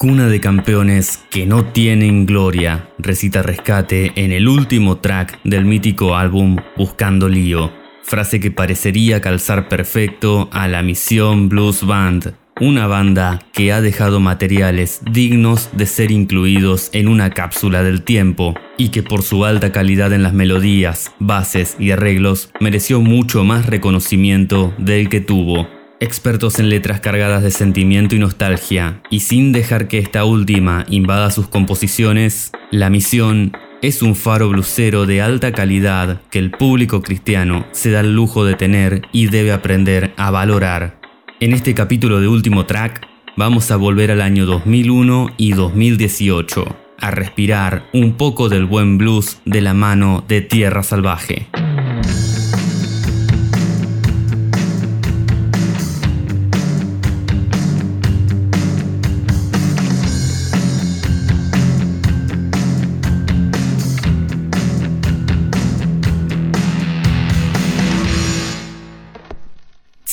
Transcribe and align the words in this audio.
Cuna 0.00 0.28
de 0.28 0.38
campeones 0.38 1.24
que 1.28 1.44
no 1.44 1.64
tienen 1.72 2.24
gloria, 2.24 2.88
recita 2.98 3.42
Rescate 3.42 4.12
en 4.14 4.30
el 4.30 4.46
último 4.46 4.98
track 4.98 5.40
del 5.42 5.64
mítico 5.64 6.14
álbum 6.14 6.54
Buscando 6.76 7.28
Lío, 7.28 7.72
frase 8.04 8.38
que 8.38 8.52
parecería 8.52 9.20
calzar 9.20 9.68
perfecto 9.68 10.48
a 10.52 10.68
la 10.68 10.84
misión 10.84 11.48
Blues 11.48 11.84
Band, 11.84 12.32
una 12.60 12.86
banda 12.86 13.40
que 13.52 13.72
ha 13.72 13.80
dejado 13.80 14.20
materiales 14.20 15.00
dignos 15.10 15.70
de 15.72 15.86
ser 15.86 16.12
incluidos 16.12 16.90
en 16.92 17.08
una 17.08 17.30
cápsula 17.30 17.82
del 17.82 18.04
tiempo 18.04 18.54
y 18.76 18.90
que 18.90 19.02
por 19.02 19.22
su 19.22 19.44
alta 19.44 19.72
calidad 19.72 20.12
en 20.12 20.22
las 20.22 20.32
melodías, 20.32 21.12
bases 21.18 21.74
y 21.80 21.90
arreglos 21.90 22.52
mereció 22.60 23.00
mucho 23.00 23.42
más 23.42 23.66
reconocimiento 23.66 24.72
del 24.78 25.08
que 25.08 25.20
tuvo 25.20 25.77
expertos 26.00 26.58
en 26.58 26.68
letras 26.68 27.00
cargadas 27.00 27.42
de 27.42 27.50
sentimiento 27.50 28.14
y 28.14 28.18
nostalgia, 28.18 29.02
y 29.10 29.20
sin 29.20 29.52
dejar 29.52 29.88
que 29.88 29.98
esta 29.98 30.24
última 30.24 30.86
invada 30.88 31.30
sus 31.30 31.48
composiciones, 31.48 32.52
la 32.70 32.90
misión 32.90 33.52
es 33.82 34.02
un 34.02 34.14
faro 34.14 34.48
blusero 34.48 35.06
de 35.06 35.22
alta 35.22 35.52
calidad 35.52 36.20
que 36.30 36.38
el 36.38 36.50
público 36.50 37.02
cristiano 37.02 37.66
se 37.72 37.90
da 37.90 38.00
el 38.00 38.14
lujo 38.14 38.44
de 38.44 38.54
tener 38.54 39.02
y 39.12 39.26
debe 39.26 39.52
aprender 39.52 40.12
a 40.16 40.30
valorar. 40.30 41.00
En 41.40 41.52
este 41.52 41.74
capítulo 41.74 42.20
de 42.20 42.28
último 42.28 42.66
track, 42.66 43.06
vamos 43.36 43.70
a 43.70 43.76
volver 43.76 44.10
al 44.10 44.20
año 44.20 44.46
2001 44.46 45.34
y 45.36 45.52
2018, 45.52 46.76
a 46.98 47.10
respirar 47.12 47.88
un 47.92 48.14
poco 48.14 48.48
del 48.48 48.66
buen 48.66 48.98
blues 48.98 49.40
de 49.44 49.60
la 49.60 49.74
mano 49.74 50.24
de 50.26 50.40
Tierra 50.40 50.82
Salvaje. 50.82 51.46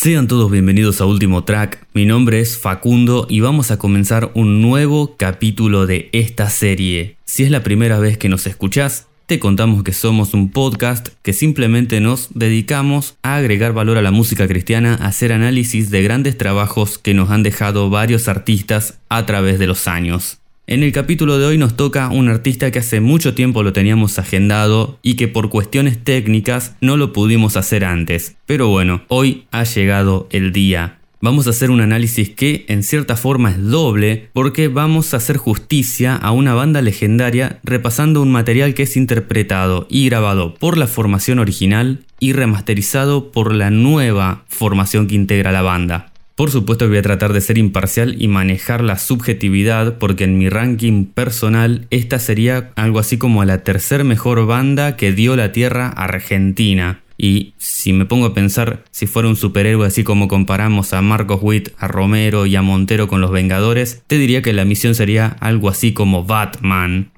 Sean 0.06 0.28
todos 0.28 0.52
bienvenidos 0.52 1.02
a 1.02 1.08
Último 1.08 1.46
Track, 1.46 1.88
mi 1.96 2.06
nombre 2.06 2.40
es 2.40 2.60
Facundo 2.60 3.26
y 3.28 3.40
vamos 3.40 3.72
a 3.72 3.80
comenzar 3.80 4.30
un 4.36 4.62
nuevo 4.62 5.16
capítulo 5.18 5.88
de 5.88 6.10
esta 6.12 6.52
serie. 6.52 7.18
Si 7.26 7.42
es 7.42 7.50
la 7.50 7.64
primera 7.64 7.98
vez 7.98 8.20
que 8.20 8.30
nos 8.30 8.46
escuchás, 8.46 9.08
te 9.26 9.40
contamos 9.40 9.82
que 9.82 9.94
somos 9.94 10.36
un 10.36 10.52
podcast 10.52 11.08
que 11.24 11.34
simplemente 11.34 12.02
nos 12.02 12.30
dedicamos 12.36 13.18
a 13.24 13.38
agregar 13.38 13.74
valor 13.74 13.98
a 13.98 14.04
la 14.04 14.12
música 14.12 14.48
cristiana, 14.48 14.94
a 14.94 15.08
hacer 15.08 15.34
análisis 15.34 15.90
de 15.90 16.04
grandes 16.04 16.38
trabajos 16.38 17.00
que 17.00 17.16
nos 17.16 17.32
han 17.32 17.42
dejado 17.42 17.90
varios 17.90 18.28
artistas 18.28 19.00
a 19.10 19.26
través 19.26 19.58
de 19.58 19.66
los 19.66 19.88
años. 19.88 20.38
En 20.68 20.82
el 20.82 20.92
capítulo 20.92 21.38
de 21.38 21.46
hoy 21.46 21.60
nos 21.60 21.78
toca 21.78 22.10
un 22.10 22.28
artista 22.28 22.72
que 22.72 22.80
hace 22.80 23.00
mucho 23.00 23.36
tiempo 23.36 23.62
lo 23.62 23.72
teníamos 23.72 24.18
agendado 24.18 24.98
y 25.04 25.14
que 25.14 25.28
por 25.28 25.52
cuestiones 25.52 26.04
técnicas 26.04 26.76
no 26.82 26.98
lo 26.98 27.14
pudimos 27.14 27.56
hacer 27.56 27.86
antes. 27.86 28.36
Pero 28.48 28.70
bueno, 28.70 29.04
hoy 29.08 29.46
ha 29.52 29.64
llegado 29.64 30.28
el 30.32 30.52
día. 30.52 30.98
Vamos 31.22 31.46
a 31.46 31.52
hacer 31.52 31.70
un 31.70 31.82
análisis 31.82 32.32
que 32.32 32.66
en 32.68 32.82
cierta 32.82 33.16
forma 33.16 33.52
es 33.52 33.64
doble 33.64 34.30
porque 34.34 34.68
vamos 34.68 35.14
a 35.14 35.18
hacer 35.18 35.38
justicia 35.38 36.16
a 36.16 36.32
una 36.32 36.56
banda 36.56 36.82
legendaria 36.82 37.60
repasando 37.64 38.24
un 38.24 38.32
material 38.32 38.74
que 38.74 38.84
es 38.84 38.98
interpretado 38.98 39.86
y 39.88 40.10
grabado 40.10 40.56
por 40.56 40.80
la 40.80 40.88
formación 40.88 41.38
original 41.38 42.00
y 42.20 42.34
remasterizado 42.34 43.32
por 43.32 43.54
la 43.54 43.70
nueva 43.70 44.46
formación 44.48 45.06
que 45.06 45.14
integra 45.14 45.52
la 45.52 45.62
banda. 45.62 46.12
Por 46.36 46.52
supuesto 46.52 46.84
que 46.84 46.90
voy 46.90 46.98
a 46.98 47.02
tratar 47.02 47.32
de 47.32 47.40
ser 47.40 47.58
imparcial 47.58 48.22
y 48.22 48.28
manejar 48.28 48.84
la 48.84 48.98
subjetividad 48.98 49.98
porque 49.98 50.26
en 50.26 50.38
mi 50.38 50.50
ranking 50.50 51.06
personal 51.06 51.88
esta 51.92 52.20
sería 52.20 52.72
algo 52.76 53.00
así 53.00 53.18
como 53.18 53.46
la 53.46 53.64
tercer 53.64 54.04
mejor 54.04 54.46
banda 54.46 54.98
que 54.98 55.14
dio 55.14 55.38
la 55.38 55.54
tierra 55.54 55.88
Argentina. 55.88 57.02
Y 57.18 57.54
si 57.58 57.94
me 57.94 58.04
pongo 58.04 58.26
a 58.26 58.34
pensar 58.34 58.80
si 58.92 59.08
fuera 59.08 59.30
un 59.30 59.38
superhéroe 59.38 59.88
así 59.88 60.04
como 60.04 60.28
comparamos 60.28 60.92
a 60.92 61.02
Marcos 61.02 61.40
Witt, 61.42 61.70
a 61.80 61.88
Romero 61.88 62.46
y 62.46 62.58
a 62.58 62.62
Montero 62.62 63.08
con 63.08 63.22
los 63.22 63.32
Vengadores, 63.32 64.04
te 64.08 64.18
diría 64.18 64.42
que 64.42 64.52
la 64.52 64.66
misión 64.66 64.94
sería 64.94 65.38
algo 65.40 65.70
así 65.70 65.94
como 65.94 66.26
Batman. 66.26 67.12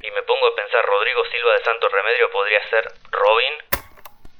Y 0.00 0.08
me 0.08 0.22
pongo 0.26 0.46
a 0.48 0.56
pensar 0.56 0.80
Rodrigo 0.88 1.20
Silva 1.30 1.52
de 1.58 1.64
Santo 1.64 1.88
Remedio 1.92 2.32
podría 2.32 2.60
ser 2.70 2.84
Robin 3.12 3.73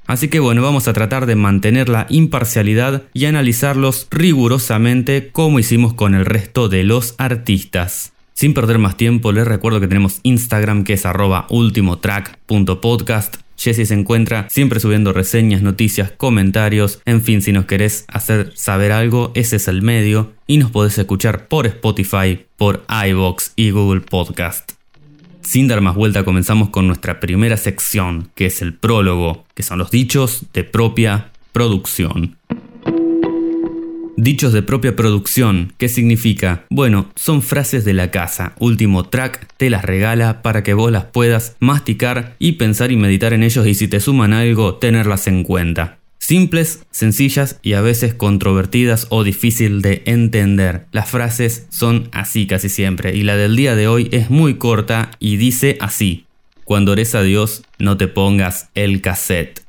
Así 0.07 0.29
que 0.29 0.41
bueno, 0.41 0.63
vamos 0.63 0.89
a 0.89 0.93
tratar 0.93 1.27
de 1.27 1.37
mantener 1.37 1.89
la 1.89 2.07
imparcialidad 2.11 3.05
y 3.13 3.25
analizarlos 3.25 4.07
rigurosamente 4.11 5.31
como 5.33 5.59
hicimos 5.59 5.95
con 5.95 6.15
el 6.15 6.27
resto 6.27 6.69
de 6.69 6.85
los 6.85 7.15
artistas. 7.19 8.13
Sin 8.35 8.53
perder 8.53 8.79
más 8.79 8.97
tiempo, 8.97 9.33
les 9.33 9.47
recuerdo 9.47 9.81
que 9.81 9.87
tenemos 9.87 10.19
Instagram 10.25 10.85
que 10.85 10.95
es 10.95 11.07
arroba 11.07 11.47
ultimotrack.podcast. 11.51 13.37
Jesse 13.57 13.87
se 13.87 13.95
encuentra 13.95 14.49
siempre 14.51 14.81
subiendo 14.81 15.13
reseñas, 15.13 15.63
noticias, 15.63 16.11
comentarios, 16.11 17.01
en 17.07 17.23
fin, 17.23 17.41
si 17.41 17.53
nos 17.53 17.67
querés 17.67 18.05
hacer 18.09 18.53
saber 18.57 18.91
algo, 18.91 19.31
ese 19.35 19.57
es 19.57 19.69
el 19.69 19.83
medio. 19.83 20.33
Y 20.47 20.59
nos 20.59 20.73
podés 20.73 20.99
escuchar 20.99 21.47
por 21.47 21.67
Spotify, 21.67 22.45
por 22.57 22.85
iVoox 22.89 23.53
y 23.57 23.71
Google 23.71 24.01
Podcast. 24.01 24.74
Sin 25.45 25.69
dar 25.69 25.83
más 25.83 25.95
vuelta 25.95 26.25
comenzamos 26.25 26.71
con 26.71 26.87
nuestra 26.87 27.21
primera 27.21 27.57
sección, 27.57 28.29
que 28.35 28.47
es 28.47 28.63
el 28.63 28.75
prólogo, 28.75 29.45
que 29.55 29.63
son 29.63 29.79
los 29.79 29.91
dichos 29.91 30.47
de 30.55 30.65
propia 30.65 31.31
producción. 31.53 32.37
Dichos 34.17 34.53
de 34.53 34.63
propia 34.63 34.97
producción, 34.97 35.75
¿qué 35.77 35.89
significa? 35.89 36.65
Bueno, 36.71 37.11
son 37.15 37.43
frases 37.43 37.85
de 37.85 37.93
la 37.93 38.11
casa. 38.11 38.55
Último 38.59 39.05
track 39.05 39.47
te 39.57 39.71
las 39.71 39.85
regala 39.85 40.41
para 40.41 40.63
que 40.63 40.73
vos 40.73 40.91
las 40.91 41.05
puedas 41.05 41.57
masticar 41.61 42.37
y 42.39 42.53
pensar 42.53 42.91
y 42.91 42.97
meditar 42.97 43.35
en 43.35 43.43
ellos 43.43 43.67
y 43.67 43.75
si 43.75 43.87
te 43.87 44.01
suman 44.01 44.33
algo, 44.33 44.77
tenerlas 44.77 45.27
en 45.27 45.43
cuenta. 45.43 45.99
Simples, 46.27 46.87
sencillas 46.91 47.59
y 47.61 47.75
a 47.75 47.83
veces 47.83 48.15
controvertidas 48.15 49.09
o 49.11 49.25
difícil 49.25 49.83
de 49.83 50.01
entender. 50.07 50.87
Las 50.91 51.11
frases 51.11 51.67
son 51.69 52.09
así 52.13 52.47
casi 52.47 52.71
siempre 52.71 53.15
y 53.15 53.25
la 53.25 53.37
del 53.37 53.57
día 53.57 53.77
de 53.77 53.89
hoy 53.89 54.09
es 54.11 54.31
muy 54.31 54.55
corta 54.55 55.11
y 55.19 55.37
dice 55.37 55.77
así. 55.83 56.25
Cuando 56.65 56.93
ores 56.93 57.15
a 57.15 57.21
Dios, 57.21 57.63
no 57.79 57.99
te 57.99 58.09
pongas 58.09 58.71
el 58.75 59.03
cassette. 59.03 59.61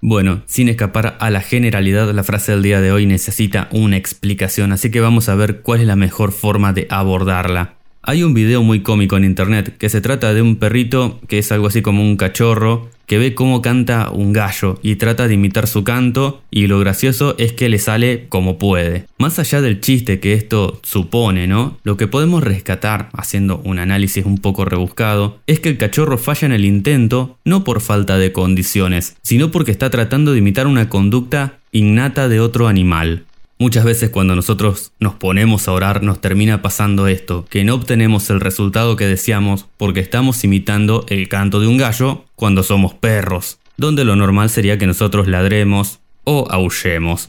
Bueno, 0.00 0.42
sin 0.46 0.70
escapar 0.70 1.18
a 1.20 1.28
la 1.28 1.42
generalidad, 1.42 2.10
la 2.14 2.24
frase 2.24 2.52
del 2.52 2.62
día 2.62 2.80
de 2.80 2.92
hoy 2.92 3.04
necesita 3.04 3.68
una 3.70 3.98
explicación, 3.98 4.72
así 4.72 4.90
que 4.90 5.02
vamos 5.02 5.28
a 5.28 5.34
ver 5.34 5.60
cuál 5.60 5.82
es 5.82 5.86
la 5.86 5.96
mejor 5.96 6.32
forma 6.32 6.72
de 6.72 6.86
abordarla. 6.88 7.74
Hay 8.00 8.22
un 8.22 8.32
video 8.32 8.62
muy 8.62 8.80
cómico 8.80 9.18
en 9.18 9.24
internet 9.24 9.76
que 9.76 9.90
se 9.90 10.00
trata 10.00 10.32
de 10.32 10.40
un 10.40 10.56
perrito 10.56 11.20
que 11.28 11.36
es 11.36 11.52
algo 11.52 11.66
así 11.66 11.82
como 11.82 12.02
un 12.02 12.16
cachorro 12.16 12.88
que 13.10 13.18
ve 13.18 13.34
cómo 13.34 13.60
canta 13.60 14.08
un 14.12 14.32
gallo 14.32 14.78
y 14.84 14.94
trata 14.94 15.26
de 15.26 15.34
imitar 15.34 15.66
su 15.66 15.82
canto 15.82 16.42
y 16.48 16.68
lo 16.68 16.78
gracioso 16.78 17.34
es 17.38 17.52
que 17.52 17.68
le 17.68 17.80
sale 17.80 18.26
como 18.28 18.56
puede. 18.56 19.06
Más 19.18 19.40
allá 19.40 19.60
del 19.60 19.80
chiste 19.80 20.20
que 20.20 20.34
esto 20.34 20.78
supone, 20.84 21.48
¿no? 21.48 21.76
Lo 21.82 21.96
que 21.96 22.06
podemos 22.06 22.44
rescatar 22.44 23.08
haciendo 23.12 23.60
un 23.64 23.80
análisis 23.80 24.24
un 24.24 24.38
poco 24.38 24.64
rebuscado 24.64 25.40
es 25.48 25.58
que 25.58 25.70
el 25.70 25.76
cachorro 25.76 26.18
falla 26.18 26.46
en 26.46 26.52
el 26.52 26.64
intento 26.64 27.36
no 27.44 27.64
por 27.64 27.80
falta 27.80 28.16
de 28.16 28.30
condiciones, 28.30 29.16
sino 29.22 29.50
porque 29.50 29.72
está 29.72 29.90
tratando 29.90 30.30
de 30.30 30.38
imitar 30.38 30.68
una 30.68 30.88
conducta 30.88 31.58
innata 31.72 32.28
de 32.28 32.38
otro 32.38 32.68
animal. 32.68 33.24
Muchas 33.60 33.84
veces 33.84 34.08
cuando 34.08 34.34
nosotros 34.34 34.92
nos 35.00 35.16
ponemos 35.16 35.68
a 35.68 35.72
orar 35.72 36.02
nos 36.02 36.22
termina 36.22 36.62
pasando 36.62 37.08
esto, 37.08 37.44
que 37.50 37.62
no 37.62 37.74
obtenemos 37.74 38.30
el 38.30 38.40
resultado 38.40 38.96
que 38.96 39.06
deseamos 39.06 39.66
porque 39.76 40.00
estamos 40.00 40.42
imitando 40.44 41.04
el 41.10 41.28
canto 41.28 41.60
de 41.60 41.66
un 41.66 41.76
gallo 41.76 42.24
cuando 42.36 42.62
somos 42.62 42.94
perros, 42.94 43.58
donde 43.76 44.06
lo 44.06 44.16
normal 44.16 44.48
sería 44.48 44.78
que 44.78 44.86
nosotros 44.86 45.28
ladremos 45.28 46.00
o 46.24 46.48
aullemos. 46.50 47.28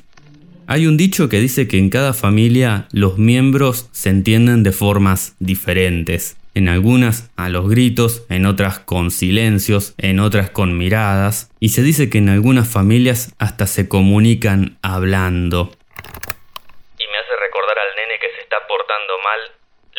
Hay 0.67 0.87
un 0.87 0.95
dicho 0.95 1.27
que 1.27 1.41
dice 1.41 1.67
que 1.67 1.77
en 1.77 1.89
cada 1.89 2.13
familia 2.13 2.87
los 2.93 3.17
miembros 3.17 3.89
se 3.91 4.07
entienden 4.07 4.63
de 4.63 4.71
formas 4.71 5.35
diferentes. 5.39 6.37
En 6.53 6.69
algunas 6.69 7.29
a 7.35 7.49
los 7.49 7.69
gritos, 7.69 8.23
en 8.29 8.45
otras 8.45 8.79
con 8.79 9.11
silencios, 9.11 9.95
en 9.97 10.21
otras 10.21 10.49
con 10.49 10.77
miradas, 10.77 11.49
y 11.59 11.69
se 11.69 11.83
dice 11.83 12.09
que 12.09 12.19
en 12.19 12.29
algunas 12.29 12.69
familias 12.69 13.33
hasta 13.37 13.67
se 13.67 13.89
comunican 13.89 14.77
hablando 14.81 15.73
que 18.21 18.29
se 18.35 18.41
está 18.41 18.67
portando 18.67 19.17
mal, 19.23 19.51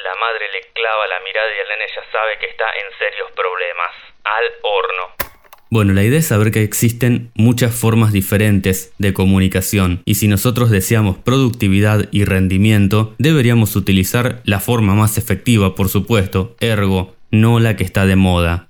la 0.05 0.12
madre 0.23 0.47
le 0.55 0.61
clava 0.73 1.07
la 1.09 1.21
mirada 1.21 1.51
y 1.51 1.59
el 1.59 1.91
ya 1.91 2.13
sabe 2.13 2.39
que 2.39 2.47
está 2.47 2.65
en 2.79 2.89
serios 2.99 3.31
problemas. 3.33 3.91
Al 4.23 4.47
horno. 4.63 5.33
Bueno, 5.69 5.95
la 5.95 6.05
idea 6.05 6.21
es 6.21 6.29
saber 6.29 6.53
que 6.53 6.63
existen 6.63 7.33
muchas 7.35 7.75
formas 7.75 8.13
diferentes 8.13 8.93
de 8.99 9.15
comunicación 9.15 10.03
y 10.05 10.15
si 10.17 10.29
nosotros 10.29 10.71
deseamos 10.71 11.17
productividad 11.19 12.09
y 12.13 12.25
rendimiento, 12.25 13.15
deberíamos 13.19 13.75
utilizar 13.75 14.43
la 14.45 14.61
forma 14.61 14.95
más 14.95 15.19
efectiva, 15.19 15.75
por 15.75 15.89
supuesto, 15.89 16.55
ergo, 16.61 17.17
no 17.31 17.59
la 17.59 17.75
que 17.75 17.85
está 17.85 18.07
de 18.07 18.17
moda. 18.17 18.69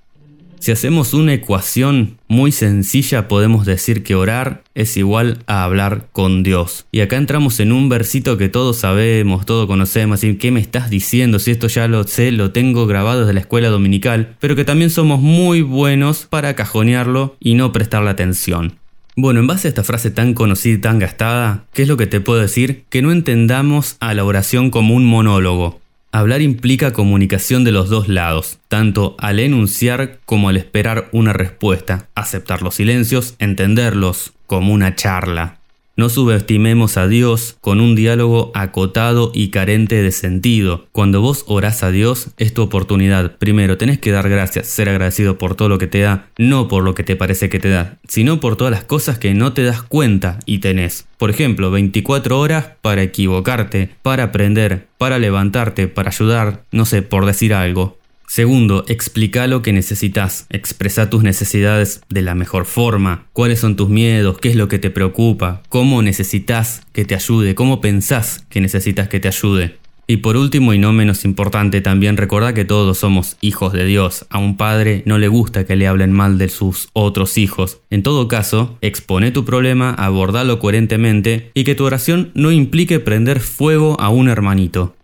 Si 0.63 0.71
hacemos 0.71 1.13
una 1.13 1.33
ecuación 1.33 2.19
muy 2.29 2.53
sencilla, 2.53 3.27
podemos 3.27 3.65
decir 3.65 4.01
que 4.01 4.15
orar 4.15 4.63
es 4.75 4.95
igual 4.95 5.39
a 5.45 5.65
hablar 5.65 6.07
con 6.13 6.41
Dios. 6.41 6.85
Y 6.89 7.01
acá 7.01 7.17
entramos 7.17 7.59
en 7.59 7.73
un 7.73 7.89
versito 7.89 8.37
que 8.37 8.47
todos 8.47 8.77
sabemos, 8.77 9.45
todos 9.45 9.67
conocemos, 9.67 10.23
y 10.23 10.37
¿qué 10.37 10.51
me 10.51 10.61
estás 10.61 10.89
diciendo? 10.89 11.39
Si 11.39 11.51
esto 11.51 11.67
ya 11.67 11.89
lo 11.89 12.07
sé, 12.07 12.31
lo 12.31 12.51
tengo 12.53 12.87
grabado 12.87 13.19
desde 13.19 13.33
la 13.33 13.41
escuela 13.41 13.67
dominical, 13.67 14.37
pero 14.39 14.55
que 14.55 14.63
también 14.63 14.89
somos 14.89 15.19
muy 15.19 15.63
buenos 15.63 16.27
para 16.29 16.55
cajonearlo 16.55 17.35
y 17.41 17.55
no 17.55 17.73
prestarle 17.73 18.11
atención. 18.11 18.79
Bueno, 19.17 19.41
en 19.41 19.47
base 19.47 19.67
a 19.67 19.69
esta 19.69 19.83
frase 19.83 20.11
tan 20.11 20.33
conocida 20.33 20.75
y 20.75 20.77
tan 20.77 20.97
gastada, 20.97 21.65
¿qué 21.73 21.81
es 21.81 21.89
lo 21.89 21.97
que 21.97 22.07
te 22.07 22.21
puedo 22.21 22.39
decir? 22.39 22.85
Que 22.89 23.01
no 23.01 23.11
entendamos 23.11 23.97
a 23.99 24.13
la 24.13 24.23
oración 24.23 24.69
como 24.69 24.95
un 24.95 25.03
monólogo, 25.03 25.81
Hablar 26.15 26.43
implica 26.43 26.93
comunicación 26.93 27.63
de 27.63 27.71
los 27.71 27.89
dos 27.89 28.07
lados, 28.07 28.59
tanto 28.67 29.15
al 29.17 29.39
enunciar 29.39 30.19
como 30.25 30.47
al 30.47 30.57
esperar 30.57 31.09
una 31.11 31.33
respuesta, 31.33 32.07
aceptar 32.13 32.61
los 32.61 32.75
silencios, 32.75 33.33
entenderlos 33.39 34.33
como 34.45 34.73
una 34.73 34.93
charla. 34.93 35.57
No 35.95 36.09
subestimemos 36.09 36.97
a 36.97 37.07
Dios 37.07 37.55
con 37.61 37.79
un 37.79 37.93
diálogo 37.93 38.51
acotado 38.55 39.31
y 39.31 39.49
carente 39.49 40.01
de 40.01 40.11
sentido. 40.11 40.87
Cuando 40.91 41.21
vos 41.21 41.45
orás 41.47 41.83
a 41.83 41.91
Dios 41.91 42.29
es 42.37 42.51
tu 42.51 42.63
oportunidad. 42.63 43.37
Primero, 43.37 43.77
tenés 43.77 43.99
que 43.99 44.09
dar 44.09 44.27
gracias, 44.27 44.65
ser 44.65 44.89
agradecido 44.89 45.37
por 45.37 45.53
todo 45.53 45.69
lo 45.69 45.77
que 45.77 45.85
te 45.85 45.99
da, 45.99 46.29
no 46.39 46.67
por 46.67 46.83
lo 46.83 46.95
que 46.95 47.03
te 47.03 47.15
parece 47.15 47.47
que 47.47 47.59
te 47.59 47.69
da, 47.69 47.99
sino 48.07 48.39
por 48.39 48.55
todas 48.55 48.71
las 48.71 48.85
cosas 48.85 49.19
que 49.19 49.35
no 49.35 49.53
te 49.53 49.61
das 49.61 49.83
cuenta 49.83 50.39
y 50.47 50.57
tenés. 50.57 51.05
Por 51.19 51.29
ejemplo, 51.29 51.69
24 51.69 52.39
horas 52.39 52.69
para 52.81 53.03
equivocarte, 53.03 53.91
para 54.01 54.23
aprender, 54.23 54.87
para 54.97 55.19
levantarte, 55.19 55.87
para 55.87 56.09
ayudar, 56.09 56.63
no 56.71 56.85
sé, 56.85 57.03
por 57.03 57.27
decir 57.27 57.53
algo. 57.53 57.99
Segundo, 58.33 58.83
explica 58.87 59.45
lo 59.45 59.61
que 59.61 59.73
necesitas, 59.73 60.47
expresa 60.49 61.07
tus 61.07 61.21
necesidades 61.21 62.01
de 62.09 62.23
la 62.23 62.33
mejor 62.33 62.65
forma, 62.65 63.27
cuáles 63.31 63.59
son 63.59 63.75
tus 63.75 63.89
miedos, 63.89 64.39
qué 64.39 64.49
es 64.49 64.55
lo 64.55 64.67
que 64.67 64.79
te 64.79 64.89
preocupa, 64.89 65.61
cómo 65.69 66.01
necesitas 66.01 66.81
que 66.93 67.05
te 67.05 67.13
ayude, 67.13 67.53
cómo 67.53 67.79
pensás 67.79 68.43
que 68.49 68.59
necesitas 68.59 69.07
que 69.07 69.19
te 69.19 69.27
ayude. 69.27 69.77
Y 70.07 70.17
por 70.17 70.35
último 70.35 70.73
y 70.73 70.79
no 70.79 70.93
menos 70.93 71.25
importante, 71.25 71.79
también 71.81 72.17
recordá 72.17 72.55
que 72.55 72.65
todos 72.65 72.97
somos 72.97 73.37
hijos 73.39 73.71
de 73.71 73.85
Dios. 73.85 74.25
A 74.31 74.39
un 74.39 74.57
padre 74.57 75.03
no 75.05 75.19
le 75.19 75.27
gusta 75.27 75.67
que 75.67 75.75
le 75.75 75.85
hablen 75.85 76.11
mal 76.11 76.39
de 76.39 76.49
sus 76.49 76.89
otros 76.93 77.37
hijos. 77.37 77.81
En 77.91 78.01
todo 78.01 78.27
caso, 78.27 78.79
expone 78.81 79.29
tu 79.29 79.45
problema, 79.45 79.91
abordalo 79.91 80.57
coherentemente 80.57 81.51
y 81.53 81.65
que 81.65 81.75
tu 81.75 81.85
oración 81.85 82.31
no 82.33 82.51
implique 82.51 82.99
prender 82.99 83.41
fuego 83.41 83.95
a 84.01 84.09
un 84.09 84.27
hermanito. 84.27 84.95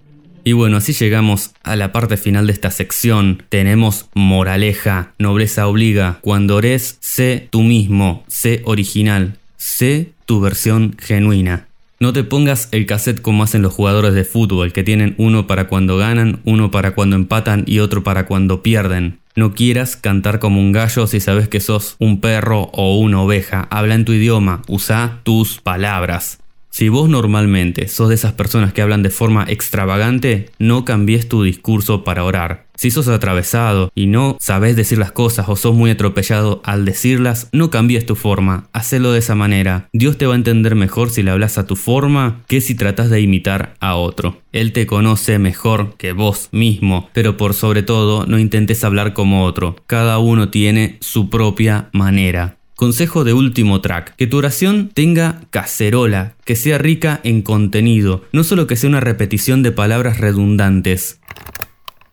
Y 0.49 0.53
bueno, 0.53 0.77
así 0.77 0.93
llegamos 0.93 1.51
a 1.61 1.75
la 1.75 1.91
parte 1.91 2.17
final 2.17 2.47
de 2.47 2.53
esta 2.53 2.71
sección. 2.71 3.43
Tenemos 3.49 4.09
moraleja, 4.15 5.13
nobleza 5.19 5.67
obliga. 5.67 6.17
Cuando 6.21 6.55
ores, 6.55 6.97
sé 7.01 7.47
tú 7.51 7.61
mismo, 7.61 8.23
sé 8.25 8.63
original, 8.65 9.37
sé 9.57 10.09
tu 10.25 10.41
versión 10.41 10.95
genuina. 10.97 11.67
No 11.99 12.13
te 12.13 12.23
pongas 12.23 12.67
el 12.71 12.87
cassette 12.87 13.21
como 13.21 13.43
hacen 13.43 13.61
los 13.61 13.73
jugadores 13.73 14.15
de 14.15 14.23
fútbol, 14.23 14.73
que 14.73 14.83
tienen 14.83 15.13
uno 15.19 15.45
para 15.45 15.67
cuando 15.67 15.97
ganan, 15.97 16.39
uno 16.45 16.71
para 16.71 16.95
cuando 16.95 17.15
empatan 17.15 17.63
y 17.67 17.77
otro 17.77 18.03
para 18.03 18.25
cuando 18.25 18.63
pierden. 18.63 19.19
No 19.35 19.53
quieras 19.53 19.97
cantar 19.97 20.39
como 20.39 20.59
un 20.59 20.71
gallo 20.71 21.05
si 21.05 21.19
sabes 21.19 21.47
que 21.47 21.59
sos 21.59 21.95
un 21.99 22.21
perro 22.21 22.71
o 22.73 22.97
una 22.97 23.21
oveja. 23.21 23.67
Habla 23.69 23.93
en 23.93 24.03
tu 24.03 24.13
idioma, 24.13 24.63
usa 24.67 25.19
tus 25.21 25.61
palabras. 25.61 26.39
Si 26.79 26.87
vos 26.87 27.09
normalmente 27.09 27.89
sos 27.89 28.07
de 28.07 28.15
esas 28.15 28.31
personas 28.31 28.71
que 28.71 28.81
hablan 28.81 29.03
de 29.03 29.09
forma 29.09 29.43
extravagante, 29.49 30.49
no 30.59 30.85
cambies 30.85 31.27
tu 31.27 31.43
discurso 31.43 32.05
para 32.05 32.23
orar. 32.23 32.67
Si 32.77 32.89
sos 32.89 33.09
atravesado 33.09 33.91
y 33.95 34.05
no 34.05 34.37
sabes 34.39 34.77
decir 34.77 34.97
las 34.97 35.11
cosas 35.11 35.49
o 35.49 35.57
sos 35.57 35.75
muy 35.75 35.91
atropellado 35.91 36.61
al 36.63 36.85
decirlas, 36.85 37.49
no 37.51 37.69
cambies 37.69 38.05
tu 38.05 38.15
forma, 38.15 38.69
hacelo 38.71 39.11
de 39.11 39.19
esa 39.19 39.35
manera. 39.35 39.89
Dios 39.91 40.17
te 40.17 40.25
va 40.25 40.35
a 40.35 40.37
entender 40.37 40.75
mejor 40.75 41.09
si 41.09 41.21
le 41.21 41.31
hablas 41.31 41.57
a 41.57 41.67
tu 41.67 41.75
forma 41.75 42.43
que 42.47 42.61
si 42.61 42.75
tratas 42.75 43.09
de 43.09 43.19
imitar 43.19 43.73
a 43.81 43.95
otro. 43.95 44.41
Él 44.53 44.71
te 44.71 44.87
conoce 44.87 45.37
mejor 45.37 45.97
que 45.97 46.13
vos 46.13 46.47
mismo, 46.53 47.09
pero 47.11 47.35
por 47.35 47.55
sobre 47.55 47.83
todo 47.83 48.25
no 48.25 48.39
intentes 48.39 48.85
hablar 48.85 49.11
como 49.11 49.43
otro. 49.43 49.75
Cada 49.85 50.17
uno 50.19 50.47
tiene 50.47 50.95
su 51.01 51.29
propia 51.29 51.89
manera. 51.91 52.58
Consejo 52.79 53.25
de 53.25 53.33
último 53.33 53.81
track, 53.81 54.15
que 54.15 54.25
tu 54.25 54.37
oración 54.37 54.87
tenga 54.95 55.41
cacerola, 55.51 56.39
que 56.45 56.55
sea 56.55 56.77
rica 56.77 57.19
en 57.25 57.41
contenido, 57.41 58.23
no 58.31 58.45
solo 58.45 58.67
que 58.67 58.77
sea 58.77 58.89
una 58.89 59.01
repetición 59.01 59.63
de 59.63 59.73
palabras 59.73 60.17
redundantes. 60.21 61.19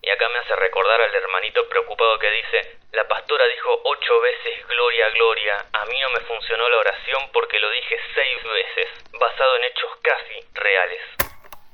Y 0.03 0.09
acá 0.11 0.27
me 0.27 0.39
hace 0.43 0.57
recordar 0.59 0.99
al 1.07 1.15
hermanito 1.23 1.61
preocupado 1.71 2.19
que 2.19 2.27
dice, 2.35 2.83
la 2.99 3.07
pastora 3.07 3.45
dijo 3.47 3.79
ocho 3.79 4.15
veces 4.27 4.67
gloria, 4.67 5.07
gloria, 5.15 5.55
a 5.71 5.87
mí 5.87 5.95
no 6.03 6.11
me 6.19 6.27
funcionó 6.27 6.69
la 6.69 6.79
oración 6.83 7.31
porque 7.33 7.61
lo 7.63 7.71
dije 7.71 7.95
seis 8.19 8.39
veces, 8.43 8.91
basado 9.23 9.53
en 9.63 9.71
hechos 9.71 9.93
casi 10.03 10.37
reales. 10.51 11.27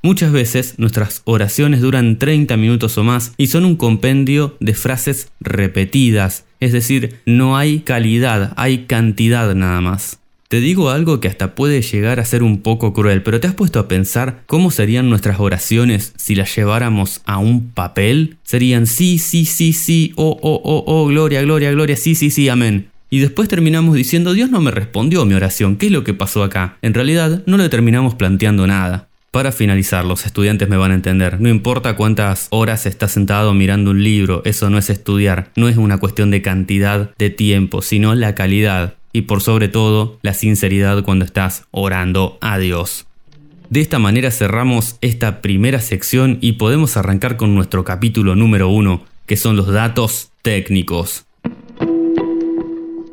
Muchas 0.04 0.32
veces 0.32 0.78
nuestras 0.80 1.22
oraciones 1.24 1.80
duran 1.80 2.18
30 2.18 2.56
minutos 2.56 2.98
o 2.98 3.04
más 3.04 3.34
y 3.38 3.46
son 3.46 3.64
un 3.64 3.76
compendio 3.76 4.56
de 4.58 4.74
frases 4.74 5.32
repetidas, 5.40 6.44
es 6.62 6.70
decir, 6.70 7.16
no 7.26 7.56
hay 7.56 7.80
calidad, 7.80 8.52
hay 8.56 8.84
cantidad 8.84 9.52
nada 9.56 9.80
más. 9.80 10.20
Te 10.46 10.60
digo 10.60 10.90
algo 10.90 11.18
que 11.18 11.26
hasta 11.26 11.56
puede 11.56 11.82
llegar 11.82 12.20
a 12.20 12.24
ser 12.24 12.44
un 12.44 12.62
poco 12.62 12.92
cruel, 12.92 13.24
pero 13.24 13.40
¿te 13.40 13.48
has 13.48 13.54
puesto 13.54 13.80
a 13.80 13.88
pensar 13.88 14.44
cómo 14.46 14.70
serían 14.70 15.10
nuestras 15.10 15.40
oraciones 15.40 16.12
si 16.16 16.36
las 16.36 16.54
lleváramos 16.54 17.20
a 17.24 17.38
un 17.38 17.70
papel? 17.70 18.36
Serían 18.44 18.86
sí, 18.86 19.18
sí, 19.18 19.44
sí, 19.44 19.72
sí, 19.72 20.12
oh, 20.14 20.38
oh, 20.40 20.60
oh, 20.62 20.84
oh, 20.86 21.08
gloria, 21.08 21.42
gloria, 21.42 21.72
gloria, 21.72 21.96
sí, 21.96 22.14
sí, 22.14 22.30
sí, 22.30 22.48
amén. 22.48 22.86
Y 23.10 23.18
después 23.18 23.48
terminamos 23.48 23.96
diciendo, 23.96 24.32
Dios 24.32 24.48
no 24.48 24.60
me 24.60 24.70
respondió 24.70 25.24
mi 25.24 25.34
oración, 25.34 25.74
¿qué 25.74 25.86
es 25.86 25.92
lo 25.92 26.04
que 26.04 26.14
pasó 26.14 26.44
acá? 26.44 26.76
En 26.80 26.94
realidad 26.94 27.42
no 27.46 27.56
le 27.56 27.68
terminamos 27.70 28.14
planteando 28.14 28.68
nada. 28.68 29.08
Para 29.32 29.50
finalizar, 29.50 30.04
los 30.04 30.26
estudiantes 30.26 30.68
me 30.68 30.76
van 30.76 30.90
a 30.90 30.94
entender. 30.94 31.40
No 31.40 31.48
importa 31.48 31.96
cuántas 31.96 32.48
horas 32.50 32.84
estás 32.84 33.12
sentado 33.12 33.54
mirando 33.54 33.92
un 33.92 34.04
libro, 34.04 34.42
eso 34.44 34.68
no 34.68 34.76
es 34.76 34.90
estudiar. 34.90 35.50
No 35.56 35.70
es 35.70 35.78
una 35.78 35.96
cuestión 35.96 36.30
de 36.30 36.42
cantidad 36.42 37.14
de 37.16 37.30
tiempo, 37.30 37.80
sino 37.80 38.14
la 38.14 38.34
calidad. 38.34 38.96
Y 39.10 39.22
por 39.22 39.40
sobre 39.40 39.68
todo, 39.68 40.18
la 40.20 40.34
sinceridad 40.34 41.02
cuando 41.02 41.24
estás 41.24 41.64
orando 41.70 42.36
a 42.42 42.58
Dios. 42.58 43.06
De 43.70 43.80
esta 43.80 43.98
manera 43.98 44.30
cerramos 44.30 44.96
esta 45.00 45.40
primera 45.40 45.80
sección 45.80 46.36
y 46.42 46.52
podemos 46.52 46.98
arrancar 46.98 47.38
con 47.38 47.54
nuestro 47.54 47.84
capítulo 47.84 48.36
número 48.36 48.68
uno, 48.68 49.06
que 49.24 49.38
son 49.38 49.56
los 49.56 49.68
datos 49.68 50.30
técnicos. 50.42 51.24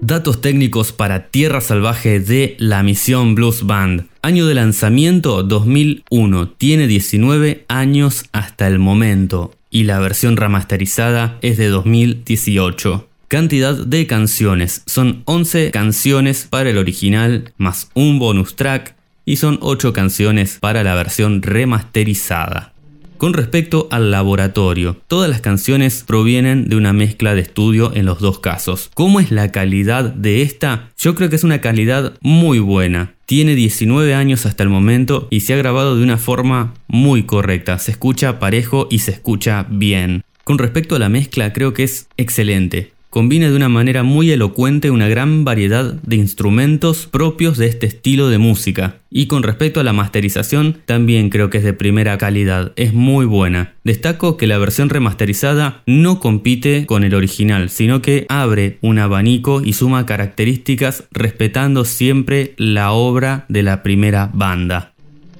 Datos 0.01 0.42
técnicos 0.42 0.92
para 0.92 1.27
Tierra 1.27 1.62
Salvaje 1.62 2.19
de 2.19 2.57
la 2.60 2.83
misión 2.83 3.36
Blues 3.36 3.66
Band. 3.66 4.08
Año 4.21 4.48
de 4.48 4.54
lanzamiento 4.54 5.44
2001. 5.44 6.50
Tiene 6.50 6.88
19 6.88 7.63
años 7.69 8.25
hasta 8.33 8.68
el 8.68 8.77
momento. 8.77 9.54
Y 9.69 9.83
la 9.83 10.00
versión 10.00 10.36
remasterizada 10.36 11.38
es 11.42 11.57
de 11.57 11.69
2018. 11.69 13.07
Cantidad 13.30 13.76
de 13.76 14.07
canciones. 14.07 14.83
Son 14.88 15.21
11 15.23 15.71
canciones 15.71 16.47
para 16.49 16.69
el 16.69 16.78
original 16.78 17.54
más 17.57 17.92
un 17.94 18.19
bonus 18.19 18.57
track. 18.57 18.94
Y 19.23 19.38
son 19.38 19.57
8 19.61 19.94
canciones 19.94 20.57
para 20.59 20.83
la 20.83 20.95
versión 20.95 21.42
remasterizada. 21.42 22.73
Con 23.18 23.33
respecto 23.33 23.88
al 23.90 24.11
laboratorio, 24.11 24.97
todas 25.07 25.30
las 25.30 25.40
canciones 25.40 26.04
provienen 26.06 26.68
de 26.68 26.76
una 26.76 26.92
mezcla 26.92 27.35
de 27.35 27.42
estudio 27.42 27.94
en 27.94 28.06
los 28.06 28.19
dos 28.19 28.40
casos. 28.40 28.90
¿Cómo 28.94 29.19
es 29.21 29.31
la 29.31 29.52
calidad 29.52 30.06
de 30.06 30.42
esta? 30.42 30.90
Yo 30.97 31.16
creo 31.16 31.30
que 31.30 31.35
es 31.38 31.44
una 31.44 31.61
calidad 31.61 32.14
muy 32.21 32.59
buena. 32.59 33.14
Tiene 33.30 33.54
19 33.54 34.16
años 34.16 34.48
hasta 34.48 34.64
el 34.64 34.69
momento 34.69 35.28
y 35.30 35.42
se 35.42 35.54
ha 35.54 35.57
grabado 35.57 35.95
de 35.95 36.02
una 36.02 36.18
forma 36.18 36.74
muy 36.88 37.28
correcta. 37.28 37.78
Se 37.78 37.92
escucha 37.92 38.40
parejo 38.40 38.88
y 38.90 38.98
se 38.98 39.12
escucha 39.12 39.68
bien. 39.69 40.24
Con 40.44 40.57
respecto 40.57 40.95
a 40.95 41.00
la 41.00 41.09
mezcla, 41.09 41.54
creo 41.54 41.76
que 41.76 41.83
es 41.83 42.07
excelente 42.18 42.92
combina 43.09 43.49
de 43.49 43.56
una 43.56 43.69
manera 43.69 44.04
muy 44.04 44.31
elocuente 44.31 44.92
una 44.92 45.07
gran 45.07 45.44
variedad 45.44 45.94
de 45.94 46.16
instrumentos 46.16 47.07
propios 47.07 47.57
de 47.57 47.68
este 47.68 47.87
estilo 47.87 48.30
de 48.30 48.37
música. 48.37 48.97
Y 49.09 49.25
con 49.25 49.44
respecto 49.44 49.80
a 49.80 49.83
la 49.83 49.94
masterización, 49.94 50.78
también 50.85 51.30
creo 51.30 51.49
que 51.49 51.57
es 51.57 51.63
de 51.63 51.73
primera 51.73 52.18
calidad, 52.18 52.73
es 52.75 52.94
muy 52.94 53.25
buena. 53.25 53.73
Destaco 53.83 54.37
que 54.37 54.47
la 54.47 54.59
versión 54.59 54.89
remasterizada 54.89 55.81
no 55.87 56.19
compite 56.19 56.85
con 56.85 57.04
el 57.04 57.16
original, 57.16 57.69
sino 57.69 58.01
que 58.01 58.25
abre 58.30 58.78
un 58.81 58.99
abanico 58.99 59.61
y 59.63 59.73
suma 59.73 60.06
características 60.06 61.06
respetando 61.11 61.85
siempre 61.85 62.54
la 62.57 62.92
obra 62.92 63.45
de 63.49 63.63
la 63.63 63.81
primera 63.81 64.30
banda. 64.33 64.94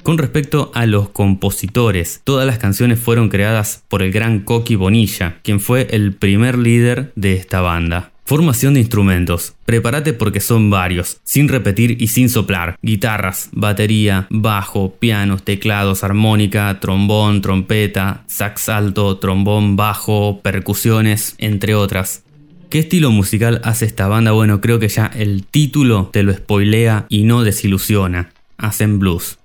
Con 0.10 0.18
respecto 0.18 0.72
a 0.74 0.88
los 0.88 1.10
compositores, 1.10 2.22
todas 2.24 2.48
las 2.48 2.58
canciones 2.58 3.00
fueron 3.00 3.30
creadas 3.30 3.84
por 3.90 4.02
el 4.02 4.12
gran 4.12 4.40
Coqui 4.40 4.74
Bonilla, 4.74 5.38
quien 5.44 5.60
fue 5.60 5.86
el 5.92 6.14
primer 6.14 6.58
líder 6.58 7.12
de 7.16 7.36
esta 7.36 7.62
banda. 7.62 8.12
Formación 8.26 8.74
de 8.74 8.80
instrumentos. 8.80 9.54
Prepárate 9.68 10.14
porque 10.14 10.40
son 10.40 10.72
varios, 10.72 11.22
sin 11.24 11.48
repetir 11.48 12.02
y 12.02 12.08
sin 12.08 12.28
soplar. 12.28 12.76
Guitarras, 12.82 13.50
batería, 13.52 14.26
bajo, 14.32 14.96
pianos, 14.96 15.44
teclados, 15.44 16.04
armónica, 16.04 16.80
trombón, 16.80 17.42
trompeta, 17.42 18.24
sax 18.26 18.68
alto, 18.68 19.20
trombón 19.20 19.76
bajo, 19.76 20.42
percusiones, 20.42 21.36
entre 21.38 21.76
otras. 21.76 22.24
¿Qué 22.72 22.80
estilo 22.80 23.12
musical 23.12 23.62
hace 23.64 23.86
esta 23.86 24.08
banda? 24.08 24.32
Bueno, 24.32 24.60
creo 24.60 24.80
que 24.80 24.88
ya 24.88 25.06
el 25.06 25.46
título 25.46 26.10
te 26.12 26.24
lo 26.24 26.34
spoilea 26.34 27.06
y 27.10 27.26
no 27.26 27.44
desilusiona. 27.44 28.32
Hacen 28.58 28.98
blues. 28.98 29.38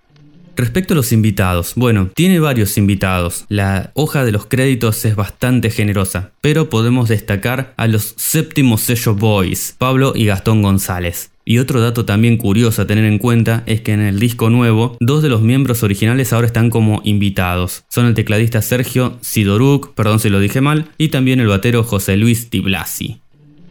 Respecto 0.57 0.95
a 0.95 0.97
los 0.97 1.13
invitados, 1.13 1.73
bueno, 1.75 2.11
tiene 2.15 2.39
varios 2.39 2.79
invitados. 2.79 3.45
La 3.49 3.91
hoja 3.95 4.25
de 4.25 4.33
los 4.33 4.47
créditos 4.47 5.05
es 5.05 5.17
bastante 5.17 5.71
generosa, 5.71 6.33
pero 6.41 6.71
podemos 6.71 7.09
destacar 7.09 7.75
a 7.77 7.89
los 7.89 8.15
séptimos 8.17 8.81
sello 8.83 9.15
boys, 9.15 9.75
Pablo 9.79 10.13
y 10.15 10.27
Gastón 10.27 10.63
González. 10.63 11.33
Y 11.45 11.59
otro 11.59 11.81
dato 11.81 12.05
también 12.05 12.39
curioso 12.39 12.83
a 12.83 12.87
tener 12.87 13.05
en 13.05 13.19
cuenta 13.19 13.65
es 13.67 13.83
que 13.83 13.93
en 13.93 14.01
el 14.01 14.19
disco 14.19 14.49
nuevo, 14.49 14.97
dos 15.01 15.23
de 15.23 15.29
los 15.29 15.43
miembros 15.43 15.83
originales 15.83 16.33
ahora 16.33 16.47
están 16.47 16.71
como 16.71 17.03
invitados. 17.05 17.85
Son 17.89 18.07
el 18.07 18.15
tecladista 18.15 18.63
Sergio 18.63 19.19
Sidoruk, 19.21 19.95
perdón 19.95 20.21
si 20.21 20.31
lo 20.31 20.41
dije 20.41 20.61
mal, 20.61 20.89
y 20.97 21.09
también 21.09 21.41
el 21.41 21.49
batero 21.49 21.83
José 21.83 22.17
Luis 22.17 22.49
Tiblasi. 22.49 23.24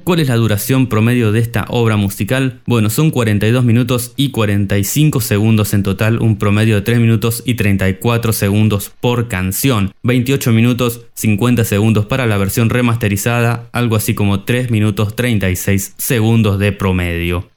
¿Cuál 0.04 0.20
es 0.20 0.28
la 0.28 0.36
duración 0.36 0.88
promedio 0.88 1.32
de 1.32 1.40
esta 1.40 1.66
obra 1.70 1.96
musical? 1.96 2.60
Bueno, 2.66 2.90
son 2.90 3.10
42 3.10 3.64
minutos 3.64 4.12
y 4.18 4.32
45 4.32 5.22
segundos 5.22 5.74
en 5.74 5.82
total, 5.82 6.22
un 6.22 6.38
promedio 6.38 6.76
de 6.76 6.82
3 6.82 7.00
minutos 7.00 7.42
y 7.46 7.54
34 7.54 8.34
segundos 8.34 8.92
por 9.00 9.30
canción, 9.30 9.94
28 10.04 10.52
minutos 10.52 11.06
50 11.14 11.64
segundos 11.64 12.06
para 12.06 12.28
la 12.28 12.38
versión 12.38 12.70
remasterizada, 12.70 13.70
algo 13.72 13.96
así 13.96 14.14
como 14.14 14.42
3 14.42 14.72
minutos 14.72 15.16
36 15.16 15.94
segundos 15.98 16.60
de 16.60 16.74
promedio. 16.74 17.48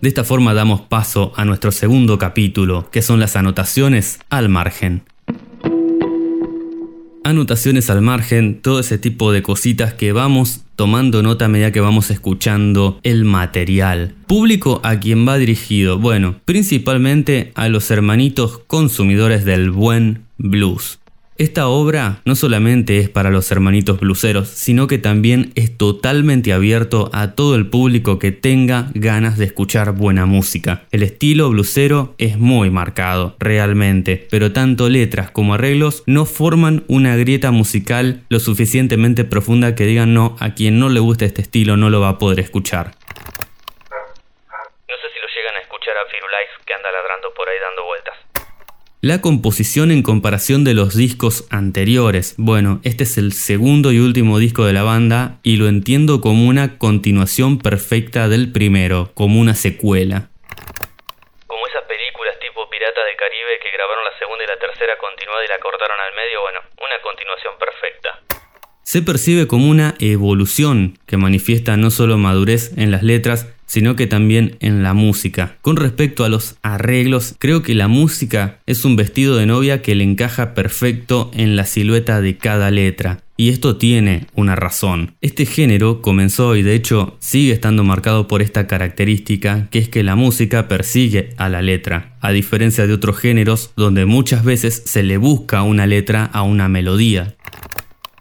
De 0.00 0.08
esta 0.08 0.24
forma 0.24 0.54
damos 0.54 0.80
paso 0.80 1.34
a 1.36 1.44
nuestro 1.44 1.72
segundo 1.72 2.16
capítulo, 2.16 2.88
que 2.90 3.02
son 3.02 3.20
las 3.20 3.36
anotaciones 3.36 4.18
al 4.30 4.48
margen 4.48 5.02
anotaciones 7.24 7.90
al 7.90 8.02
margen, 8.02 8.60
todo 8.60 8.80
ese 8.80 8.98
tipo 8.98 9.32
de 9.32 9.42
cositas 9.42 9.94
que 9.94 10.12
vamos 10.12 10.62
tomando 10.76 11.22
nota 11.22 11.44
a 11.44 11.48
medida 11.48 11.72
que 11.72 11.80
vamos 11.80 12.10
escuchando 12.10 12.98
el 13.02 13.24
material. 13.24 14.14
Público 14.26 14.80
a 14.82 14.98
quien 14.98 15.26
va 15.26 15.38
dirigido, 15.38 15.98
bueno, 15.98 16.36
principalmente 16.44 17.52
a 17.54 17.68
los 17.68 17.90
hermanitos 17.90 18.60
consumidores 18.66 19.44
del 19.44 19.70
buen 19.70 20.24
blues. 20.38 20.98
Esta 21.42 21.66
obra 21.66 22.20
no 22.24 22.36
solamente 22.36 22.98
es 22.98 23.08
para 23.08 23.30
los 23.30 23.50
hermanitos 23.50 23.98
bluseros, 23.98 24.46
sino 24.46 24.86
que 24.86 24.98
también 24.98 25.50
es 25.56 25.76
totalmente 25.76 26.52
abierto 26.52 27.10
a 27.12 27.34
todo 27.34 27.56
el 27.56 27.66
público 27.66 28.20
que 28.20 28.30
tenga 28.30 28.92
ganas 28.94 29.38
de 29.38 29.46
escuchar 29.46 29.90
buena 29.90 30.24
música. 30.24 30.84
El 30.92 31.02
estilo 31.02 31.50
blusero 31.50 32.14
es 32.18 32.38
muy 32.38 32.70
marcado, 32.70 33.34
realmente, 33.40 34.28
pero 34.30 34.52
tanto 34.52 34.88
letras 34.88 35.32
como 35.32 35.54
arreglos 35.54 36.04
no 36.06 36.26
forman 36.26 36.84
una 36.86 37.16
grieta 37.16 37.50
musical 37.50 38.22
lo 38.28 38.38
suficientemente 38.38 39.24
profunda 39.24 39.74
que 39.74 39.84
digan 39.84 40.14
no, 40.14 40.36
a 40.38 40.54
quien 40.54 40.78
no 40.78 40.90
le 40.90 41.00
gusta 41.00 41.24
este 41.24 41.42
estilo 41.42 41.76
no 41.76 41.90
lo 41.90 42.00
va 42.00 42.10
a 42.10 42.18
poder 42.20 42.38
escuchar. 42.38 42.92
No 43.90 44.94
sé 44.94 45.08
si 45.12 45.20
lo 45.20 45.26
llegan 45.26 45.56
a 45.56 45.60
escuchar 45.60 45.96
a 45.96 46.08
Firulais 46.08 46.50
que 46.64 46.72
anda 46.72 46.92
ladrando 46.92 47.34
por 47.34 47.48
ahí 47.48 47.58
dando 47.58 47.84
vueltas. 47.84 48.31
La 49.04 49.20
composición 49.20 49.90
en 49.90 50.04
comparación 50.04 50.62
de 50.62 50.74
los 50.74 50.94
discos 50.94 51.48
anteriores. 51.50 52.36
Bueno, 52.38 52.80
este 52.84 53.02
es 53.02 53.18
el 53.18 53.32
segundo 53.32 53.90
y 53.90 53.98
último 53.98 54.38
disco 54.38 54.64
de 54.64 54.72
la 54.72 54.84
banda 54.84 55.40
y 55.42 55.56
lo 55.56 55.66
entiendo 55.66 56.20
como 56.20 56.46
una 56.46 56.78
continuación 56.78 57.58
perfecta 57.58 58.28
del 58.28 58.52
primero, 58.52 59.10
como 59.14 59.40
una 59.40 59.56
secuela. 59.56 60.30
Como 61.48 61.66
esas 61.66 61.82
películas 61.82 62.38
tipo 62.38 62.70
Pirata 62.70 63.00
del 63.02 63.16
Caribe 63.16 63.58
que 63.60 63.76
grabaron 63.76 64.04
la 64.04 64.16
segunda 64.20 64.44
y 64.44 64.46
la 64.46 64.58
tercera 64.60 64.92
continuada 64.96 65.44
y 65.46 65.48
la 65.48 65.58
cortaron 65.58 65.98
al 65.98 66.14
medio, 66.14 66.40
bueno, 66.42 66.60
una 66.78 67.02
continuación 67.02 67.54
perfecta. 67.58 68.22
Se 68.84 69.02
percibe 69.02 69.48
como 69.48 69.68
una 69.68 69.96
evolución 69.98 70.96
que 71.08 71.16
manifiesta 71.16 71.76
no 71.76 71.90
solo 71.90 72.18
madurez 72.18 72.70
en 72.78 72.92
las 72.92 73.02
letras, 73.02 73.51
sino 73.66 73.96
que 73.96 74.06
también 74.06 74.56
en 74.60 74.82
la 74.82 74.94
música. 74.94 75.56
Con 75.62 75.76
respecto 75.76 76.24
a 76.24 76.28
los 76.28 76.56
arreglos, 76.62 77.34
creo 77.38 77.62
que 77.62 77.74
la 77.74 77.88
música 77.88 78.58
es 78.66 78.84
un 78.84 78.96
vestido 78.96 79.36
de 79.36 79.46
novia 79.46 79.82
que 79.82 79.94
le 79.94 80.04
encaja 80.04 80.54
perfecto 80.54 81.30
en 81.34 81.56
la 81.56 81.64
silueta 81.64 82.20
de 82.20 82.36
cada 82.36 82.70
letra. 82.70 83.20
Y 83.36 83.48
esto 83.48 83.76
tiene 83.76 84.26
una 84.34 84.54
razón. 84.56 85.16
Este 85.20 85.46
género 85.46 86.02
comenzó 86.02 86.54
y 86.54 86.62
de 86.62 86.74
hecho 86.74 87.16
sigue 87.18 87.52
estando 87.52 87.82
marcado 87.82 88.28
por 88.28 88.42
esta 88.42 88.66
característica, 88.66 89.68
que 89.70 89.78
es 89.78 89.88
que 89.88 90.02
la 90.02 90.16
música 90.16 90.68
persigue 90.68 91.30
a 91.38 91.48
la 91.48 91.62
letra, 91.62 92.16
a 92.20 92.30
diferencia 92.30 92.86
de 92.86 92.92
otros 92.92 93.18
géneros 93.18 93.72
donde 93.74 94.04
muchas 94.04 94.44
veces 94.44 94.82
se 94.84 95.02
le 95.02 95.16
busca 95.16 95.62
una 95.62 95.86
letra 95.86 96.28
a 96.32 96.42
una 96.42 96.68
melodía. 96.68 97.34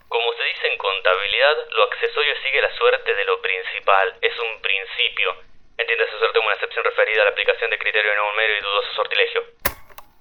Como 0.08 0.30
se 0.40 0.44
dice 0.48 0.66
en 0.72 0.78
contabilidad, 0.80 1.56
lo 1.76 1.84
accesorio 1.92 2.34
sigue 2.42 2.62
la 2.62 2.74
suerte 2.80 3.12
de 3.14 3.26
lo 3.26 3.42
es 4.22 4.34
un 4.40 4.62
principio. 4.62 5.30
Entiéndase 5.78 6.12
suerte 6.20 6.38
como 6.38 6.48
una 6.48 6.56
excepción 6.56 6.84
referida 6.86 7.22
a 7.22 7.26
la 7.26 7.32
aplicación 7.32 7.70
de 7.70 7.78
criterio 7.78 8.12
no 8.16 8.36
mero 8.38 8.54
y 8.58 8.62
dudoso 8.62 8.94
sortilegio. 8.96 9.42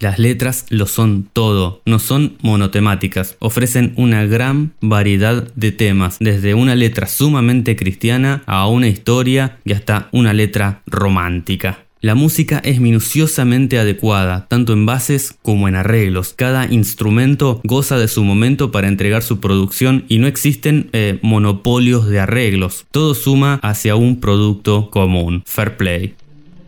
Las 0.00 0.18
letras 0.18 0.66
lo 0.70 0.86
son 0.86 1.28
todo, 1.30 1.82
no 1.84 1.98
son 1.98 2.38
monotemáticas, 2.40 3.36
ofrecen 3.38 3.92
una 3.98 4.24
gran 4.24 4.72
variedad 4.80 5.42
de 5.54 5.72
temas, 5.72 6.18
desde 6.20 6.54
una 6.54 6.74
letra 6.74 7.06
sumamente 7.06 7.76
cristiana 7.76 8.42
a 8.46 8.66
una 8.66 8.88
historia 8.88 9.58
y 9.62 9.74
hasta 9.74 10.08
una 10.12 10.32
letra 10.32 10.80
romántica. 10.86 11.84
La 12.02 12.14
música 12.14 12.62
es 12.64 12.80
minuciosamente 12.80 13.78
adecuada, 13.78 14.46
tanto 14.48 14.72
en 14.72 14.86
bases 14.86 15.36
como 15.42 15.68
en 15.68 15.74
arreglos. 15.74 16.32
Cada 16.32 16.64
instrumento 16.64 17.60
goza 17.62 17.98
de 17.98 18.08
su 18.08 18.24
momento 18.24 18.72
para 18.72 18.88
entregar 18.88 19.22
su 19.22 19.38
producción 19.38 20.06
y 20.08 20.16
no 20.16 20.26
existen 20.26 20.88
eh, 20.94 21.18
monopolios 21.20 22.08
de 22.08 22.18
arreglos. 22.18 22.86
Todo 22.90 23.14
suma 23.14 23.60
hacia 23.62 23.96
un 23.96 24.18
producto 24.18 24.88
común. 24.88 25.42
Fair 25.44 25.76
play. 25.76 26.14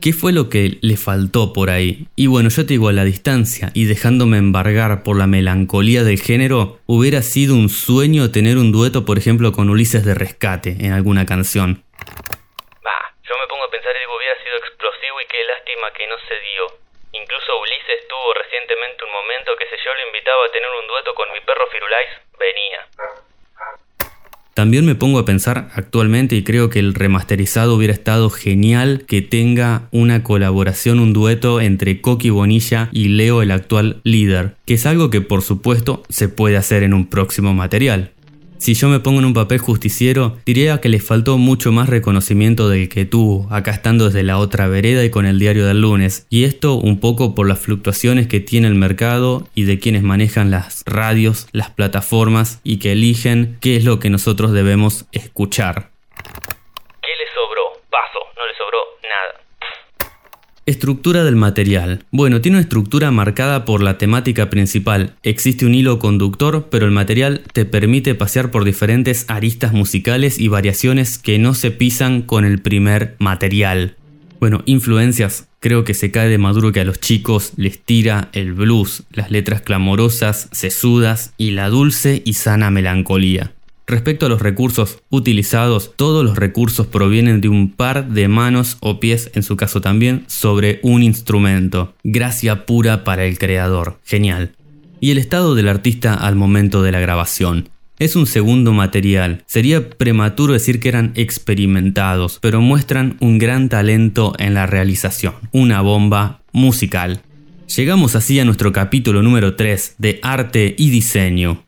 ¿Qué 0.03 0.13
fue 0.13 0.35
lo 0.35 0.51
que 0.51 0.77
le 0.83 0.99
faltó 0.99 1.55
por 1.55 1.71
ahí? 1.71 2.09
Y 2.15 2.27
bueno, 2.27 2.51
yo 2.51 2.67
te 2.67 2.75
digo, 2.75 2.89
a 2.89 2.93
la 2.93 3.05
distancia 3.05 3.71
y 3.73 3.87
dejándome 3.87 4.37
embargar 4.37 5.03
por 5.03 5.17
la 5.17 5.27
melancolía 5.27 6.05
del 6.05 6.21
género, 6.21 6.79
hubiera 6.85 7.23
sido 7.23 7.55
un 7.55 7.71
sueño 7.71 8.31
tener 8.31 8.59
un 8.59 8.71
dueto, 8.71 9.07
por 9.07 9.17
ejemplo, 9.17 9.53
con 9.53 9.71
Ulises 9.71 10.05
de 10.05 10.13
Rescate 10.13 10.77
en 10.81 10.93
alguna 10.93 11.25
canción. 11.25 11.85
Bah, 12.85 13.15
yo 13.25 13.33
me 13.41 13.49
pongo 13.49 13.65
a 13.65 13.71
pensar 13.71 13.93
y 13.97 14.01
digo, 14.01 14.13
hubiera 14.19 14.37
sido 14.45 14.61
qué 15.29 15.45
lástima 15.45 15.93
que 15.93 16.07
no 16.07 16.17
se 16.29 16.35
dio. 16.35 16.65
Incluso 17.13 17.61
Ulises 17.61 18.09
tuvo 18.09 18.35
recientemente 18.35 19.05
un 19.05 19.13
momento 19.13 19.57
que 19.57 19.67
si 19.67 19.77
yo 19.77 19.93
lo 19.95 20.07
invitaba 20.07 20.47
a 20.47 20.53
tener 20.53 20.71
un 20.81 20.87
dueto 20.89 21.15
con 21.15 21.31
mi 21.33 21.41
perro 21.41 21.67
Firulais, 21.71 22.11
venía. 22.39 22.87
También 24.55 24.85
me 24.85 24.95
pongo 24.95 25.19
a 25.19 25.25
pensar 25.25 25.69
actualmente 25.75 26.37
y 26.37 26.45
creo 26.45 26.69
que 26.69 26.79
el 26.79 26.93
remasterizado 26.93 27.75
hubiera 27.75 27.95
estado 27.95 28.29
genial 28.29 29.05
que 29.09 29.23
tenga 29.23 29.89
una 29.93 30.23
colaboración, 30.23 31.01
un 31.01 31.15
dueto 31.15 31.61
entre 31.61 32.03
Coqui 32.03 32.29
Bonilla 32.29 32.91
y 32.93 33.09
Leo 33.09 33.41
el 33.41 33.51
actual 33.51 34.03
líder, 34.05 34.57
que 34.67 34.75
es 34.75 34.85
algo 34.85 35.09
que 35.09 35.23
por 35.23 35.41
supuesto 35.41 36.03
se 36.11 36.29
puede 36.29 36.59
hacer 36.59 36.83
en 36.83 36.93
un 36.93 37.09
próximo 37.09 37.55
material. 37.55 38.13
Si 38.63 38.75
yo 38.75 38.89
me 38.89 39.01
pongo 39.01 39.19
en 39.19 39.25
un 39.25 39.35
papel 39.35 39.59
justiciero, 39.59 40.37
diría 40.47 40.81
que 40.81 40.89
le 40.89 41.01
faltó 41.01 41.37
mucho 41.37 41.73
más 41.73 41.89
reconocimiento 41.89 42.69
del 42.69 42.89
que 42.89 43.05
tuvo, 43.05 43.53
acá 43.53 43.73
estando 43.73 44.05
desde 44.05 44.23
la 44.23 44.39
otra 44.39 44.69
vereda 44.69 45.05
y 45.05 45.11
con 45.11 45.27
el 45.27 45.41
diario 45.41 45.67
del 45.67 45.81
lunes. 45.81 46.29
Y 46.31 46.45
esto 46.45 46.75
un 46.75 47.01
poco 47.01 47.35
por 47.35 47.49
las 47.49 47.59
fluctuaciones 47.59 48.29
que 48.29 48.39
tiene 48.39 48.69
el 48.69 48.77
mercado 48.77 49.49
y 49.57 49.65
de 49.65 49.81
quienes 49.81 50.05
manejan 50.05 50.53
las 50.53 50.85
radios, 50.87 51.49
las 51.51 51.71
plataformas 51.71 52.61
y 52.63 52.79
que 52.79 52.93
eligen 52.93 53.59
qué 53.61 53.75
es 53.75 53.85
lo 53.85 53.99
que 53.99 54.11
nosotros 54.11 54.53
debemos 54.53 55.07
escuchar. 55.11 55.91
¿Qué 56.23 57.11
le 57.19 57.35
sobró? 57.35 57.83
Paso, 57.91 58.21
no 58.37 58.47
le 58.47 58.55
sobró 58.55 58.79
nada. 59.03 59.43
Estructura 60.65 61.25
del 61.25 61.35
material. 61.35 62.05
Bueno, 62.13 62.41
tiene 62.41 62.59
una 62.59 62.63
estructura 62.63 63.11
marcada 63.11 63.65
por 63.65 63.83
la 63.83 63.99
temática 63.99 64.49
principal. 64.49 65.17
Existe 65.25 65.67
un 65.67 65.75
hilo 65.75 65.99
conductor, 65.99 66.69
pero 66.71 66.87
el 66.87 66.93
material 66.93 67.43
te 67.53 67.65
permite 67.65 68.15
pasear 68.15 68.53
por 68.53 68.63
diferentes 68.63 69.25
aristas 69.27 69.73
musicales 69.73 70.39
y 70.39 70.47
variaciones 70.47 71.19
que 71.19 71.41
no 71.41 71.55
se 71.55 71.73
pisan 71.73 72.23
con 72.23 72.45
el 72.45 72.61
primer 72.61 73.17
material. 73.19 73.97
Bueno, 74.39 74.63
influencias. 74.65 75.49
Creo 75.59 75.83
que 75.83 75.95
se 75.95 76.13
cae 76.13 76.29
de 76.29 76.39
maduro 76.39 76.71
que 76.71 76.81
a 76.81 76.85
los 76.85 77.01
chicos 77.01 77.55
les 77.57 77.81
tira 77.81 78.29
el 78.33 78.53
blues, 78.53 79.03
las 79.11 79.33
letras 79.33 79.63
clamorosas, 79.63 80.49
sesudas 80.53 81.35
y 81.39 81.53
la 81.53 81.71
dulce 81.71 82.23
y 82.25 82.35
sana 82.35 82.71
melancolía. 82.71 83.53
Respecto 83.87 84.27
a 84.27 84.29
los 84.29 84.41
recursos 84.41 85.03
utilizados, 85.11 85.93
todos 85.97 86.25
los 86.25 86.37
recursos 86.37 86.87
provienen 86.87 87.41
de 87.41 87.49
un 87.49 87.71
par 87.71 88.09
de 88.09 88.29
manos 88.29 88.77
o 88.81 89.01
pies, 89.01 89.31
en 89.35 89.43
su 89.43 89.57
caso 89.57 89.81
también, 89.81 90.25
sobre 90.29 90.81
un 90.83 91.03
instrumento. 91.03 91.95
Gracia 92.05 92.65
pura 92.65 93.05
para 93.05 93.25
el 93.25 93.39
creador. 93.39 93.99
Genial. 94.05 94.53
Y 95.01 95.11
el 95.11 95.19
estado 95.19 95.55
del 95.55 95.69
artista 95.69 96.15
al 96.15 96.37
momento 96.37 96.83
de 96.83 96.93
la 96.93 97.01
grabación. 97.01 97.69
Es 97.99 98.17
un 98.17 98.27
segundo 98.27 98.73
material. 98.73 99.45
Sería 99.47 99.91
prematuro 99.91 100.55
decir 100.55 100.81
que 100.81 100.89
eran 100.89 101.13
experimentados, 101.15 102.39
pero 102.41 102.61
muestran 102.61 103.17
un 103.21 103.39
gran 103.39 103.69
talento 103.69 104.33
en 104.39 104.55
la 104.55 104.67
realización. 104.67 105.35
Una 105.53 105.81
bomba 105.83 106.41
musical. 106.53 107.23
Llegamos 107.77 108.17
así 108.17 108.39
a 108.41 108.45
nuestro 108.45 108.73
capítulo 108.73 109.23
número 109.23 109.55
3 109.55 109.97
de 109.99 110.19
arte 110.23 110.75
y 110.77 110.91
diseño. 110.91 111.63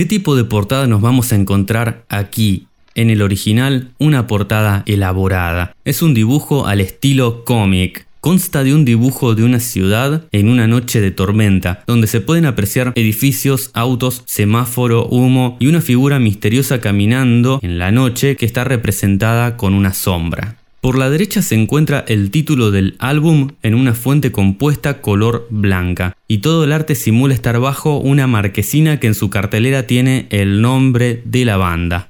¿Qué 0.00 0.06
tipo 0.06 0.34
de 0.34 0.44
portada 0.44 0.86
nos 0.86 1.02
vamos 1.02 1.30
a 1.30 1.36
encontrar 1.36 2.06
aquí? 2.08 2.68
En 2.94 3.10
el 3.10 3.20
original, 3.20 3.90
una 3.98 4.26
portada 4.26 4.82
elaborada. 4.86 5.76
Es 5.84 6.00
un 6.00 6.14
dibujo 6.14 6.66
al 6.66 6.80
estilo 6.80 7.44
cómic, 7.44 8.06
consta 8.22 8.64
de 8.64 8.72
un 8.72 8.86
dibujo 8.86 9.34
de 9.34 9.44
una 9.44 9.60
ciudad 9.60 10.24
en 10.32 10.48
una 10.48 10.66
noche 10.66 11.02
de 11.02 11.10
tormenta, 11.10 11.84
donde 11.86 12.06
se 12.06 12.22
pueden 12.22 12.46
apreciar 12.46 12.94
edificios, 12.96 13.70
autos, 13.74 14.22
semáforo, 14.24 15.04
humo 15.04 15.58
y 15.60 15.66
una 15.66 15.82
figura 15.82 16.18
misteriosa 16.18 16.80
caminando 16.80 17.60
en 17.60 17.78
la 17.78 17.92
noche 17.92 18.36
que 18.36 18.46
está 18.46 18.64
representada 18.64 19.58
con 19.58 19.74
una 19.74 19.92
sombra. 19.92 20.59
Por 20.80 20.96
la 20.96 21.10
derecha 21.10 21.42
se 21.42 21.56
encuentra 21.56 22.02
el 22.08 22.30
título 22.30 22.70
del 22.70 22.94
álbum 22.98 23.50
en 23.62 23.74
una 23.74 23.92
fuente 23.92 24.32
compuesta 24.32 25.02
color 25.02 25.46
blanca, 25.50 26.16
y 26.26 26.38
todo 26.38 26.64
el 26.64 26.72
arte 26.72 26.94
simula 26.94 27.34
estar 27.34 27.60
bajo 27.60 27.98
una 27.98 28.26
marquesina 28.26 28.98
que 28.98 29.08
en 29.08 29.14
su 29.14 29.28
cartelera 29.28 29.86
tiene 29.86 30.26
el 30.30 30.62
nombre 30.62 31.22
de 31.26 31.44
la 31.44 31.58
banda. 31.58 32.08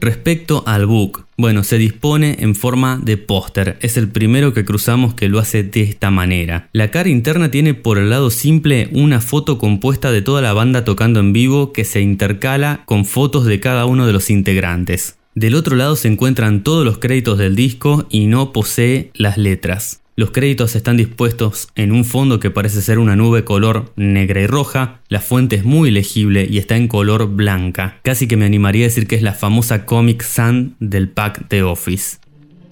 Respecto 0.00 0.62
al 0.66 0.86
book, 0.86 1.26
bueno, 1.36 1.64
se 1.64 1.78
dispone 1.78 2.36
en 2.38 2.54
forma 2.54 3.00
de 3.02 3.16
póster, 3.16 3.76
es 3.80 3.96
el 3.96 4.08
primero 4.08 4.52
que 4.54 4.64
cruzamos 4.64 5.14
que 5.14 5.28
lo 5.28 5.40
hace 5.40 5.64
de 5.64 5.82
esta 5.82 6.12
manera. 6.12 6.68
La 6.72 6.92
cara 6.92 7.08
interna 7.08 7.50
tiene 7.50 7.74
por 7.74 7.98
el 7.98 8.10
lado 8.10 8.30
simple 8.30 8.88
una 8.92 9.20
foto 9.20 9.58
compuesta 9.58 10.12
de 10.12 10.22
toda 10.22 10.42
la 10.42 10.52
banda 10.52 10.84
tocando 10.84 11.18
en 11.18 11.32
vivo 11.32 11.72
que 11.72 11.84
se 11.84 12.00
intercala 12.00 12.82
con 12.84 13.04
fotos 13.04 13.46
de 13.46 13.58
cada 13.58 13.84
uno 13.86 14.06
de 14.06 14.12
los 14.12 14.30
integrantes. 14.30 15.16
Del 15.34 15.54
otro 15.54 15.76
lado 15.76 15.96
se 15.96 16.08
encuentran 16.08 16.62
todos 16.62 16.84
los 16.84 16.98
créditos 16.98 17.38
del 17.38 17.56
disco 17.56 18.06
y 18.10 18.26
no 18.26 18.52
posee 18.52 19.10
las 19.14 19.38
letras. 19.38 20.02
Los 20.14 20.30
créditos 20.30 20.76
están 20.76 20.98
dispuestos 20.98 21.68
en 21.74 21.90
un 21.90 22.04
fondo 22.04 22.38
que 22.38 22.50
parece 22.50 22.82
ser 22.82 22.98
una 22.98 23.16
nube 23.16 23.44
color 23.44 23.92
negra 23.96 24.42
y 24.42 24.46
roja, 24.46 25.00
la 25.08 25.20
fuente 25.20 25.56
es 25.56 25.64
muy 25.64 25.90
legible 25.90 26.46
y 26.50 26.58
está 26.58 26.76
en 26.76 26.86
color 26.86 27.28
blanca, 27.28 27.98
casi 28.02 28.28
que 28.28 28.36
me 28.36 28.44
animaría 28.44 28.84
a 28.84 28.88
decir 28.88 29.06
que 29.06 29.16
es 29.16 29.22
la 29.22 29.32
famosa 29.32 29.86
Comic 29.86 30.22
Sun 30.22 30.76
del 30.80 31.08
pack 31.08 31.48
de 31.48 31.62
Office. 31.62 32.18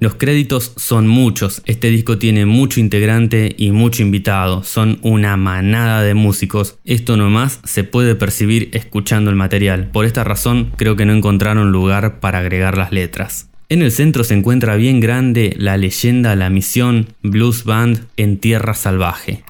Los 0.01 0.15
créditos 0.15 0.73
son 0.79 1.07
muchos, 1.07 1.61
este 1.67 1.89
disco 1.89 2.17
tiene 2.17 2.47
mucho 2.47 2.81
integrante 2.81 3.55
y 3.59 3.71
mucho 3.71 4.01
invitado, 4.01 4.63
son 4.63 4.99
una 5.03 5.37
manada 5.37 6.03
de 6.03 6.15
músicos, 6.15 6.79
esto 6.87 7.19
nomás 7.19 7.61
se 7.65 7.85
puede 7.85 8.15
percibir 8.15 8.71
escuchando 8.73 9.29
el 9.29 9.37
material, 9.37 9.91
por 9.93 10.07
esta 10.07 10.25
razón 10.25 10.73
creo 10.79 10.97
que 10.97 11.05
no 11.05 11.13
encontraron 11.13 11.71
lugar 11.71 12.19
para 12.19 12.39
agregar 12.39 12.79
las 12.79 12.93
letras. 12.93 13.51
En 13.69 13.83
el 13.83 13.93
centro 13.93 14.25
se 14.25 14.33
encuentra 14.33 14.77
bien 14.77 15.01
grande 15.01 15.53
la 15.59 15.77
leyenda 15.77 16.35
La 16.35 16.49
Misión 16.49 17.15
Blues 17.21 17.67
Band 17.67 18.09
en 18.17 18.41
Tierra 18.41 18.73
Salvaje. 18.73 19.45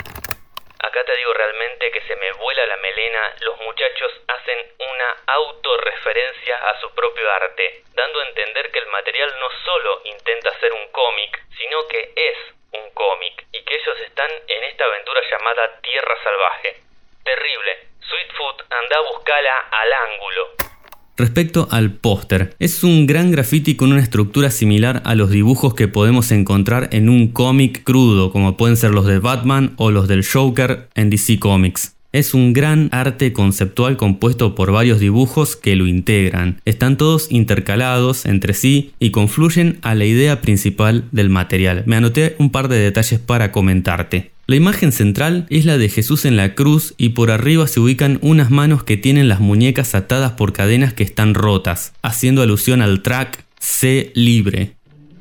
Acá 0.83 1.01
te 1.07 1.15
digo 1.15 1.33
realmente 1.33 1.85
que 1.95 2.03
se 2.11 2.17
me 2.19 2.27
vuela 2.43 2.67
la 2.67 2.77
melena, 2.83 3.23
los 3.47 3.55
muchachos 3.65 4.11
hacen 4.27 4.59
una 4.77 5.00
autorreferencia 5.27 6.57
a 6.57 6.81
su 6.81 6.91
propio 6.95 7.31
arte, 7.33 7.85
dando 7.95 8.21
a 8.21 8.29
entender 8.29 8.71
que 8.71 8.79
el 8.79 8.87
material 8.89 9.31
no 9.39 9.49
solo 9.65 10.03
intenta 10.05 10.59
ser 10.61 10.73
un 10.73 10.91
cómic, 10.93 11.43
sino 11.57 11.87
que 11.89 12.13
es 12.17 12.37
un 12.73 12.91
cómic, 12.95 13.47
y 13.53 13.63
que 13.65 13.75
ellos 13.75 13.99
están 14.07 14.31
en 14.47 14.65
esta 14.65 14.85
aventura 14.85 15.21
llamada 15.31 15.81
Tierra 15.81 16.15
Salvaje. 16.23 16.77
Terrible. 17.25 17.73
Sweetfoot, 18.01 18.63
anda 18.71 18.97
a 18.97 19.13
buscarla 19.13 19.57
al 19.71 19.93
ángulo. 19.93 20.71
Respecto 21.17 21.69
al 21.71 21.93
póster, 21.93 22.57
es 22.59 22.83
un 22.83 23.07
gran 23.07 23.31
graffiti 23.31 23.77
con 23.77 23.93
una 23.93 24.01
estructura 24.01 24.51
similar 24.51 25.03
a 25.05 25.15
los 25.15 25.31
dibujos 25.31 25.75
que 25.75 25.87
podemos 25.87 26.33
encontrar 26.33 26.89
en 26.93 27.11
un 27.11 27.33
cómic 27.33 27.85
crudo, 27.85 28.33
como 28.33 28.57
pueden 28.57 28.79
ser 28.79 28.93
los 28.93 29.07
de 29.07 29.19
Batman 29.19 29.75
o 29.77 29.91
los 29.91 30.09
del 30.09 30.25
Joker 30.27 30.89
en 30.95 31.11
DC 31.11 31.39
Comics. 31.39 32.00
Es 32.13 32.35
un 32.35 32.53
gran 32.53 32.89
arte 32.91 33.33
conceptual 33.33 33.97
compuesto 33.97 34.57
por 34.57 34.73
varios 34.73 34.99
dibujos 34.99 35.55
que 35.55 35.77
lo 35.77 35.87
integran. 35.87 36.61
Están 36.65 36.97
todos 36.97 37.31
intercalados 37.31 38.27
entre 38.27 38.53
sí 38.55 38.93
y 38.99 39.13
confluyen 39.13 39.79
a 39.83 39.95
la 39.95 40.07
idea 40.07 40.41
principal 40.41 41.05
del 41.13 41.31
material. 41.31 41.85
Me 41.87 41.95
anoté 41.95 42.35
un 42.39 42.51
par 42.51 42.67
de 42.67 42.79
detalles 42.79 43.21
para 43.21 43.53
comentarte. 43.53 44.33
La 44.49 44.57
imagen 44.57 44.91
central 44.91 45.47
es 45.51 45.65
la 45.65 45.79
de 45.79 45.89
Jesús 45.89 46.25
en 46.25 46.37
la 46.37 46.57
cruz 46.57 46.95
y 46.97 47.11
por 47.11 47.31
arriba 47.31 47.69
se 47.69 47.79
ubican 47.79 48.19
unas 48.23 48.51
manos 48.51 48.83
que 48.83 48.97
tienen 48.97 49.29
las 49.29 49.39
muñecas 49.39 49.95
atadas 49.95 50.33
por 50.33 50.53
cadenas 50.53 50.93
que 50.93 51.05
están 51.05 51.35
rotas, 51.35 51.93
haciendo 52.03 52.43
alusión 52.43 52.83
al 52.83 53.03
track 53.03 53.45
C 53.61 54.11
libre. 54.17 54.80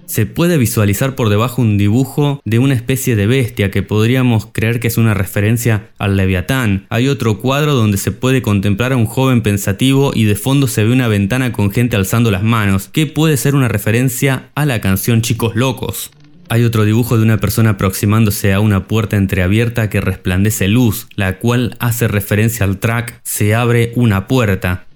Se 0.09 0.25
puede 0.25 0.57
visualizar 0.57 1.13
por 1.13 1.29
debajo 1.29 1.61
un 1.61 1.77
dibujo 1.77 2.41
de 2.43 2.57
una 2.57 2.73
especie 2.73 3.15
de 3.15 3.27
bestia 3.27 3.69
que 3.69 3.83
podríamos 3.83 4.47
creer 4.47 4.79
que 4.79 4.87
es 4.87 4.97
una 4.97 5.13
referencia 5.13 5.91
al 5.99 6.17
leviatán. 6.17 6.87
Hay 6.89 7.07
otro 7.07 7.37
cuadro 7.37 7.75
donde 7.75 7.99
se 7.99 8.11
puede 8.11 8.41
contemplar 8.41 8.91
a 8.91 8.97
un 8.97 9.05
joven 9.05 9.43
pensativo 9.43 10.11
y 10.15 10.23
de 10.23 10.33
fondo 10.33 10.67
se 10.67 10.83
ve 10.83 10.93
una 10.93 11.07
ventana 11.07 11.53
con 11.53 11.69
gente 11.69 11.95
alzando 11.95 12.31
las 12.31 12.41
manos, 12.41 12.87
que 12.87 13.05
puede 13.05 13.37
ser 13.37 13.53
una 13.53 13.67
referencia 13.67 14.49
a 14.55 14.65
la 14.65 14.81
canción 14.81 15.21
Chicos 15.21 15.55
Locos. 15.55 16.09
Hay 16.49 16.63
otro 16.63 16.85
dibujo 16.85 17.15
de 17.15 17.23
una 17.23 17.37
persona 17.37 17.71
aproximándose 17.71 18.51
a 18.51 18.61
una 18.61 18.87
puerta 18.87 19.15
entreabierta 19.15 19.91
que 19.91 20.01
resplandece 20.01 20.67
luz, 20.67 21.07
la 21.13 21.37
cual 21.37 21.77
hace 21.79 22.07
referencia 22.07 22.65
al 22.65 22.79
track 22.79 23.21
Se 23.21 23.53
abre 23.53 23.91
una 23.95 24.25
puerta. 24.25 24.87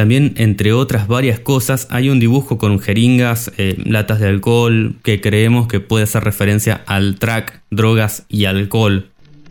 También, 0.00 0.32
entre 0.36 0.72
otras 0.72 1.08
varias 1.08 1.40
cosas, 1.40 1.86
hay 1.90 2.08
un 2.08 2.20
dibujo 2.20 2.56
con 2.56 2.78
jeringas, 2.78 3.52
eh, 3.58 3.76
latas 3.84 4.18
de 4.18 4.28
alcohol, 4.28 4.94
que 5.02 5.20
creemos 5.20 5.68
que 5.68 5.80
puede 5.80 6.04
hacer 6.04 6.24
referencia 6.24 6.80
al 6.86 7.16
track, 7.16 7.60
drogas 7.70 8.24
y 8.30 8.46
alcohol. 8.46 9.10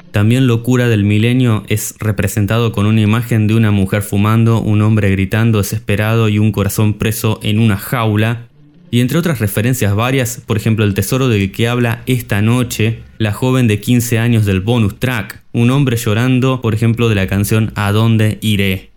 También 0.09 0.47
Locura 0.47 0.87
del 0.87 1.03
Milenio 1.03 1.65
es 1.67 1.93
representado 1.99 2.71
con 2.71 2.87
una 2.87 2.99
imagen 2.99 3.45
de 3.45 3.53
una 3.53 3.69
mujer 3.69 4.01
fumando, 4.01 4.59
un 4.59 4.81
hombre 4.81 5.11
gritando 5.11 5.59
desesperado 5.59 6.29
y 6.29 6.39
un 6.39 6.51
corazón 6.51 6.95
preso 6.95 7.39
en 7.43 7.59
una 7.59 7.77
jaula, 7.77 8.47
y 8.89 9.01
entre 9.01 9.19
otras 9.19 9.37
referencias 9.37 9.93
varias, 9.93 10.41
por 10.47 10.57
ejemplo 10.57 10.83
el 10.83 10.95
tesoro 10.95 11.29
de 11.29 11.51
que 11.51 11.67
habla 11.67 12.01
esta 12.07 12.41
noche 12.41 13.03
la 13.19 13.33
joven 13.33 13.67
de 13.67 13.79
15 13.79 14.17
años 14.17 14.47
del 14.47 14.61
bonus 14.61 14.97
track, 14.97 15.43
un 15.51 15.69
hombre 15.69 15.95
llorando, 15.97 16.59
por 16.59 16.73
ejemplo, 16.73 17.07
de 17.07 17.15
la 17.15 17.27
canción 17.27 17.71
A 17.75 17.91
dónde 17.91 18.39
iré. 18.41 18.88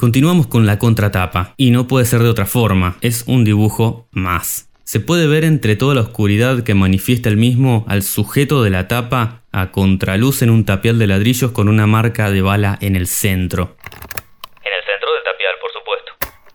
Continuamos 0.00 0.46
con 0.46 0.64
la 0.64 0.78
contratapa, 0.78 1.52
y 1.58 1.72
no 1.72 1.86
puede 1.86 2.06
ser 2.06 2.22
de 2.22 2.30
otra 2.30 2.46
forma, 2.46 2.96
es 3.02 3.24
un 3.26 3.44
dibujo 3.44 4.08
más. 4.12 4.70
Se 4.82 4.98
puede 4.98 5.26
ver 5.26 5.44
entre 5.44 5.76
toda 5.76 5.94
la 5.94 6.00
oscuridad 6.00 6.62
que 6.62 6.72
manifiesta 6.72 7.28
el 7.28 7.36
mismo 7.36 7.84
al 7.86 8.02
sujeto 8.02 8.62
de 8.62 8.70
la 8.70 8.88
tapa 8.88 9.42
a 9.52 9.72
contraluz 9.72 10.40
en 10.40 10.48
un 10.48 10.64
tapial 10.64 10.98
de 10.98 11.06
ladrillos 11.06 11.50
con 11.50 11.68
una 11.68 11.86
marca 11.86 12.30
de 12.30 12.40
bala 12.40 12.78
en 12.80 12.96
el 12.96 13.08
centro. 13.08 13.76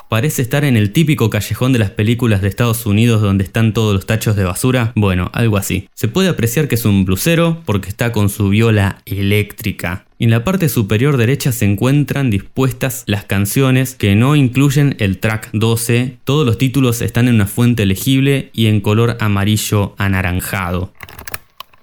¿Parece 0.09 0.41
estar 0.41 0.65
en 0.65 0.75
el 0.75 0.91
típico 0.91 1.29
callejón 1.29 1.71
de 1.71 1.79
las 1.79 1.91
películas 1.91 2.41
de 2.41 2.47
Estados 2.47 2.87
Unidos 2.87 3.21
donde 3.21 3.43
están 3.43 3.73
todos 3.73 3.93
los 3.93 4.07
tachos 4.07 4.35
de 4.35 4.43
basura? 4.43 4.91
Bueno, 4.95 5.29
algo 5.33 5.57
así. 5.57 5.87
Se 5.93 6.07
puede 6.07 6.29
apreciar 6.29 6.67
que 6.67 6.75
es 6.75 6.85
un 6.85 7.05
blusero 7.05 7.61
porque 7.65 7.89
está 7.89 8.11
con 8.11 8.29
su 8.29 8.49
viola 8.49 9.03
eléctrica. 9.05 10.04
En 10.17 10.31
la 10.31 10.45
parte 10.45 10.69
superior 10.69 11.17
derecha 11.17 11.51
se 11.51 11.65
encuentran 11.65 12.31
dispuestas 12.31 13.03
las 13.05 13.25
canciones 13.25 13.95
que 13.95 14.15
no 14.15 14.37
incluyen 14.37 14.95
el 14.99 15.19
track 15.19 15.49
12. 15.51 16.19
Todos 16.23 16.45
los 16.45 16.57
títulos 16.57 17.01
están 17.01 17.27
en 17.27 17.35
una 17.35 17.47
fuente 17.47 17.85
legible 17.85 18.49
y 18.53 18.67
en 18.67 18.79
color 18.79 19.17
amarillo 19.19 19.93
anaranjado. 19.97 20.93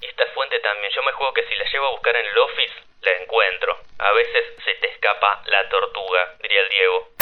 Esta 0.00 0.24
fuente 0.32 0.56
también, 0.64 0.90
yo 0.96 1.02
me 1.04 1.12
juego 1.12 1.34
que 1.34 1.42
si 1.42 1.54
la 1.60 1.70
llevo 1.70 1.84
a 1.84 1.92
buscar 1.92 2.16
en 2.16 2.24
el 2.24 2.38
office, 2.40 2.74
la 3.04 3.12
encuentro. 3.20 3.76
A 3.98 4.12
veces 4.16 4.44
se 4.64 4.80
te 4.80 4.88
escapa 4.94 5.44
la 5.52 5.68
tortuga, 5.68 6.20
diría 6.40 6.60
el 6.64 6.70
Diego. 6.72 7.21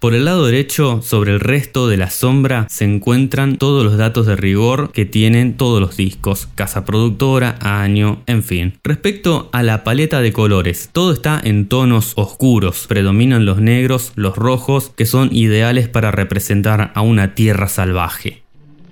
Por 0.00 0.14
el 0.14 0.24
lado 0.24 0.46
derecho, 0.46 1.02
sobre 1.02 1.32
el 1.32 1.40
resto 1.40 1.86
de 1.86 1.98
la 1.98 2.08
sombra, 2.08 2.66
se 2.70 2.86
encuentran 2.86 3.58
todos 3.58 3.84
los 3.84 3.98
datos 3.98 4.24
de 4.24 4.34
rigor 4.34 4.92
que 4.92 5.04
tienen 5.04 5.58
todos 5.58 5.78
los 5.78 5.98
discos, 5.98 6.48
casa 6.54 6.86
productora, 6.86 7.58
año, 7.60 8.22
en 8.26 8.42
fin. 8.42 8.78
Respecto 8.82 9.50
a 9.52 9.62
la 9.62 9.84
paleta 9.84 10.22
de 10.22 10.32
colores, 10.32 10.88
todo 10.90 11.12
está 11.12 11.38
en 11.44 11.68
tonos 11.68 12.14
oscuros, 12.16 12.86
predominan 12.88 13.44
los 13.44 13.60
negros, 13.60 14.12
los 14.14 14.36
rojos, 14.36 14.90
que 14.96 15.04
son 15.04 15.28
ideales 15.36 15.90
para 15.90 16.10
representar 16.10 16.92
a 16.94 17.02
una 17.02 17.34
tierra 17.34 17.68
salvaje. 17.68 18.42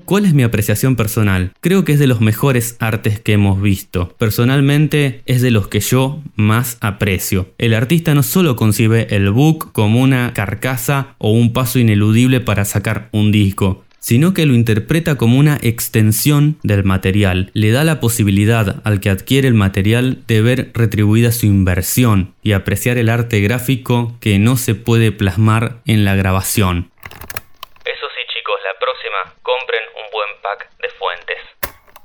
¿Cuál 0.09 0.25
es 0.25 0.33
mi 0.33 0.43
apreciación 0.43 0.97
personal? 0.97 1.53
Creo 1.61 1.85
que 1.85 1.93
es 1.93 1.99
de 1.99 2.07
los 2.07 2.23
mejores 2.23 2.77
artes 2.79 3.21
que 3.21 3.35
hemos 3.35 3.61
visto. 3.61 4.17
Personalmente 4.17 5.21
es 5.27 5.43
de 5.43 5.51
los 5.51 5.69
que 5.69 5.81
yo 5.81 6.23
más 6.35 6.79
aprecio. 6.81 7.51
El 7.59 7.75
artista 7.75 8.15
no 8.15 8.23
solo 8.23 8.57
concibe 8.57 9.15
el 9.15 9.31
book 9.31 9.71
como 9.73 10.01
una 10.01 10.33
carcasa 10.33 11.15
o 11.19 11.33
un 11.33 11.53
paso 11.53 11.79
ineludible 11.79 12.41
para 12.41 12.65
sacar 12.65 13.11
un 13.13 13.33
disco, 13.33 13.85
sino 14.01 14.33
que 14.33 14.47
lo 14.47 14.55
interpreta 14.55 15.17
como 15.17 15.39
una 15.39 15.59
extensión 15.61 16.57
del 16.63 16.85
material. 16.85 17.51
Le 17.53 17.71
da 17.71 17.85
la 17.85 18.01
posibilidad 18.01 18.81
al 18.85 19.01
que 19.01 19.11
adquiere 19.11 19.47
el 19.47 19.53
material 19.53 20.23
de 20.27 20.41
ver 20.41 20.71
retribuida 20.73 21.33
su 21.33 21.45
inversión 21.45 22.33
y 22.43 22.53
apreciar 22.53 22.97
el 22.97 23.11
arte 23.11 23.43
gráfico 23.43 24.17
que 24.21 24.39
no 24.39 24.57
se 24.57 24.75
puede 24.75 25.13
plasmar 25.13 25.83
en 25.85 26.07
la 26.07 26.17
grabación. 26.17 26.89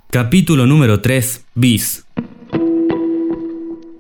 Capítulo 0.10 0.68
número 0.68 1.02
3. 1.02 1.46
Bis. 1.56 2.06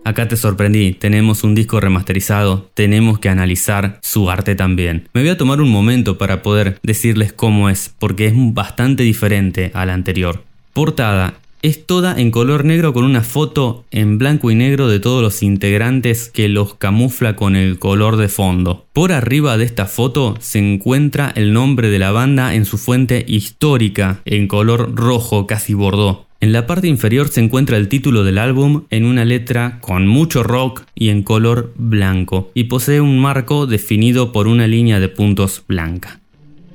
Acá 0.05 0.27
te 0.27 0.35
sorprendí, 0.35 0.93
tenemos 0.93 1.43
un 1.43 1.55
disco 1.55 1.79
remasterizado, 1.79 2.69
tenemos 2.73 3.19
que 3.19 3.29
analizar 3.29 3.99
su 4.03 4.29
arte 4.29 4.53
también. 4.53 5.07
Me 5.13 5.21
voy 5.21 5.29
a 5.31 5.37
tomar 5.37 5.59
un 5.59 5.71
momento 5.71 6.17
para 6.17 6.43
poder 6.43 6.77
decirles 6.83 7.33
cómo 7.33 7.69
es, 7.69 7.95
porque 7.97 8.27
es 8.27 8.33
bastante 8.35 9.01
diferente 9.01 9.71
al 9.73 9.89
anterior. 9.89 10.43
Portada, 10.73 11.35
es 11.63 11.85
toda 11.85 12.19
en 12.19 12.29
color 12.29 12.65
negro 12.65 12.93
con 12.93 13.05
una 13.05 13.23
foto 13.23 13.85
en 13.89 14.17
blanco 14.17 14.51
y 14.51 14.55
negro 14.55 14.89
de 14.89 14.99
todos 14.99 15.23
los 15.23 15.41
integrantes 15.41 16.29
que 16.29 16.49
los 16.49 16.75
camufla 16.75 17.37
con 17.37 17.55
el 17.55 17.79
color 17.79 18.17
de 18.17 18.27
fondo. 18.27 18.85
Por 18.91 19.13
arriba 19.13 19.57
de 19.57 19.63
esta 19.63 19.85
foto 19.85 20.35
se 20.41 20.59
encuentra 20.59 21.31
el 21.35 21.53
nombre 21.53 21.89
de 21.89 21.99
la 21.99 22.11
banda 22.11 22.53
en 22.53 22.65
su 22.65 22.77
fuente 22.77 23.23
histórica 23.27 24.19
en 24.25 24.47
color 24.47 24.93
rojo 24.93 25.47
casi 25.47 25.73
bordó. 25.73 26.27
En 26.41 26.51
la 26.51 26.67
parte 26.67 26.89
inferior 26.89 27.29
se 27.29 27.39
encuentra 27.39 27.77
el 27.77 27.87
título 27.87 28.25
del 28.25 28.37
álbum 28.37 28.83
en 28.89 29.05
una 29.05 29.23
letra 29.23 29.79
con 29.79 30.05
mucho 30.05 30.43
rock 30.43 30.83
y 30.93 31.07
en 31.07 31.23
color 31.23 31.73
blanco 31.77 32.51
y 32.53 32.65
posee 32.65 32.99
un 32.99 33.17
marco 33.19 33.67
definido 33.67 34.33
por 34.33 34.49
una 34.49 34.67
línea 34.67 34.99
de 34.99 35.07
puntos 35.07 35.63
blanca. 35.65 36.19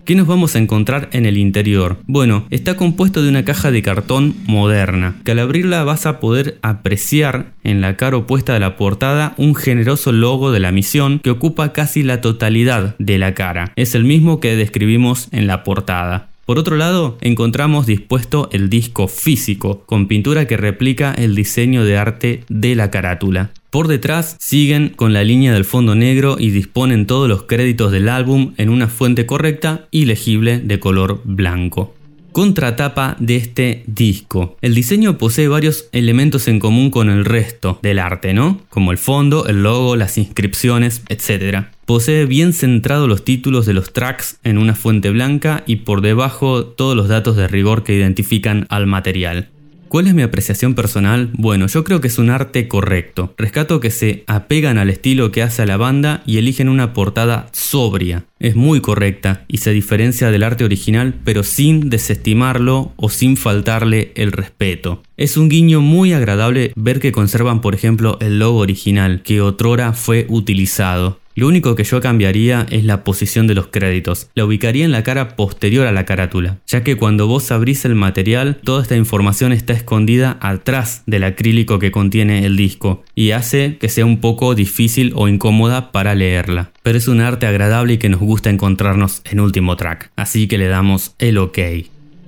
¿Qué 0.08 0.14
nos 0.14 0.26
vamos 0.26 0.56
a 0.56 0.58
encontrar 0.58 1.10
en 1.12 1.26
el 1.26 1.36
interior? 1.36 1.98
Bueno, 2.06 2.46
está 2.48 2.78
compuesto 2.78 3.22
de 3.22 3.28
una 3.28 3.44
caja 3.44 3.70
de 3.70 3.82
cartón 3.82 4.34
moderna, 4.46 5.16
que 5.22 5.32
al 5.32 5.38
abrirla 5.38 5.84
vas 5.84 6.06
a 6.06 6.18
poder 6.18 6.58
apreciar 6.62 7.52
en 7.62 7.82
la 7.82 7.98
cara 7.98 8.16
opuesta 8.16 8.54
de 8.54 8.60
la 8.60 8.78
portada 8.78 9.34
un 9.36 9.54
generoso 9.54 10.10
logo 10.12 10.50
de 10.50 10.60
la 10.60 10.72
misión 10.72 11.18
que 11.18 11.28
ocupa 11.28 11.74
casi 11.74 12.02
la 12.02 12.22
totalidad 12.22 12.96
de 12.98 13.18
la 13.18 13.34
cara. 13.34 13.74
Es 13.76 13.94
el 13.94 14.04
mismo 14.04 14.40
que 14.40 14.56
describimos 14.56 15.28
en 15.30 15.46
la 15.46 15.62
portada. 15.62 16.30
Por 16.48 16.58
otro 16.58 16.76
lado, 16.76 17.18
encontramos 17.20 17.84
dispuesto 17.84 18.48
el 18.52 18.70
disco 18.70 19.06
físico, 19.06 19.82
con 19.84 20.08
pintura 20.08 20.46
que 20.46 20.56
replica 20.56 21.12
el 21.12 21.34
diseño 21.34 21.84
de 21.84 21.98
arte 21.98 22.44
de 22.48 22.74
la 22.74 22.90
carátula. 22.90 23.50
Por 23.68 23.86
detrás 23.86 24.34
siguen 24.40 24.88
con 24.88 25.12
la 25.12 25.24
línea 25.24 25.52
del 25.52 25.66
fondo 25.66 25.94
negro 25.94 26.36
y 26.38 26.48
disponen 26.48 27.06
todos 27.06 27.28
los 27.28 27.42
créditos 27.42 27.92
del 27.92 28.08
álbum 28.08 28.54
en 28.56 28.70
una 28.70 28.88
fuente 28.88 29.26
correcta 29.26 29.88
y 29.90 30.06
legible 30.06 30.58
de 30.58 30.80
color 30.80 31.20
blanco 31.22 31.97
contratapa 32.38 33.16
de 33.18 33.34
este 33.34 33.82
disco. 33.88 34.56
El 34.60 34.72
diseño 34.72 35.18
posee 35.18 35.48
varios 35.48 35.88
elementos 35.90 36.46
en 36.46 36.60
común 36.60 36.92
con 36.92 37.10
el 37.10 37.24
resto 37.24 37.80
del 37.82 37.98
arte, 37.98 38.32
¿no? 38.32 38.60
Como 38.68 38.92
el 38.92 38.98
fondo, 38.98 39.48
el 39.48 39.64
logo, 39.64 39.96
las 39.96 40.18
inscripciones, 40.18 41.02
etc. 41.08 41.64
Posee 41.84 42.26
bien 42.26 42.52
centrados 42.52 43.08
los 43.08 43.24
títulos 43.24 43.66
de 43.66 43.74
los 43.74 43.92
tracks 43.92 44.38
en 44.44 44.56
una 44.56 44.76
fuente 44.76 45.10
blanca 45.10 45.64
y 45.66 45.76
por 45.76 46.00
debajo 46.00 46.64
todos 46.64 46.94
los 46.94 47.08
datos 47.08 47.34
de 47.34 47.48
rigor 47.48 47.82
que 47.82 47.96
identifican 47.96 48.66
al 48.68 48.86
material. 48.86 49.48
¿Cuál 49.88 50.06
es 50.06 50.14
mi 50.14 50.22
apreciación 50.22 50.74
personal? 50.74 51.30
Bueno, 51.32 51.66
yo 51.66 51.82
creo 51.82 52.00
que 52.00 52.08
es 52.08 52.18
un 52.18 52.28
arte 52.28 52.68
correcto. 52.68 53.32
Rescato 53.38 53.80
que 53.80 53.90
se 53.90 54.24
apegan 54.26 54.76
al 54.76 54.90
estilo 54.90 55.32
que 55.32 55.42
hace 55.42 55.62
a 55.62 55.66
la 55.66 55.78
banda 55.78 56.22
y 56.26 56.36
eligen 56.36 56.68
una 56.68 56.92
portada 56.92 57.48
sobria. 57.52 58.24
Es 58.38 58.54
muy 58.54 58.80
correcta 58.80 59.44
y 59.48 59.58
se 59.58 59.72
diferencia 59.72 60.30
del 60.30 60.42
arte 60.42 60.64
original 60.64 61.14
pero 61.24 61.42
sin 61.42 61.88
desestimarlo 61.88 62.92
o 62.96 63.08
sin 63.08 63.36
faltarle 63.36 64.12
el 64.14 64.32
respeto. 64.32 65.02
Es 65.16 65.36
un 65.36 65.48
guiño 65.48 65.80
muy 65.80 66.12
agradable 66.12 66.72
ver 66.76 67.00
que 67.00 67.12
conservan 67.12 67.60
por 67.60 67.74
ejemplo 67.74 68.18
el 68.20 68.38
logo 68.38 68.58
original 68.58 69.22
que 69.22 69.40
otrora 69.40 69.94
fue 69.94 70.26
utilizado. 70.28 71.18
Lo 71.38 71.46
único 71.46 71.76
que 71.76 71.84
yo 71.84 72.00
cambiaría 72.00 72.66
es 72.68 72.84
la 72.84 73.04
posición 73.04 73.46
de 73.46 73.54
los 73.54 73.68
créditos. 73.68 74.28
La 74.34 74.44
ubicaría 74.44 74.84
en 74.84 74.90
la 74.90 75.04
cara 75.04 75.36
posterior 75.36 75.86
a 75.86 75.92
la 75.92 76.04
carátula, 76.04 76.58
ya 76.66 76.82
que 76.82 76.96
cuando 76.96 77.28
vos 77.28 77.52
abrís 77.52 77.84
el 77.84 77.94
material, 77.94 78.58
toda 78.64 78.82
esta 78.82 78.96
información 78.96 79.52
está 79.52 79.72
escondida 79.72 80.36
atrás 80.40 81.04
del 81.06 81.22
acrílico 81.22 81.78
que 81.78 81.92
contiene 81.92 82.44
el 82.44 82.56
disco 82.56 83.04
y 83.14 83.30
hace 83.30 83.76
que 83.78 83.88
sea 83.88 84.04
un 84.04 84.18
poco 84.18 84.56
difícil 84.56 85.12
o 85.14 85.28
incómoda 85.28 85.92
para 85.92 86.16
leerla. 86.16 86.72
Pero 86.82 86.98
es 86.98 87.06
un 87.06 87.20
arte 87.20 87.46
agradable 87.46 87.92
y 87.92 87.98
que 87.98 88.08
nos 88.08 88.18
gusta 88.18 88.50
encontrarnos 88.50 89.22
en 89.24 89.38
último 89.38 89.76
track, 89.76 90.10
así 90.16 90.48
que 90.48 90.58
le 90.58 90.66
damos 90.66 91.14
el 91.20 91.38
ok. 91.38 91.58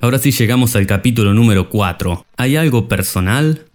Ahora 0.03 0.19
sí 0.19 0.31
llegamos 0.31 0.77
al 0.77 0.87
capítulo 0.87 1.35
número 1.35 1.69
4. 1.69 2.25
¿Hay 2.39 2.57
algo 2.57 2.89
personal? 2.89 3.67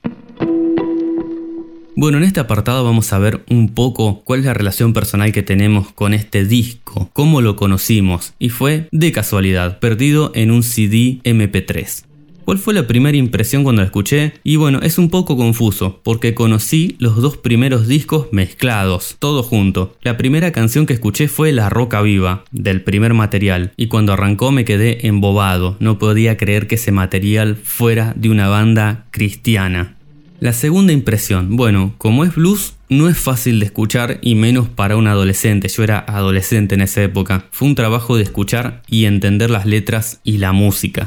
Bueno, 1.97 2.17
en 2.17 2.25
este 2.25 2.41
apartado 2.41 2.83
vamos 2.83 3.13
a 3.13 3.19
ver 3.19 3.45
un 3.49 3.69
poco 3.69 4.21
cuál 4.25 4.41
es 4.41 4.45
la 4.45 4.53
relación 4.53 4.91
personal 4.91 5.31
que 5.31 5.43
tenemos 5.43 5.93
con 5.93 6.13
este 6.13 6.43
disco, 6.43 7.09
cómo 7.13 7.39
lo 7.39 7.55
conocimos, 7.55 8.33
y 8.37 8.49
fue 8.49 8.89
de 8.91 9.13
casualidad, 9.13 9.79
perdido 9.79 10.33
en 10.35 10.51
un 10.51 10.61
CD 10.61 11.21
MP3. 11.23 12.03
¿Cuál 12.43 12.57
fue 12.57 12.73
la 12.73 12.85
primera 12.85 13.15
impresión 13.15 13.63
cuando 13.63 13.81
la 13.81 13.85
escuché? 13.85 14.33
Y 14.43 14.57
bueno, 14.57 14.81
es 14.83 14.97
un 14.97 15.09
poco 15.09 15.37
confuso, 15.37 16.01
porque 16.03 16.35
conocí 16.35 16.97
los 16.99 17.15
dos 17.15 17.37
primeros 17.37 17.87
discos 17.87 18.27
mezclados, 18.33 19.15
todo 19.17 19.41
junto. 19.41 19.95
La 20.01 20.17
primera 20.17 20.51
canción 20.51 20.85
que 20.85 20.93
escuché 20.93 21.29
fue 21.29 21.53
La 21.53 21.69
Roca 21.69 22.01
Viva, 22.01 22.43
del 22.51 22.81
primer 22.81 23.13
material, 23.13 23.71
y 23.77 23.87
cuando 23.87 24.11
arrancó 24.11 24.51
me 24.51 24.65
quedé 24.65 25.07
embobado, 25.07 25.77
no 25.79 25.97
podía 25.97 26.35
creer 26.35 26.67
que 26.67 26.75
ese 26.75 26.91
material 26.91 27.55
fuera 27.55 28.13
de 28.17 28.29
una 28.29 28.49
banda 28.49 29.05
cristiana. 29.11 29.95
La 30.41 30.51
segunda 30.51 30.91
impresión, 30.91 31.55
bueno, 31.55 31.95
como 31.97 32.25
es 32.25 32.35
blues, 32.35 32.77
no 32.89 33.07
es 33.07 33.17
fácil 33.17 33.61
de 33.61 33.67
escuchar 33.67 34.17
y 34.21 34.35
menos 34.35 34.67
para 34.67 34.97
un 34.97 35.07
adolescente. 35.07 35.69
Yo 35.69 35.81
era 35.81 35.99
adolescente 35.99 36.75
en 36.75 36.81
esa 36.81 37.01
época. 37.01 37.45
Fue 37.51 37.69
un 37.69 37.75
trabajo 37.75 38.17
de 38.17 38.23
escuchar 38.23 38.81
y 38.87 39.05
entender 39.05 39.49
las 39.49 39.65
letras 39.65 40.19
y 40.25 40.39
la 40.39 40.51
música. 40.51 41.03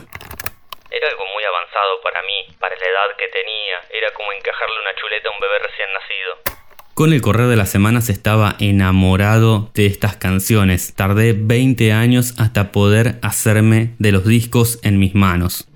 Era 0.91 1.09
algo 1.09 1.25
muy 1.35 1.45
avanzado 1.45 2.01
para 2.03 2.23
mí, 2.23 2.57
para 2.59 2.75
la 2.75 2.87
edad 2.87 3.17
que 3.19 3.29
tenía. 3.29 4.01
Era 4.01 4.11
como 4.15 4.33
encajarle 4.33 4.75
una 4.81 4.99
chuleta 4.99 5.29
a 5.29 5.33
un 5.33 5.41
bebé 5.41 5.59
recién 5.59 5.89
nacido. 5.93 6.59
Con 6.95 7.13
el 7.13 7.21
correr 7.21 7.49
de 7.49 7.57
las 7.57 7.71
semanas 7.71 8.09
estaba 8.09 8.57
enamorado 8.59 9.71
de 9.75 9.85
estas 9.85 10.17
canciones. 10.17 10.95
Tardé 10.97 11.35
20 11.35 11.93
años 11.93 12.35
hasta 12.39 12.73
poder 12.73 13.19
hacerme 13.21 13.95
de 13.99 14.11
los 14.11 14.27
discos 14.27 14.81
en 14.83 14.99
mis 14.99 15.15
manos. 15.15 15.68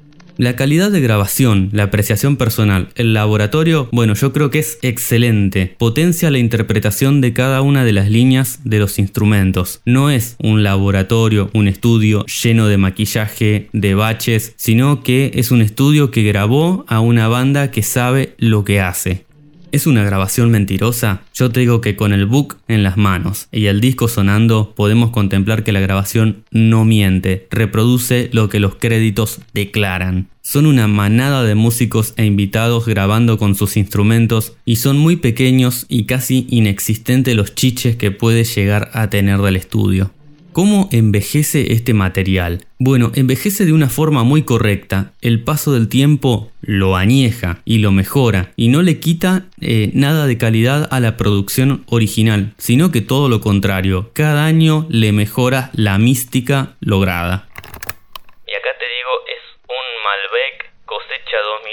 La 0.43 0.57
calidad 0.57 0.91
de 0.91 1.01
grabación, 1.01 1.69
la 1.71 1.85
apreciación 1.85 2.37
personal, 2.37 2.89
el 2.97 3.15
laboratorio, 3.15 3.89
bueno, 3.93 4.15
yo 4.15 4.33
creo 4.33 4.51
que 4.51 4.59
es 4.59 4.77
excelente. 4.83 5.77
Potencia 5.79 6.33
la 6.33 6.39
interpretación 6.39 7.21
de 7.21 7.33
cada 7.33 7.63
una 7.63 7.85
de 7.85 7.93
las 7.93 8.11
líneas 8.11 8.59
de 8.65 8.81
los 8.81 8.99
instrumentos. 8.99 9.83
No 9.85 10.11
es 10.11 10.35
un 10.43 10.65
laboratorio, 10.65 11.49
un 11.55 11.69
estudio 11.69 12.27
lleno 12.27 12.67
de 12.67 12.77
maquillaje, 12.77 13.69
de 13.73 13.95
baches, 13.95 14.55
sino 14.57 15.05
que 15.05 15.31
es 15.35 15.53
un 15.53 15.63
estudio 15.63 16.11
que 16.11 16.25
grabó 16.25 16.85
a 16.89 16.99
una 16.99 17.29
banda 17.29 17.71
que 17.71 17.85
sabe 17.85 18.35
lo 18.37 18.65
que 18.65 18.81
hace. 18.81 19.25
¿Es 19.71 19.87
una 19.87 20.05
grabación 20.05 20.51
mentirosa? 20.51 21.23
Yo 21.33 21.51
te 21.51 21.61
digo 21.61 21.81
que 21.81 21.97
con 21.97 22.13
el 22.13 22.27
book 22.27 22.59
en 22.69 22.83
las 22.83 22.99
manos 22.99 23.49
y 23.53 23.67
el 23.67 23.81
disco 23.81 24.07
sonando 24.07 24.75
podemos 24.75 25.13
contemplar 25.13 25.65
que 25.65 25.73
la 25.73 25.81
grabación 25.81 26.45
no 26.51 26.85
miente, 26.85 27.47
reproduce 27.51 28.29
lo 28.33 28.51
que 28.51 28.61
los 28.61 28.75
créditos 28.75 29.41
declaran. 29.55 30.32
Son 30.43 30.67
una 30.67 30.89
manada 30.89 31.45
de 31.45 31.55
músicos 31.55 32.15
e 32.17 32.25
invitados 32.25 32.87
grabando 32.87 33.39
con 33.39 33.55
sus 33.55 33.77
instrumentos 33.77 34.55
y 34.65 34.77
son 34.77 34.99
muy 34.99 35.17
pequeños 35.17 35.87
y 35.89 36.05
casi 36.05 36.47
inexistentes 36.51 37.35
los 37.35 37.55
chiches 37.55 37.97
que 37.97 38.11
puede 38.11 38.45
llegar 38.45 38.91
a 38.93 39.09
tener 39.09 39.39
del 39.39 39.57
estudio. 39.57 40.11
¿Cómo 40.53 40.91
envejece 40.93 41.73
este 41.73 41.95
material? 41.95 42.67
Bueno, 42.79 43.11
envejece 43.15 43.65
de 43.65 43.73
una 43.73 43.89
forma 43.89 44.23
muy 44.23 44.43
correcta. 44.43 45.13
El 45.23 45.43
paso 45.43 45.73
del 45.73 45.89
tiempo 45.89 46.53
lo 46.61 46.95
añeja 46.95 47.63
y 47.65 47.79
lo 47.79 47.91
mejora 47.91 48.53
y 48.55 48.69
no 48.69 48.83
le 48.83 49.01
quita 49.01 49.47
eh, 49.63 49.91
nada 49.95 50.27
de 50.27 50.37
calidad 50.37 50.89
a 50.91 51.01
la 51.01 51.17
producción 51.17 51.85
original, 51.87 52.53
sino 52.59 52.93
que 52.93 53.01
todo 53.01 53.31
lo 53.31 53.41
contrario. 53.41 54.11
Cada 54.13 54.45
año 54.45 54.87
le 54.91 55.13
mejora 55.13 55.71
la 55.73 55.97
mística 55.97 56.77
lograda. 56.81 57.49
Y 58.47 58.53
acá 58.53 58.73
te 58.79 58.85
digo, 58.93 59.13
es 59.33 59.43
un 59.65 59.87
Malbec 60.05 60.73
cosecha 60.85 61.39
2001 61.41 61.73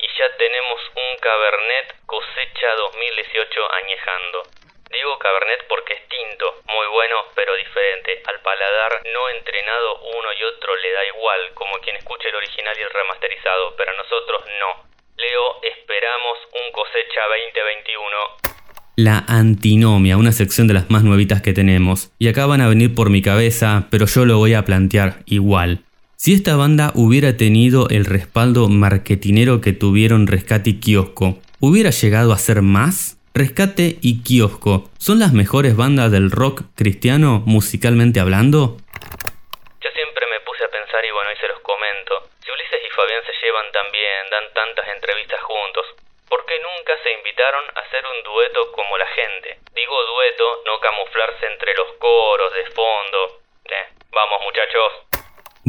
y 0.00 0.06
ya 0.18 0.29
tenemos 0.40 0.80
un 0.96 1.20
Cabernet 1.20 2.00
cosecha 2.06 2.68
2018 2.78 3.60
añejando. 3.84 4.42
Digo 4.88 5.18
Cabernet 5.18 5.68
porque 5.68 5.92
es 5.92 6.08
tinto, 6.08 6.64
muy 6.64 6.86
bueno 6.86 7.16
pero 7.36 7.54
diferente. 7.56 8.22
Al 8.24 8.40
paladar 8.40 9.02
no 9.12 9.28
entrenado 9.28 10.00
uno 10.00 10.32
y 10.32 10.42
otro 10.44 10.74
le 10.76 10.92
da 10.92 11.04
igual, 11.04 11.40
como 11.52 11.76
quien 11.80 11.96
escucha 11.96 12.28
el 12.30 12.36
original 12.36 12.74
y 12.78 12.80
el 12.80 12.88
remasterizado, 12.88 13.76
pero 13.76 13.90
a 13.92 13.96
nosotros 14.00 14.40
no. 14.60 14.84
Leo, 15.18 15.60
esperamos 15.62 16.38
un 16.56 16.72
cosecha 16.72 17.20
2021 17.28 18.40
la 18.96 19.24
antinomia, 19.28 20.18
una 20.18 20.32
sección 20.32 20.66
de 20.66 20.74
las 20.74 20.90
más 20.90 21.02
nuevitas 21.02 21.40
que 21.40 21.54
tenemos. 21.54 22.12
Y 22.18 22.28
acá 22.28 22.44
van 22.44 22.60
a 22.60 22.68
venir 22.68 22.94
por 22.94 23.08
mi 23.08 23.22
cabeza, 23.22 23.86
pero 23.90 24.04
yo 24.04 24.26
lo 24.26 24.36
voy 24.36 24.52
a 24.52 24.64
plantear 24.66 25.20
igual. 25.24 25.84
Si 26.20 26.36
esta 26.36 26.52
banda 26.54 26.92
hubiera 27.00 27.40
tenido 27.40 27.88
el 27.88 28.04
respaldo 28.04 28.68
marketinero 28.68 29.64
que 29.64 29.72
tuvieron 29.72 30.28
Rescate 30.28 30.68
y 30.68 30.78
Kiosco, 30.78 31.40
¿hubiera 31.64 31.88
llegado 31.88 32.36
a 32.36 32.36
ser 32.36 32.60
más? 32.60 33.16
Rescate 33.32 33.96
y 34.04 34.20
Kiosco, 34.20 34.92
¿son 35.00 35.16
las 35.16 35.32
mejores 35.32 35.80
bandas 35.80 36.12
del 36.12 36.28
rock 36.28 36.68
cristiano 36.76 37.40
musicalmente 37.48 38.20
hablando? 38.20 38.76
Yo 39.80 39.90
siempre 39.96 40.28
me 40.28 40.44
puse 40.44 40.60
a 40.60 40.68
pensar 40.68 41.00
y 41.00 41.08
bueno, 41.08 41.32
y 41.32 41.40
se 41.40 41.48
los 41.48 41.64
comento. 41.64 42.28
Si 42.44 42.52
Ulises 42.52 42.84
y 42.84 42.90
Fabián 42.92 43.24
se 43.24 43.32
llevan 43.40 43.72
tan 43.72 43.88
bien, 43.88 44.20
dan 44.28 44.44
tantas 44.52 44.92
entrevistas 44.92 45.40
juntos, 45.40 45.86
¿Por 46.28 46.44
qué 46.44 46.60
nunca 46.60 47.00
se 47.00 47.16
invitaron 47.16 47.64
a 47.74 47.80
hacer 47.80 48.04
un 48.04 48.20
dueto 48.28 48.70
como 48.76 48.92
la 49.00 49.08
gente? 49.16 49.56
Digo 49.72 49.96
dueto, 50.04 50.68
no 50.68 50.78
camuflarse 50.84 51.48
entre 51.48 51.72
los 51.80 51.96
coros 51.96 52.52
de 52.52 52.64
fondo. 52.76 53.40
Eh, 53.72 53.88
vamos 54.12 54.38
muchachos. 54.44 55.09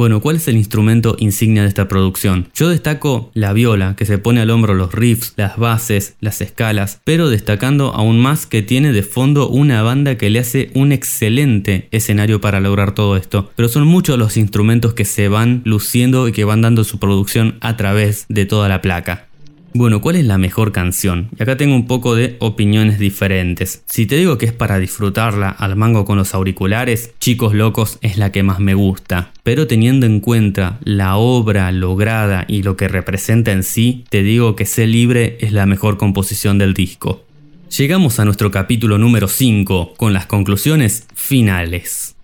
Bueno, 0.01 0.19
¿cuál 0.19 0.37
es 0.37 0.47
el 0.47 0.57
instrumento 0.57 1.15
insignia 1.19 1.61
de 1.61 1.67
esta 1.67 1.87
producción? 1.87 2.49
Yo 2.55 2.69
destaco 2.69 3.29
la 3.35 3.53
viola, 3.53 3.95
que 3.95 4.07
se 4.07 4.17
pone 4.17 4.41
al 4.41 4.49
hombro 4.49 4.73
los 4.73 4.91
riffs, 4.91 5.33
las 5.37 5.57
bases, 5.57 6.15
las 6.19 6.41
escalas, 6.41 6.99
pero 7.03 7.29
destacando 7.29 7.93
aún 7.93 8.19
más 8.19 8.47
que 8.47 8.63
tiene 8.63 8.93
de 8.93 9.03
fondo 9.03 9.47
una 9.47 9.83
banda 9.83 10.17
que 10.17 10.31
le 10.31 10.39
hace 10.39 10.71
un 10.73 10.91
excelente 10.91 11.87
escenario 11.91 12.41
para 12.41 12.59
lograr 12.59 12.95
todo 12.95 13.15
esto. 13.15 13.51
Pero 13.55 13.69
son 13.69 13.85
muchos 13.85 14.17
los 14.17 14.37
instrumentos 14.37 14.95
que 14.95 15.05
se 15.05 15.27
van 15.27 15.61
luciendo 15.65 16.27
y 16.27 16.31
que 16.31 16.45
van 16.45 16.63
dando 16.63 16.83
su 16.83 16.97
producción 16.97 17.57
a 17.61 17.77
través 17.77 18.25
de 18.27 18.47
toda 18.47 18.69
la 18.69 18.81
placa. 18.81 19.27
Bueno, 19.73 20.01
¿cuál 20.01 20.17
es 20.17 20.25
la 20.25 20.37
mejor 20.37 20.73
canción? 20.73 21.29
Y 21.39 21.43
acá 21.43 21.55
tengo 21.55 21.75
un 21.75 21.87
poco 21.87 22.13
de 22.13 22.35
opiniones 22.39 22.99
diferentes. 22.99 23.83
Si 23.85 24.05
te 24.05 24.17
digo 24.17 24.37
que 24.37 24.45
es 24.45 24.51
para 24.51 24.79
disfrutarla 24.79 25.49
al 25.49 25.77
mango 25.77 26.03
con 26.03 26.17
los 26.17 26.33
auriculares, 26.33 27.13
Chicos 27.19 27.53
Locos 27.53 27.97
es 28.01 28.17
la 28.17 28.33
que 28.33 28.43
más 28.43 28.59
me 28.59 28.73
gusta. 28.73 29.31
Pero 29.43 29.67
teniendo 29.67 30.05
en 30.05 30.19
cuenta 30.19 30.77
la 30.83 31.15
obra 31.15 31.71
lograda 31.71 32.43
y 32.49 32.63
lo 32.63 32.75
que 32.75 32.89
representa 32.89 33.53
en 33.53 33.63
sí, 33.63 34.03
te 34.09 34.23
digo 34.23 34.57
que 34.57 34.65
Sé 34.65 34.87
Libre 34.87 35.37
es 35.39 35.53
la 35.53 35.65
mejor 35.65 35.97
composición 35.97 36.57
del 36.57 36.73
disco. 36.73 37.23
Llegamos 37.77 38.19
a 38.19 38.25
nuestro 38.25 38.51
capítulo 38.51 38.97
número 38.97 39.29
5 39.29 39.93
con 39.95 40.11
las 40.11 40.25
conclusiones 40.25 41.07
finales. 41.15 42.17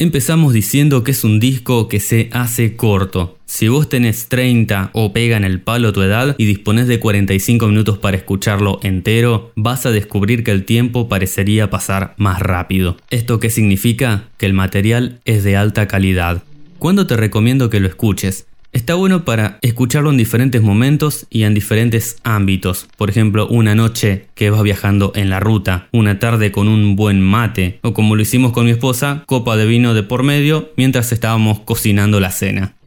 Empezamos 0.00 0.52
diciendo 0.52 1.02
que 1.02 1.10
es 1.10 1.24
un 1.24 1.40
disco 1.40 1.88
que 1.88 1.98
se 1.98 2.30
hace 2.32 2.76
corto. 2.76 3.36
Si 3.46 3.66
vos 3.66 3.88
tenés 3.88 4.28
30 4.28 4.90
o 4.92 5.12
pega 5.12 5.36
en 5.36 5.42
el 5.42 5.60
palo 5.60 5.92
tu 5.92 6.02
edad 6.02 6.36
y 6.38 6.44
dispones 6.44 6.86
de 6.86 7.00
45 7.00 7.66
minutos 7.66 7.98
para 7.98 8.16
escucharlo 8.16 8.78
entero, 8.84 9.50
vas 9.56 9.86
a 9.86 9.90
descubrir 9.90 10.44
que 10.44 10.52
el 10.52 10.64
tiempo 10.64 11.08
parecería 11.08 11.68
pasar 11.68 12.14
más 12.16 12.40
rápido. 12.40 12.96
¿Esto 13.10 13.40
qué 13.40 13.50
significa? 13.50 14.28
Que 14.36 14.46
el 14.46 14.52
material 14.52 15.18
es 15.24 15.42
de 15.42 15.56
alta 15.56 15.88
calidad. 15.88 16.44
¿Cuándo 16.78 17.08
te 17.08 17.16
recomiendo 17.16 17.68
que 17.68 17.80
lo 17.80 17.88
escuches? 17.88 18.46
Está 18.72 18.94
bueno 18.94 19.24
para 19.24 19.58
escucharlo 19.62 20.10
en 20.10 20.18
diferentes 20.18 20.60
momentos 20.60 21.26
y 21.30 21.44
en 21.44 21.54
diferentes 21.54 22.18
ámbitos. 22.22 22.86
Por 22.96 23.08
ejemplo, 23.08 23.48
una 23.48 23.74
noche 23.74 24.26
que 24.34 24.50
vas 24.50 24.62
viajando 24.62 25.12
en 25.14 25.30
la 25.30 25.40
ruta, 25.40 25.88
una 25.90 26.18
tarde 26.18 26.52
con 26.52 26.68
un 26.68 26.94
buen 26.94 27.20
mate, 27.20 27.80
o 27.82 27.94
como 27.94 28.14
lo 28.14 28.22
hicimos 28.22 28.52
con 28.52 28.66
mi 28.66 28.72
esposa, 28.72 29.24
copa 29.26 29.56
de 29.56 29.66
vino 29.66 29.94
de 29.94 30.02
por 30.02 30.22
medio 30.22 30.70
mientras 30.76 31.12
estábamos 31.12 31.60
cocinando 31.60 32.20
la 32.20 32.30
cena. 32.30 32.77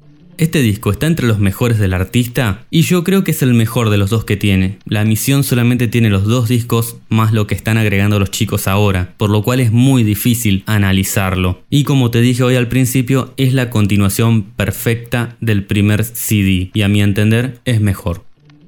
Este 0.42 0.64
disco 0.64 0.90
está 0.90 1.06
entre 1.06 1.28
los 1.28 1.38
mejores 1.38 1.78
del 1.78 1.94
artista 1.94 2.66
y 2.72 2.82
yo 2.82 3.04
creo 3.04 3.24
que 3.24 3.30
es 3.30 3.44
el 3.44 3.54
mejor 3.54 3.92
de 3.92 4.00
los 4.00 4.10
dos 4.10 4.26
que 4.26 4.38
tiene. 4.38 4.80
La 4.86 5.06
misión 5.06 5.44
solamente 5.44 5.88
tiene 5.88 6.10
los 6.10 6.24
dos 6.24 6.50
discos 6.50 6.98
más 7.10 7.32
lo 7.32 7.46
que 7.46 7.54
están 7.54 7.78
agregando 7.78 8.18
los 8.18 8.32
chicos 8.32 8.68
ahora, 8.68 9.14
por 9.18 9.30
lo 9.30 9.44
cual 9.44 9.60
es 9.60 9.72
muy 9.72 10.04
difícil 10.04 10.64
analizarlo. 10.66 11.62
Y 11.70 11.84
como 11.84 12.10
te 12.10 12.22
dije 12.22 12.42
hoy 12.42 12.56
al 12.56 12.70
principio, 12.70 13.36
es 13.38 13.54
la 13.54 13.70
continuación 13.70 14.42
perfecta 14.42 15.38
del 15.42 15.64
primer 15.64 16.04
CD 16.04 16.72
y 16.74 16.82
a 16.82 16.88
mi 16.88 17.04
entender 17.04 17.60
es 17.66 17.80
mejor. 17.80 18.24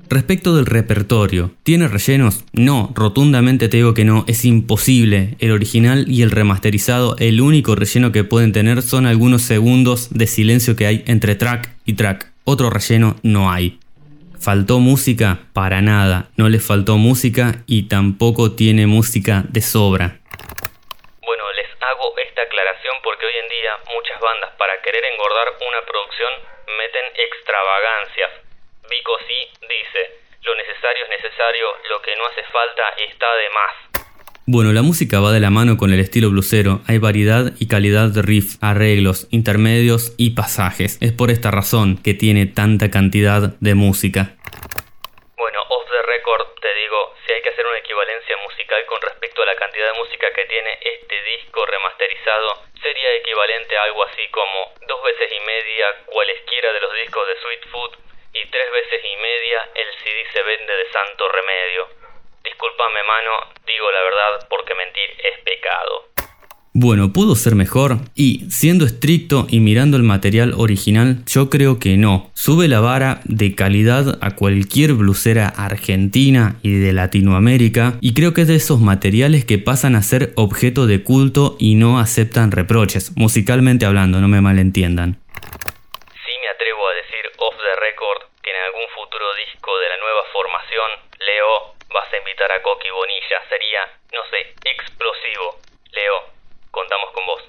Respecto 0.09 0.55
del 0.55 0.65
repertorio, 0.65 1.51
¿tiene 1.63 1.87
rellenos? 1.87 2.43
No, 2.53 2.91
rotundamente 2.93 3.69
te 3.69 3.77
digo 3.77 3.93
que 3.93 4.05
no, 4.05 4.25
es 4.27 4.45
imposible. 4.45 5.35
El 5.39 5.51
original 5.51 6.05
y 6.07 6.21
el 6.21 6.31
remasterizado, 6.31 7.15
el 7.19 7.41
único 7.41 7.75
relleno 7.75 8.11
que 8.11 8.23
pueden 8.23 8.51
tener 8.51 8.81
son 8.81 9.05
algunos 9.05 9.41
segundos 9.41 10.09
de 10.11 10.27
silencio 10.27 10.75
que 10.75 10.87
hay 10.87 11.03
entre 11.07 11.35
track 11.35 11.73
y 11.85 11.93
track. 11.93 12.31
Otro 12.43 12.69
relleno 12.69 13.15
no 13.23 13.51
hay. 13.51 13.79
¿Faltó 14.39 14.79
música? 14.79 15.39
Para 15.53 15.81
nada, 15.81 16.27
no 16.35 16.49
le 16.49 16.59
faltó 16.59 16.97
música 16.97 17.63
y 17.65 17.83
tampoco 17.83 18.51
tiene 18.51 18.87
música 18.87 19.45
de 19.49 19.61
sobra. 19.61 20.19
Bueno, 21.23 21.43
les 21.55 21.71
hago 21.79 22.11
esta 22.27 22.41
aclaración 22.41 22.95
porque 23.03 23.25
hoy 23.25 23.37
en 23.41 23.49
día 23.49 23.71
muchas 23.87 24.19
bandas 24.19 24.51
para 24.59 24.73
querer 24.83 25.01
engordar 25.15 25.47
una 25.57 25.79
producción 25.87 26.31
meten 26.75 27.05
extravagancias 27.15 28.43
Vico 28.89 29.17
sí 29.27 29.39
dice, 29.61 30.11
lo 30.43 30.55
necesario 30.55 31.03
es 31.05 31.09
necesario, 31.21 31.67
lo 31.89 32.01
que 32.01 32.15
no 32.15 32.25
hace 32.27 32.43
falta 32.51 32.89
está 32.97 33.33
de 33.35 33.49
más. 33.49 34.03
Bueno, 34.45 34.73
la 34.73 34.81
música 34.81 35.21
va 35.21 35.31
de 35.31 35.39
la 35.39 35.49
mano 35.49 35.77
con 35.77 35.93
el 35.93 36.01
estilo 36.01 36.29
blusero. 36.29 36.81
Hay 36.87 36.97
variedad 36.97 37.53
y 37.59 37.69
calidad 37.69 38.11
de 38.11 38.21
riff, 38.21 38.59
arreglos, 38.59 39.27
intermedios 39.31 40.13
y 40.17 40.35
pasajes. 40.35 40.99
Es 40.99 41.13
por 41.13 41.31
esta 41.31 41.49
razón 41.49 41.95
que 41.95 42.13
tiene 42.13 42.45
tanta 42.45 42.91
cantidad 42.91 43.55
de 43.63 43.73
música. 43.73 44.35
Bueno, 45.39 45.63
off 45.69 45.87
the 45.87 46.01
record 46.11 46.59
te 46.59 46.73
digo, 46.75 47.15
si 47.25 47.31
hay 47.31 47.41
que 47.41 47.55
hacer 47.55 47.65
una 47.65 47.79
equivalencia 47.79 48.35
musical 48.43 48.83
con 48.91 48.99
respecto 48.99 49.43
a 49.43 49.45
la 49.45 49.55
cantidad 49.55 49.93
de 49.93 49.99
música 50.03 50.27
que 50.35 50.43
tiene 50.51 50.75
este 50.75 51.15
disco 51.23 51.65
remasterizado, 51.65 52.67
sería 52.83 53.15
equivalente 53.15 53.77
a 53.77 53.83
algo 53.83 54.03
así 54.03 54.27
como 54.27 54.75
dos 54.91 54.99
veces 55.07 55.31
y 55.31 55.39
media 55.47 55.87
cualesquiera 56.11 56.73
de 56.73 56.81
los 56.81 56.91
discos 56.99 57.23
de 57.31 57.35
Sweet 57.39 57.63
Food 57.71 58.02
y 58.33 58.41
tres 58.49 58.67
veces 58.73 59.01
y 59.05 59.15
media 59.17 59.69
el 59.75 59.87
CD 60.03 60.25
se 60.33 60.41
vende 60.43 60.73
de 60.73 60.91
santo 60.91 61.23
remedio. 61.29 61.87
Discúlpame, 62.43 63.03
mano, 63.03 63.53
digo 63.65 63.91
la 63.91 64.01
verdad 64.01 64.47
porque 64.49 64.75
mentir 64.75 65.09
es 65.23 65.39
pecado. 65.45 66.13
Bueno, 66.75 67.13
¿pudo 67.13 67.35
ser 67.35 67.53
mejor? 67.53 67.97
Y, 68.15 68.49
siendo 68.49 68.85
estricto 68.85 69.45
y 69.47 69.59
mirando 69.59 69.95
el 69.95 70.01
material 70.01 70.55
original, 70.57 71.23
yo 71.27 71.51
creo 71.51 71.77
que 71.77 71.97
no. 71.97 72.31
Sube 72.33 72.67
la 72.67 72.79
vara 72.79 73.19
de 73.25 73.53
calidad 73.53 74.17
a 74.21 74.35
cualquier 74.35 74.93
blusera 74.93 75.49
argentina 75.49 76.55
y 76.63 76.79
de 76.79 76.91
Latinoamérica, 76.91 77.93
y 78.01 78.15
creo 78.15 78.33
que 78.33 78.41
es 78.41 78.47
de 78.47 78.55
esos 78.55 78.79
materiales 78.79 79.45
que 79.45 79.59
pasan 79.59 79.95
a 79.95 80.01
ser 80.01 80.31
objeto 80.35 80.87
de 80.87 81.03
culto 81.03 81.57
y 81.59 81.75
no 81.75 81.99
aceptan 81.99 82.49
reproches, 82.49 83.11
musicalmente 83.15 83.85
hablando, 83.85 84.19
no 84.19 84.27
me 84.27 84.41
malentiendan. 84.41 85.21
Sí 86.25 86.33
me 86.41 86.49
atrevo 86.49 86.87
a 86.89 86.93
decir 86.95 87.23
off 87.37 87.53
the 87.53 87.79
record 87.85 88.33
que 88.41 88.49
en 88.49 88.57
algún 88.65 88.89
futuro 88.95 89.25
disco 89.45 89.69
de 89.77 89.89
la 89.89 89.97
nueva 90.01 90.23
formación, 90.33 90.89
Leo, 91.21 91.73
vas 91.93 92.11
a 92.11 92.17
invitar 92.17 92.51
a 92.51 92.61
Coqui 92.61 92.89
Bonilla. 92.89 93.37
Sería, 93.49 93.81
no 94.11 94.21
sé, 94.29 94.39
explosivo. 94.65 95.59
Leo, 95.91 96.17
contamos 96.71 97.09
con 97.13 97.25
vos. 97.25 97.41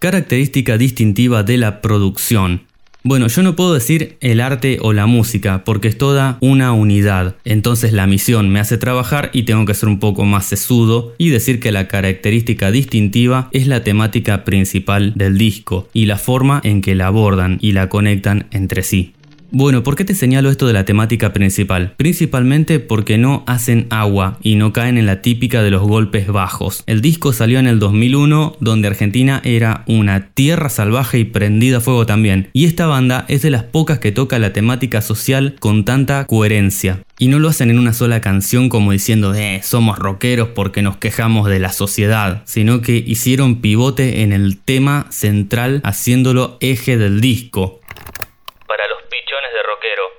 Característica 0.00 0.76
distintiva 0.76 1.42
de 1.42 1.56
la 1.56 1.80
producción. 1.80 2.66
Bueno, 3.06 3.26
yo 3.28 3.42
no 3.42 3.54
puedo 3.54 3.74
decir 3.74 4.16
el 4.22 4.40
arte 4.40 4.78
o 4.80 4.94
la 4.94 5.04
música 5.04 5.62
porque 5.64 5.88
es 5.88 5.98
toda 5.98 6.38
una 6.40 6.72
unidad. 6.72 7.36
Entonces 7.44 7.92
la 7.92 8.06
misión 8.06 8.48
me 8.48 8.60
hace 8.60 8.78
trabajar 8.78 9.28
y 9.34 9.42
tengo 9.42 9.66
que 9.66 9.74
ser 9.74 9.90
un 9.90 10.00
poco 10.00 10.24
más 10.24 10.46
sesudo 10.46 11.14
y 11.18 11.28
decir 11.28 11.60
que 11.60 11.70
la 11.70 11.86
característica 11.86 12.70
distintiva 12.70 13.50
es 13.52 13.66
la 13.66 13.84
temática 13.84 14.42
principal 14.44 15.12
del 15.14 15.36
disco 15.36 15.86
y 15.92 16.06
la 16.06 16.16
forma 16.16 16.62
en 16.64 16.80
que 16.80 16.94
la 16.94 17.08
abordan 17.08 17.58
y 17.60 17.72
la 17.72 17.90
conectan 17.90 18.48
entre 18.52 18.82
sí. 18.82 19.13
Bueno, 19.56 19.84
¿por 19.84 19.94
qué 19.94 20.04
te 20.04 20.16
señalo 20.16 20.50
esto 20.50 20.66
de 20.66 20.72
la 20.72 20.84
temática 20.84 21.32
principal? 21.32 21.94
Principalmente 21.96 22.80
porque 22.80 23.18
no 23.18 23.44
hacen 23.46 23.86
agua 23.90 24.36
y 24.42 24.56
no 24.56 24.72
caen 24.72 24.98
en 24.98 25.06
la 25.06 25.22
típica 25.22 25.62
de 25.62 25.70
los 25.70 25.82
golpes 25.82 26.26
bajos. 26.26 26.82
El 26.88 27.00
disco 27.00 27.32
salió 27.32 27.60
en 27.60 27.68
el 27.68 27.78
2001, 27.78 28.56
donde 28.58 28.88
Argentina 28.88 29.40
era 29.44 29.84
una 29.86 30.26
tierra 30.30 30.68
salvaje 30.70 31.20
y 31.20 31.24
prendida 31.24 31.76
a 31.76 31.80
fuego 31.80 32.04
también. 32.04 32.48
Y 32.52 32.64
esta 32.64 32.86
banda 32.86 33.26
es 33.28 33.42
de 33.42 33.50
las 33.50 33.62
pocas 33.62 34.00
que 34.00 34.10
toca 34.10 34.40
la 34.40 34.52
temática 34.52 35.00
social 35.00 35.54
con 35.60 35.84
tanta 35.84 36.24
coherencia. 36.24 37.04
Y 37.20 37.28
no 37.28 37.38
lo 37.38 37.48
hacen 37.48 37.70
en 37.70 37.78
una 37.78 37.92
sola 37.92 38.20
canción 38.20 38.68
como 38.68 38.90
diciendo, 38.90 39.36
eh, 39.36 39.60
somos 39.62 40.00
rockeros 40.00 40.48
porque 40.48 40.82
nos 40.82 40.96
quejamos 40.96 41.48
de 41.48 41.60
la 41.60 41.70
sociedad, 41.70 42.42
sino 42.44 42.80
que 42.80 42.96
hicieron 43.06 43.60
pivote 43.60 44.22
en 44.22 44.32
el 44.32 44.58
tema 44.58 45.06
central 45.10 45.80
haciéndolo 45.84 46.58
eje 46.60 46.98
del 46.98 47.20
disco 47.20 47.80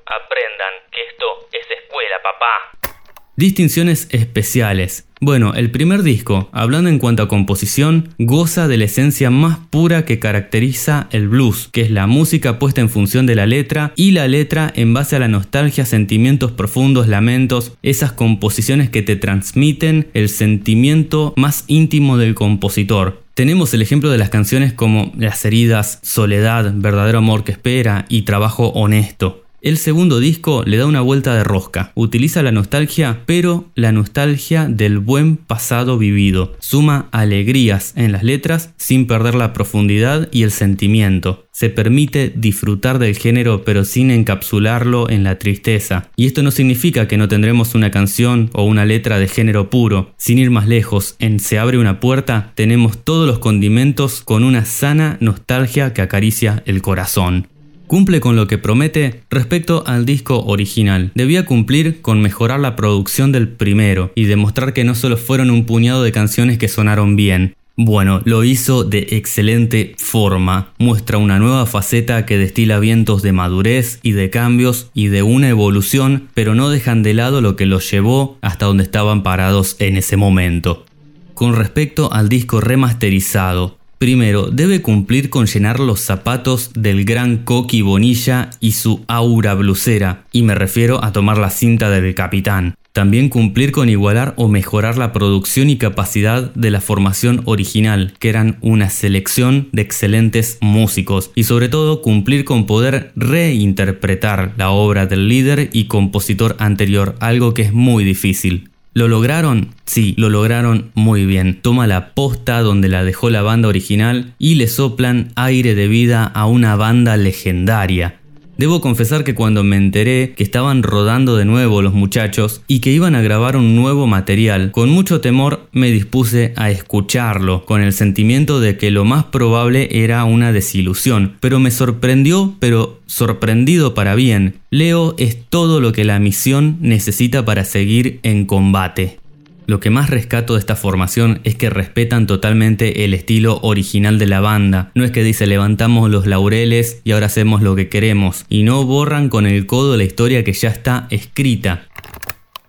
aprendan 0.05 0.73
que 0.91 1.01
esto 1.11 1.25
es 1.51 1.65
escuela, 1.83 2.15
papá. 2.23 2.95
Distinciones 3.37 4.07
especiales. 4.11 5.09
Bueno, 5.19 5.53
el 5.55 5.71
primer 5.71 6.03
disco, 6.03 6.49
hablando 6.53 6.89
en 6.89 6.99
cuanto 6.99 7.23
a 7.23 7.27
composición, 7.27 8.13
goza 8.17 8.67
de 8.67 8.77
la 8.77 8.85
esencia 8.85 9.29
más 9.29 9.57
pura 9.69 10.05
que 10.05 10.19
caracteriza 10.19 11.07
el 11.11 11.27
blues, 11.27 11.69
que 11.71 11.81
es 11.81 11.91
la 11.91 12.07
música 12.07 12.59
puesta 12.59 12.81
en 12.81 12.89
función 12.89 13.25
de 13.25 13.35
la 13.35 13.45
letra 13.45 13.91
y 13.95 14.11
la 14.11 14.27
letra 14.27 14.71
en 14.75 14.93
base 14.93 15.15
a 15.15 15.19
la 15.19 15.27
nostalgia, 15.27 15.85
sentimientos 15.85 16.51
profundos, 16.51 17.07
lamentos, 17.07 17.73
esas 17.81 18.13
composiciones 18.13 18.89
que 18.89 19.01
te 19.01 19.15
transmiten 19.15 20.09
el 20.13 20.29
sentimiento 20.29 21.33
más 21.35 21.63
íntimo 21.67 22.17
del 22.17 22.35
compositor. 22.35 23.21
Tenemos 23.33 23.73
el 23.73 23.81
ejemplo 23.81 24.11
de 24.11 24.17
las 24.17 24.29
canciones 24.29 24.71
como 24.71 25.11
Las 25.17 25.43
heridas, 25.43 25.99
Soledad, 26.03 26.71
Verdadero 26.73 27.17
amor 27.17 27.43
que 27.43 27.51
espera 27.51 28.05
y 28.07 28.21
Trabajo 28.21 28.67
honesto. 28.69 29.44
El 29.65 29.77
segundo 29.77 30.19
disco 30.19 30.61
le 30.63 30.77
da 30.77 30.85
una 30.85 31.01
vuelta 31.01 31.33
de 31.33 31.43
rosca, 31.43 31.91
utiliza 31.95 32.43
la 32.43 32.51
nostalgia, 32.51 33.23
pero 33.25 33.71
la 33.73 33.91
nostalgia 33.91 34.67
del 34.67 34.99
buen 34.99 35.37
pasado 35.37 35.97
vivido. 35.97 36.55
Suma 36.59 37.09
alegrías 37.11 37.91
en 37.95 38.11
las 38.11 38.21
letras 38.21 38.75
sin 38.77 39.07
perder 39.07 39.33
la 39.33 39.53
profundidad 39.53 40.29
y 40.31 40.43
el 40.43 40.51
sentimiento. 40.51 41.47
Se 41.51 41.71
permite 41.71 42.31
disfrutar 42.35 42.99
del 42.99 43.17
género 43.17 43.63
pero 43.65 43.85
sin 43.85 44.11
encapsularlo 44.11 45.09
en 45.09 45.23
la 45.23 45.39
tristeza. 45.39 46.11
Y 46.15 46.27
esto 46.27 46.43
no 46.43 46.51
significa 46.51 47.07
que 47.07 47.17
no 47.17 47.27
tendremos 47.27 47.73
una 47.73 47.89
canción 47.89 48.51
o 48.53 48.65
una 48.65 48.85
letra 48.85 49.17
de 49.17 49.27
género 49.27 49.71
puro. 49.71 50.13
Sin 50.17 50.37
ir 50.37 50.51
más 50.51 50.67
lejos, 50.67 51.15
en 51.17 51.39
Se 51.39 51.57
abre 51.57 51.79
una 51.79 51.99
puerta 51.99 52.51
tenemos 52.53 53.03
todos 53.03 53.25
los 53.25 53.39
condimentos 53.39 54.21
con 54.21 54.43
una 54.43 54.63
sana 54.63 55.17
nostalgia 55.21 55.91
que 55.91 56.03
acaricia 56.03 56.61
el 56.67 56.83
corazón. 56.83 57.47
Cumple 57.87 58.19
con 58.19 58.35
lo 58.35 58.47
que 58.47 58.57
promete 58.57 59.21
respecto 59.29 59.83
al 59.85 60.05
disco 60.05 60.43
original. 60.45 61.11
Debía 61.13 61.45
cumplir 61.45 62.01
con 62.01 62.21
mejorar 62.21 62.59
la 62.59 62.75
producción 62.75 63.31
del 63.31 63.47
primero 63.47 64.11
y 64.15 64.25
demostrar 64.25 64.73
que 64.73 64.83
no 64.83 64.95
solo 64.95 65.17
fueron 65.17 65.51
un 65.51 65.65
puñado 65.65 66.03
de 66.03 66.11
canciones 66.11 66.57
que 66.57 66.67
sonaron 66.67 67.15
bien. 67.15 67.55
Bueno, 67.77 68.21
lo 68.23 68.43
hizo 68.45 68.85
de 68.85 69.07
excelente 69.11 69.95
forma. 69.97 70.71
Muestra 70.79 71.17
una 71.17 71.39
nueva 71.39 71.65
faceta 71.65 72.25
que 72.25 72.37
destila 72.37 72.79
vientos 72.79 73.21
de 73.21 73.33
madurez 73.33 73.99
y 74.01 74.13
de 74.13 74.29
cambios 74.29 74.89
y 74.93 75.07
de 75.07 75.23
una 75.23 75.49
evolución, 75.49 76.29
pero 76.33 76.55
no 76.55 76.69
dejan 76.69 77.03
de 77.03 77.13
lado 77.13 77.41
lo 77.41 77.57
que 77.57 77.65
los 77.65 77.91
llevó 77.91 78.37
hasta 78.41 78.65
donde 78.65 78.83
estaban 78.83 79.23
parados 79.23 79.75
en 79.79 79.97
ese 79.97 80.15
momento. 80.15 80.85
Con 81.33 81.53
respecto 81.53 82.13
al 82.13 82.29
disco 82.29 82.61
remasterizado, 82.61 83.77
Primero, 84.05 84.51
debe 84.51 84.83
cumplir 84.83 85.31
con 85.31 85.47
llenar 85.47 85.79
los 85.79 85.99
zapatos 85.99 86.69
del 86.75 87.05
gran 87.05 87.37
Coqui 87.37 87.81
Bonilla 87.81 88.51
y 88.59 88.73
su 88.73 89.03
aura 89.07 89.55
blusera, 89.55 90.25
y 90.31 90.43
me 90.43 90.53
refiero 90.53 91.03
a 91.03 91.11
tomar 91.11 91.39
la 91.39 91.49
cinta 91.49 91.89
del 91.89 92.13
capitán. 92.13 92.75
También 92.93 93.29
cumplir 93.29 93.71
con 93.71 93.89
igualar 93.89 94.35
o 94.37 94.47
mejorar 94.47 94.99
la 94.99 95.11
producción 95.11 95.71
y 95.71 95.77
capacidad 95.77 96.53
de 96.53 96.69
la 96.69 96.81
formación 96.81 97.41
original, 97.45 98.13
que 98.19 98.29
eran 98.29 98.59
una 98.61 98.91
selección 98.91 99.69
de 99.71 99.81
excelentes 99.81 100.59
músicos, 100.61 101.31
y 101.33 101.45
sobre 101.45 101.67
todo 101.67 102.03
cumplir 102.03 102.45
con 102.45 102.67
poder 102.67 103.11
reinterpretar 103.15 104.53
la 104.55 104.69
obra 104.69 105.07
del 105.07 105.29
líder 105.29 105.71
y 105.73 105.85
compositor 105.85 106.55
anterior, 106.59 107.15
algo 107.21 107.55
que 107.55 107.63
es 107.63 107.73
muy 107.73 108.03
difícil. 108.03 108.69
¿Lo 108.97 109.09
lograron? 109.09 109.71
Sí, 109.83 110.15
lo 110.17 110.29
lograron 110.29 110.91
muy 110.93 111.25
bien. 111.25 111.59
Toma 111.61 111.85
la 111.85 112.13
posta 112.13 112.61
donde 112.61 112.87
la 112.87 113.03
dejó 113.03 113.29
la 113.29 113.41
banda 113.41 113.67
original 113.67 114.33
y 114.39 114.55
le 114.55 114.69
soplan 114.69 115.33
aire 115.35 115.75
de 115.75 115.89
vida 115.89 116.23
a 116.23 116.45
una 116.45 116.77
banda 116.77 117.17
legendaria. 117.17 118.15
Debo 118.57 118.79
confesar 118.79 119.25
que 119.25 119.35
cuando 119.35 119.63
me 119.63 119.75
enteré 119.75 120.33
que 120.35 120.43
estaban 120.43 120.81
rodando 120.81 121.35
de 121.35 121.43
nuevo 121.43 121.81
los 121.81 121.93
muchachos 121.93 122.61
y 122.67 122.79
que 122.79 122.91
iban 122.91 123.13
a 123.13 123.21
grabar 123.21 123.57
un 123.57 123.75
nuevo 123.75 124.07
material, 124.07 124.71
con 124.71 124.89
mucho 124.89 125.19
temor 125.19 125.67
me 125.73 125.91
dispuse 125.91 126.53
a 126.55 126.69
escucharlo, 126.71 127.65
con 127.65 127.81
el 127.81 127.91
sentimiento 127.91 128.61
de 128.61 128.77
que 128.77 128.91
lo 128.91 129.03
más 129.03 129.25
probable 129.25 129.89
era 129.91 130.23
una 130.23 130.53
desilusión, 130.53 131.35
pero 131.41 131.59
me 131.59 131.69
sorprendió, 131.69 132.55
pero 132.59 133.01
sorprendido 133.07 133.93
para 133.93 134.15
bien. 134.15 134.55
Leo 134.69 135.15
es 135.17 135.37
todo 135.49 135.81
lo 135.81 135.91
que 135.91 136.05
la 136.05 136.19
misión 136.19 136.77
necesita 136.79 137.43
para 137.43 137.65
seguir 137.65 138.19
en 138.23 138.45
combate. 138.45 139.19
Lo 139.67 139.79
que 139.79 139.89
más 139.89 140.11
rescato 140.11 140.53
de 140.53 140.59
esta 140.59 140.75
formación 140.75 141.41
es 141.43 141.57
que 141.57 141.71
respetan 141.71 142.27
totalmente 142.27 143.03
el 143.03 143.15
estilo 143.15 143.57
original 143.63 144.19
de 144.19 144.27
la 144.27 144.39
banda. 144.39 144.91
No 144.93 145.03
es 145.03 145.11
que 145.11 145.23
dice 145.23 145.47
levantamos 145.47 146.09
los 146.11 146.27
laureles 146.27 147.01
y 147.03 147.13
ahora 147.13 147.25
hacemos 147.25 147.61
lo 147.61 147.75
que 147.75 147.89
queremos, 147.89 148.45
y 148.47 148.61
no 148.61 148.85
borran 148.85 149.29
con 149.29 149.47
el 149.47 149.65
codo 149.65 149.97
la 149.97 150.03
historia 150.03 150.43
que 150.43 150.53
ya 150.53 150.69
está 150.69 151.07
escrita. 151.09 151.89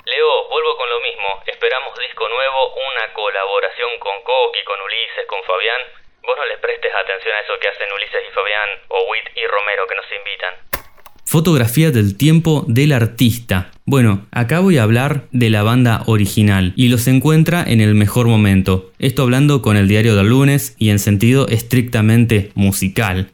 Leo, 0.09 0.33
vuelvo 0.49 0.73
con 0.77 0.89
lo 0.89 1.01
mismo. 1.05 1.29
Esperamos 1.45 1.93
disco 2.01 2.25
nuevo, 2.29 2.73
una 2.73 3.13
colaboración 3.13 3.91
con 4.01 4.17
Coqui, 4.25 4.65
con 4.65 4.81
Ulises, 4.81 5.29
con 5.29 5.45
Fabián. 5.45 5.83
Vos 6.25 6.37
no 6.37 6.47
les 6.49 6.59
prestes 6.65 6.93
atención 6.97 7.37
a 7.37 7.41
eso 7.45 7.61
que 7.61 7.69
hacen 7.69 7.93
Ulises 7.93 8.25
y 8.25 8.33
Fabián, 8.33 8.69
o 8.89 9.05
Witt 9.13 9.37
y 9.37 9.45
Romero 9.45 9.85
que 9.85 9.97
nos 10.01 10.09
invitan. 10.17 10.76
Fotografía 11.29 11.91
del 11.91 12.17
tiempo 12.17 12.65
del 12.69 12.93
artista. 12.93 13.73
Bueno, 13.85 14.25
acá 14.31 14.61
voy 14.61 14.79
a 14.79 14.85
hablar 14.85 15.27
de 15.33 15.51
la 15.51 15.65
banda 15.65 16.05
original 16.07 16.73
y 16.77 16.87
los 16.87 17.09
encuentra 17.09 17.65
en 17.67 17.81
el 17.81 17.97
mejor 17.97 18.29
momento. 18.29 18.93
Esto 19.01 19.23
hablando 19.23 19.61
con 19.61 19.77
el 19.77 19.89
diario 19.89 20.15
del 20.15 20.29
lunes 20.29 20.77
y 20.79 20.91
en 20.91 21.01
sentido 21.01 21.49
estrictamente 21.49 22.53
musical. 22.55 23.31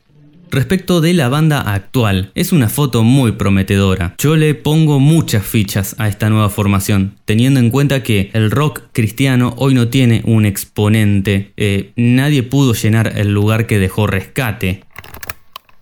Respecto 0.50 1.02
de 1.02 1.12
la 1.12 1.28
banda 1.28 1.60
actual, 1.60 2.30
es 2.34 2.52
una 2.52 2.70
foto 2.70 3.02
muy 3.02 3.32
prometedora. 3.32 4.14
Yo 4.18 4.36
le 4.36 4.54
pongo 4.54 4.98
muchas 4.98 5.46
fichas 5.46 5.94
a 5.98 6.08
esta 6.08 6.30
nueva 6.30 6.48
formación, 6.48 7.16
teniendo 7.26 7.60
en 7.60 7.70
cuenta 7.70 8.02
que 8.02 8.30
el 8.32 8.50
rock 8.50 8.82
cristiano 8.92 9.54
hoy 9.58 9.74
no 9.74 9.88
tiene 9.88 10.22
un 10.24 10.46
exponente. 10.46 11.52
Eh, 11.56 11.92
nadie 11.96 12.42
pudo 12.42 12.72
llenar 12.72 13.18
el 13.18 13.32
lugar 13.32 13.66
que 13.66 13.78
dejó 13.78 14.06
rescate. 14.06 14.84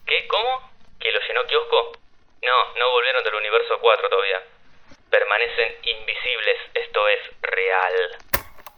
¿Qué? 0.07 0.15
¿Cómo? 0.29 0.71
¿Que 1.01 1.09
lo 1.11 1.19
llenó 1.19 1.41
Kiosco? 1.49 1.99
No, 2.43 2.57
no 2.79 2.87
volvieron 2.95 3.21
del 3.97 4.07
universo 4.07 4.07
4 4.07 4.09
todavía. 4.09 4.41
Permanecen 5.11 5.75
invisibles, 5.83 6.59
esto 6.75 7.09
es 7.09 7.21
real. 7.43 7.95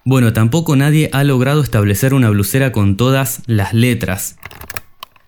Bueno, 0.05 0.33
tampoco 0.33 0.75
nadie 0.77 1.11
ha 1.13 1.23
logrado 1.25 1.63
establecer 1.63 2.15
una 2.15 2.31
blusera 2.31 2.73
con 2.73 2.97
todas 2.97 3.43
las 3.47 3.73
letras. 3.73 4.37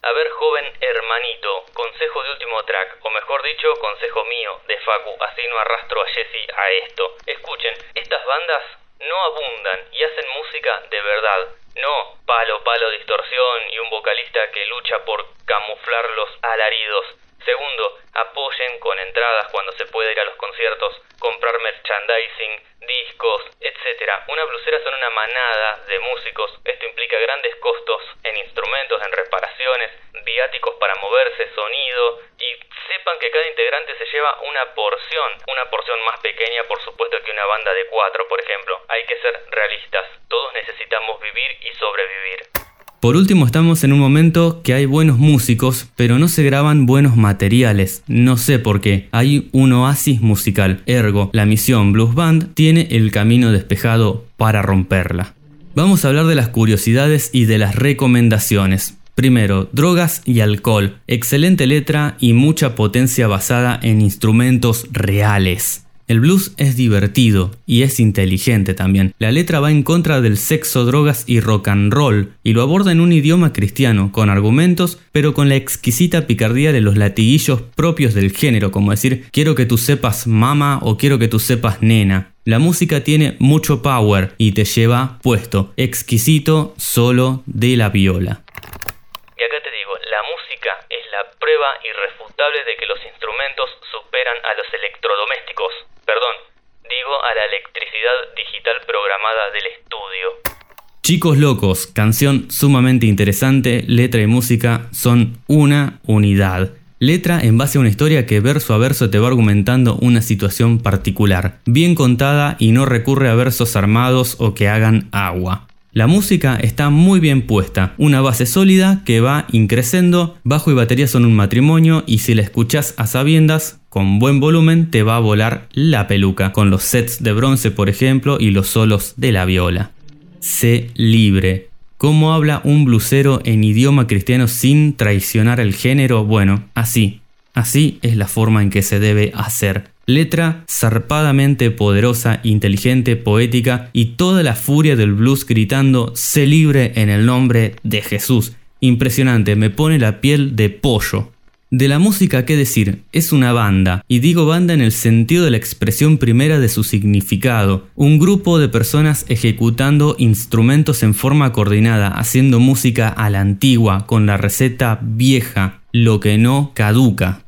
A 0.03 0.13
ver, 0.13 0.29
joven 0.31 0.65
hermanito, 0.81 1.65
consejo 1.73 2.23
de 2.23 2.31
último 2.33 2.63
track, 2.65 2.99
o 3.03 3.11
mejor 3.11 3.43
dicho, 3.43 3.69
consejo 3.81 4.25
mío, 4.25 4.61
de 4.69 4.79
Facu, 4.79 5.13
así 5.21 5.43
no 5.49 5.59
arrastro 5.59 6.03
a 6.03 6.09
Jesse 6.09 6.49
a 6.57 6.71
esto. 6.87 7.17
Escuchen, 7.27 7.75
estas 7.95 8.25
bandas 8.27 8.63
no 9.01 9.17
abundan 9.25 9.81
y 9.93 10.03
hacen 10.03 10.25
música 10.33 10.83
de 10.91 11.01
verdad. 11.01 11.41
No 11.77 12.19
palo, 12.27 12.63
palo, 12.65 12.91
distorsión 12.91 13.59
y 13.73 13.79
un 13.79 13.91
vocalista 13.91 14.51
que 14.53 14.67
lucha 14.67 15.05
por 15.05 15.25
camuflar 15.45 16.05
los 16.17 16.31
alaridos. 16.43 17.24
Segundo, 17.45 17.99
apoyen 18.15 18.79
con 18.79 18.99
entradas 18.99 19.49
cuando 19.51 19.73
se 19.73 19.87
pueda 19.87 20.11
ir 20.11 20.21
a 20.21 20.25
los 20.25 20.37
conciertos, 20.37 21.03
comprar 21.19 21.59
merchandising, 21.61 22.63
discos, 22.81 23.43
etc. 23.61 24.25
Una 24.29 24.45
blusera 24.45 24.83
son 24.83 24.95
una 24.95 25.11
manada 25.11 25.85
de 25.87 25.99
músicos. 26.01 26.59
Esto 26.65 26.87
implica 26.87 27.19
grandes 27.19 27.55
costos 27.57 28.03
en 28.23 28.37
instrumentos, 28.39 29.03
en 29.05 29.13
reparaciones, 29.13 29.91
viáticos 30.25 30.75
para 30.77 30.95
moverse, 30.97 31.55
sonido 31.55 32.21
y 32.39 32.57
sepan 32.89 33.19
que 33.19 33.31
cada 33.31 33.47
integrante 33.47 33.95
se 33.99 34.07
lleva 34.07 34.41
una 34.43 34.75
porción, 34.75 35.33
una 35.49 35.69
porción 35.71 36.03
más 36.05 36.21
pequeña 36.21 36.65
por 36.65 36.81
supuesto 36.81 37.21
que 37.23 37.31
una 37.31 37.45
banda 37.45 37.75
de 37.75 37.87
cuatro, 37.87 38.27
por 38.29 38.41
ejemplo. 38.41 38.81
Hay 38.89 39.05
que 39.05 39.21
ser 39.21 39.45
realistas. 39.51 40.07
Todos 40.29 40.53
necesitamos 40.55 41.21
vivir 41.21 41.59
y 41.61 41.75
sobrevivir. 41.75 42.64
Por 43.05 43.17
último, 43.17 43.45
estamos 43.45 43.85
en 43.85 43.93
un 43.93 43.99
momento 43.99 44.63
que 44.65 44.73
hay 44.73 44.87
buenos 44.87 45.19
músicos, 45.19 45.89
pero 45.95 46.19
no 46.19 46.27
se 46.27 46.43
graban 46.43 46.87
buenos 46.87 47.19
materiales. 47.19 48.03
No 48.07 48.39
sé 48.39 48.59
por 48.59 48.81
qué. 48.81 49.09
Hay 49.13 49.51
un 49.53 49.75
oasis 49.75 50.23
musical. 50.23 50.83
Ergo, 50.87 51.29
la 51.35 51.45
misión 51.45 51.93
Blues 51.93 52.15
Band 52.15 52.55
tiene 52.55 52.89
el 52.93 53.11
camino 53.11 53.53
despejado 53.53 54.25
para 54.39 54.63
romperla. 54.63 55.35
Vamos 55.75 56.03
a 56.03 56.09
hablar 56.09 56.25
de 56.25 56.35
las 56.35 56.49
curiosidades 56.49 57.29
y 57.35 57.45
de 57.45 57.59
las 57.59 57.75
recomendaciones. 57.75 58.97
Primero, 59.15 59.69
drogas 59.71 60.23
y 60.25 60.41
alcohol. 60.41 60.97
Excelente 61.07 61.67
letra 61.67 62.17
y 62.21 62.33
mucha 62.33 62.75
potencia 62.75 63.27
basada 63.29 63.79
en 63.83 64.01
instrumentos 64.01 64.87
reales. 64.91 65.84
El 66.07 66.21
blues 66.21 66.53
es 66.59 66.77
divertido 66.77 67.51
y 67.65 67.83
es 67.83 67.99
inteligente 67.99 68.75
también. 68.75 69.15
La 69.19 69.33
letra 69.33 69.61
va 69.61 69.71
en 69.71 69.83
contra 69.83 70.21
del 70.21 70.37
sexo, 70.37 70.85
drogas 70.85 71.25
y 71.27 71.41
rock 71.41 71.69
and 71.69 71.91
roll 71.95 72.35
y 72.43 72.53
lo 72.53 72.61
aborda 72.61 72.93
en 72.93 73.01
un 73.01 73.11
idioma 73.11 73.55
cristiano, 73.55 74.13
con 74.13 74.29
argumentos, 74.29 75.01
pero 75.13 75.33
con 75.33 75.49
la 75.49 75.57
exquisita 75.57 76.27
picardía 76.27 76.73
de 76.73 76.83
los 76.83 76.99
latiguillos 76.99 77.63
propios 77.75 78.13
del 78.13 78.33
género, 78.33 78.71
como 78.71 78.91
decir 78.91 79.25
quiero 79.33 79.55
que 79.55 79.65
tú 79.65 79.79
sepas 79.79 80.27
mama 80.27 80.79
o 80.83 80.99
quiero 80.99 81.19
que 81.19 81.29
tú 81.29 81.39
sepas 81.39 81.81
nena. 81.81 82.35
La 82.45 82.59
música 82.59 83.03
tiene 83.03 83.37
mucho 83.39 83.81
power 83.81 84.33
y 84.37 84.53
te 84.53 84.67
lleva 84.67 85.19
puesto, 85.23 85.73
exquisito 85.79 86.75
solo 86.77 87.43
de 87.47 87.79
la 87.79 87.89
viola. 87.89 88.43
Y 88.45 89.43
acá 89.43 89.59
te 89.65 89.73
digo, 89.73 89.97
la 90.11 90.21
música 90.29 90.71
es 90.91 91.05
la 91.17 91.31
prueba 91.41 91.69
irrefutable 91.81 92.59
de 92.69 92.77
que 92.77 92.85
los 92.85 92.99
instrumentos 93.01 93.71
superan 93.91 94.37
a 94.45 94.53
los 94.61 94.69
electrodomésticos 94.75 95.73
perdón, 96.07 96.35
digo 96.83 97.15
a 97.25 97.35
la 97.35 97.45
electricidad 97.45 98.35
digital 98.37 98.75
programada 98.87 99.51
del 99.53 99.67
estudio. 99.79 100.55
Chicos 101.03 101.39
Locos, 101.39 101.87
canción 101.87 102.51
sumamente 102.51 103.07
interesante, 103.07 103.85
letra 103.87 104.23
y 104.23 104.27
música 104.27 104.89
son 104.93 105.39
una 105.47 106.01
unidad. 106.05 106.73
Letra 106.99 107.41
en 107.41 107.59
base 107.59 107.77
a 107.77 107.81
una 107.81 107.91
historia 107.91 108.25
que 108.25 108.41
verso 108.41 108.73
a 108.73 108.79
verso 108.79 109.11
te 109.11 109.19
va 109.19 109.29
argumentando 109.29 109.97
una 109.97 110.23
situación 110.23 110.79
particular, 110.79 111.59
bien 111.67 111.95
contada 111.95 112.57
y 112.59 112.73
no 112.73 112.87
recurre 112.87 113.29
a 113.29 113.35
versos 113.35 113.77
armados 113.77 114.37
o 114.39 114.55
que 114.55 114.69
hagan 114.69 115.09
agua. 115.13 115.67
La 115.93 116.09
música 116.09 116.57
está 116.57 116.91
muy 116.91 117.21
bien 117.21 117.47
puesta, 117.47 117.95
una 117.99 118.21
base 118.21 118.47
sólida 118.47 119.03
que 119.05 119.21
va 119.21 119.47
increciendo, 119.53 120.37
bajo 120.43 120.73
y 120.73 120.75
batería 120.75 121.07
son 121.07 121.25
un 121.25 121.37
matrimonio 121.37 122.03
y 122.07 122.19
si 122.19 122.35
la 122.35 122.43
escuchas 122.43 122.95
a 122.97 123.07
sabiendas, 123.07 123.81
con 123.95 124.19
buen 124.19 124.41
volumen 124.41 124.91
te 124.91 125.05
va 125.05 125.15
a 125.15 125.21
volar 125.21 125.69
la 125.73 126.09
peluca, 126.09 126.51
con 126.51 126.69
los 126.69 126.83
sets 126.83 127.23
de 127.23 127.33
bronce 127.33 127.71
por 127.71 127.89
ejemplo 127.89 128.39
y 128.41 128.51
los 128.51 128.67
solos 128.67 129.15
de 129.17 129.31
la 129.31 129.45
viola. 129.45 129.93
Sé 130.41 130.91
libre. 130.95 131.69
¿Cómo 131.97 132.35
habla 132.35 132.61
un 132.65 132.85
blusero 132.85 133.41
en 133.45 133.63
idioma 133.63 134.09
cristiano 134.09 134.49
sin 134.49 134.97
traicionar 134.97 135.61
el 135.61 135.75
género? 135.77 136.25
Bueno, 136.25 136.65
así. 136.75 137.21
Así 137.53 138.01
es 138.03 138.17
la 138.17 138.27
forma 138.27 138.63
en 138.63 138.71
que 138.71 138.83
se 138.83 138.99
debe 138.99 139.31
hacer. 139.33 139.91
Letra 140.07 140.65
zarpadamente 140.69 141.71
poderosa, 141.71 142.41
inteligente, 142.43 143.15
poética 143.15 143.91
y 143.93 144.17
toda 144.17 144.43
la 144.43 144.57
furia 144.57 144.97
del 144.97 145.13
blues 145.13 145.47
gritando 145.47 146.11
sé 146.17 146.49
libre 146.49 146.95
en 146.97 147.11
el 147.11 147.27
nombre 147.27 147.77
de 147.85 148.03
Jesús. 148.03 148.55
Impresionante, 148.81 149.55
me 149.55 149.71
pone 149.71 150.01
la 150.01 150.21
piel 150.21 150.57
de 150.57 150.69
pollo. 150.69 151.31
De 151.77 151.89
la 151.89 151.99
música, 151.99 152.45
¿qué 152.45 152.57
decir? 152.57 153.03
Es 153.11 153.33
una 153.33 153.53
banda, 153.53 154.05
y 154.07 154.21
digo 154.21 154.47
banda 154.47 154.75
en 154.75 154.81
el 154.81 154.93
sentido 154.93 155.45
de 155.45 155.51
la 155.51 155.57
expresión 155.57 156.19
primera 156.19 156.61
de 156.61 156.69
su 156.69 156.85
significado, 156.85 157.89
un 157.97 158.21
grupo 158.21 158.61
de 158.61 158.69
personas 158.69 159.27
ejecutando 159.29 160.15
instrumentos 160.21 161.03
en 161.03 161.15
forma 161.15 161.51
coordinada, 161.51 162.07
haciendo 162.07 162.61
música 162.61 163.09
a 163.09 163.29
la 163.29 163.41
antigua, 163.41 164.07
con 164.07 164.25
la 164.25 164.37
receta 164.37 165.01
vieja, 165.03 165.81
lo 165.91 166.21
que 166.21 166.39
no 166.39 166.71
caduca. 166.75 167.44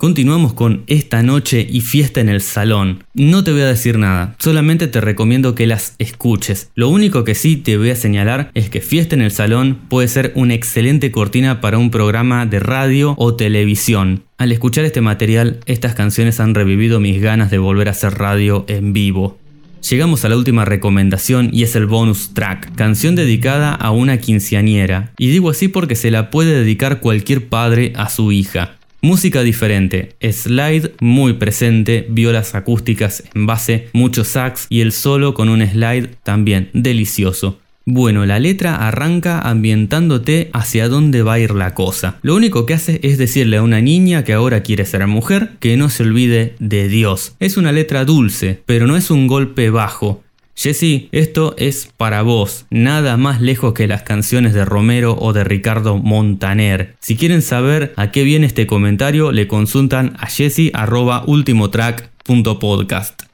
Continuamos 0.00 0.54
con 0.54 0.82
esta 0.86 1.22
noche 1.22 1.66
y 1.70 1.82
fiesta 1.82 2.22
en 2.22 2.30
el 2.30 2.40
salón. 2.40 3.04
No 3.12 3.44
te 3.44 3.52
voy 3.52 3.60
a 3.60 3.66
decir 3.66 3.98
nada, 3.98 4.34
solamente 4.38 4.86
te 4.86 5.02
recomiendo 5.02 5.54
que 5.54 5.66
las 5.66 5.94
escuches. 5.98 6.70
Lo 6.74 6.88
único 6.88 7.22
que 7.22 7.34
sí 7.34 7.58
te 7.58 7.76
voy 7.76 7.90
a 7.90 7.96
señalar 7.96 8.50
es 8.54 8.70
que 8.70 8.80
fiesta 8.80 9.14
en 9.14 9.20
el 9.20 9.30
salón 9.30 9.78
puede 9.90 10.08
ser 10.08 10.32
una 10.36 10.54
excelente 10.54 11.12
cortina 11.12 11.60
para 11.60 11.76
un 11.76 11.90
programa 11.90 12.46
de 12.46 12.60
radio 12.60 13.14
o 13.18 13.34
televisión. 13.36 14.22
Al 14.38 14.52
escuchar 14.52 14.86
este 14.86 15.02
material, 15.02 15.60
estas 15.66 15.94
canciones 15.94 16.40
han 16.40 16.54
revivido 16.54 16.98
mis 16.98 17.20
ganas 17.20 17.50
de 17.50 17.58
volver 17.58 17.88
a 17.88 17.90
hacer 17.90 18.14
radio 18.14 18.64
en 18.68 18.94
vivo. 18.94 19.38
Llegamos 19.86 20.24
a 20.24 20.30
la 20.30 20.38
última 20.38 20.64
recomendación 20.64 21.50
y 21.52 21.62
es 21.62 21.76
el 21.76 21.84
bonus 21.84 22.32
track, 22.32 22.74
canción 22.74 23.16
dedicada 23.16 23.74
a 23.74 23.90
una 23.90 24.16
quinceañera. 24.16 25.12
Y 25.18 25.28
digo 25.28 25.50
así 25.50 25.68
porque 25.68 25.94
se 25.94 26.10
la 26.10 26.30
puede 26.30 26.54
dedicar 26.54 27.00
cualquier 27.00 27.48
padre 27.48 27.92
a 27.96 28.08
su 28.08 28.32
hija. 28.32 28.79
Música 29.02 29.42
diferente, 29.42 30.14
slide 30.20 30.92
muy 31.00 31.32
presente, 31.32 32.06
violas 32.10 32.54
acústicas 32.54 33.24
en 33.34 33.46
base, 33.46 33.88
mucho 33.94 34.24
sax 34.24 34.66
y 34.68 34.82
el 34.82 34.92
solo 34.92 35.32
con 35.32 35.48
un 35.48 35.66
slide 35.66 36.08
también 36.22 36.68
delicioso. 36.74 37.58
Bueno, 37.86 38.26
la 38.26 38.38
letra 38.38 38.76
arranca 38.86 39.40
ambientándote 39.40 40.50
hacia 40.52 40.88
dónde 40.88 41.22
va 41.22 41.34
a 41.34 41.38
ir 41.38 41.52
la 41.52 41.72
cosa. 41.72 42.18
Lo 42.20 42.36
único 42.36 42.66
que 42.66 42.74
hace 42.74 43.00
es 43.02 43.16
decirle 43.16 43.56
a 43.56 43.62
una 43.62 43.80
niña 43.80 44.22
que 44.22 44.34
ahora 44.34 44.62
quiere 44.62 44.84
ser 44.84 45.06
mujer 45.06 45.52
que 45.60 45.78
no 45.78 45.88
se 45.88 46.02
olvide 46.02 46.54
de 46.58 46.88
Dios. 46.88 47.34
Es 47.40 47.56
una 47.56 47.72
letra 47.72 48.04
dulce, 48.04 48.62
pero 48.66 48.86
no 48.86 48.96
es 48.96 49.10
un 49.10 49.26
golpe 49.26 49.70
bajo. 49.70 50.22
Jesse, 50.62 51.08
esto 51.12 51.54
es 51.56 51.90
para 51.96 52.20
vos, 52.20 52.66
nada 52.68 53.16
más 53.16 53.40
lejos 53.40 53.72
que 53.72 53.86
las 53.86 54.02
canciones 54.02 54.52
de 54.52 54.66
Romero 54.66 55.16
o 55.18 55.32
de 55.32 55.42
Ricardo 55.42 55.96
Montaner. 55.96 56.96
Si 57.00 57.16
quieren 57.16 57.40
saber 57.40 57.94
a 57.96 58.10
qué 58.10 58.24
viene 58.24 58.46
este 58.46 58.66
comentario, 58.66 59.32
le 59.32 59.48
consultan 59.48 60.16
a 60.20 60.26
jesse.ultimotrack.podcast. 60.26 63.22
Yo 63.22 63.28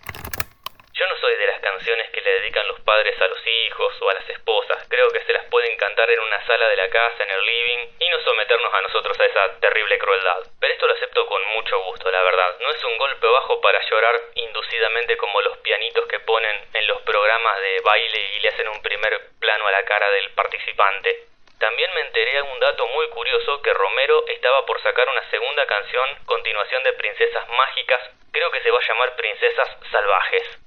no 1.03 1.17
soy 1.19 1.35
de 1.35 1.47
las 1.51 1.59
canciones 1.67 2.07
que 2.15 2.23
le 2.23 2.31
dedican 2.43 2.63
los 2.69 2.79
padres 2.87 3.15
a 3.19 3.27
los 3.27 3.43
hijos 3.67 3.93
o 4.01 4.11
a 4.11 4.15
las 4.15 4.29
esposas. 4.31 4.87
Creo 4.89 5.11
que 5.11 5.21
se 5.25 5.33
las 5.33 5.45
pueden 5.47 5.77
cantar 5.77 6.11
en 6.11 6.21
una 6.21 6.45
sala 6.47 6.69
de 6.69 6.77
la 6.77 6.89
casa, 6.89 7.23
en 7.23 7.31
el 7.31 7.45
living, 7.45 7.89
y 7.99 8.09
no 8.09 8.21
someternos 8.21 8.73
a 8.73 8.81
nosotros 8.83 9.19
a 9.21 9.25
esa 9.25 9.61
terrible 9.61 9.99
crueldad. 9.99 10.39
Pero 10.61 10.73
esto 10.73 10.87
lo 10.87 10.95
acepto 10.95 11.27
con 11.27 11.43
mucho 11.55 11.79
gusto, 11.85 12.11
la 12.11 12.23
verdad. 12.23 12.57
No 12.61 12.71
es 12.71 12.85
un 12.85 12.99
golpe 12.99 13.27
bajo 13.27 13.61
para 13.61 13.81
llorar 13.89 14.21
inducidamente 14.35 15.17
como 15.17 15.41
los 15.43 15.59
pianitos 15.59 16.07
que 16.07 16.21
ponen 16.21 16.57
en 16.73 16.87
los 16.87 17.01
programas 17.03 17.61
de 17.61 17.81
baile 17.85 18.31
y 18.37 18.41
le 18.41 18.49
hacen 18.49 18.69
un 18.69 18.81
primer 18.83 19.21
plano 19.41 19.67
a 19.67 19.73
la 19.73 19.85
cara 19.85 20.11
del 20.11 20.31
participante. 20.31 21.27
También 21.59 21.91
me 21.95 22.03
enteré 22.03 22.33
de 22.33 22.43
un 22.43 22.61
dato 22.61 22.87
muy 22.89 23.09
curioso 23.09 23.63
que 23.63 23.73
Romero 23.73 24.25
estaba 24.29 24.67
por 24.67 24.81
sacar 24.83 25.09
una 25.09 25.29
segunda 25.31 25.67
canción, 25.67 26.07
continuación 26.27 26.83
de 26.83 26.93
Princesas 26.93 27.49
Mágicas, 27.49 28.03
creo 28.31 28.51
que 28.51 28.61
se 28.61 28.71
va 28.71 28.79
a 28.79 28.87
llamar 28.87 29.17
Princesas 29.17 29.69
Salvajes. 29.91 30.59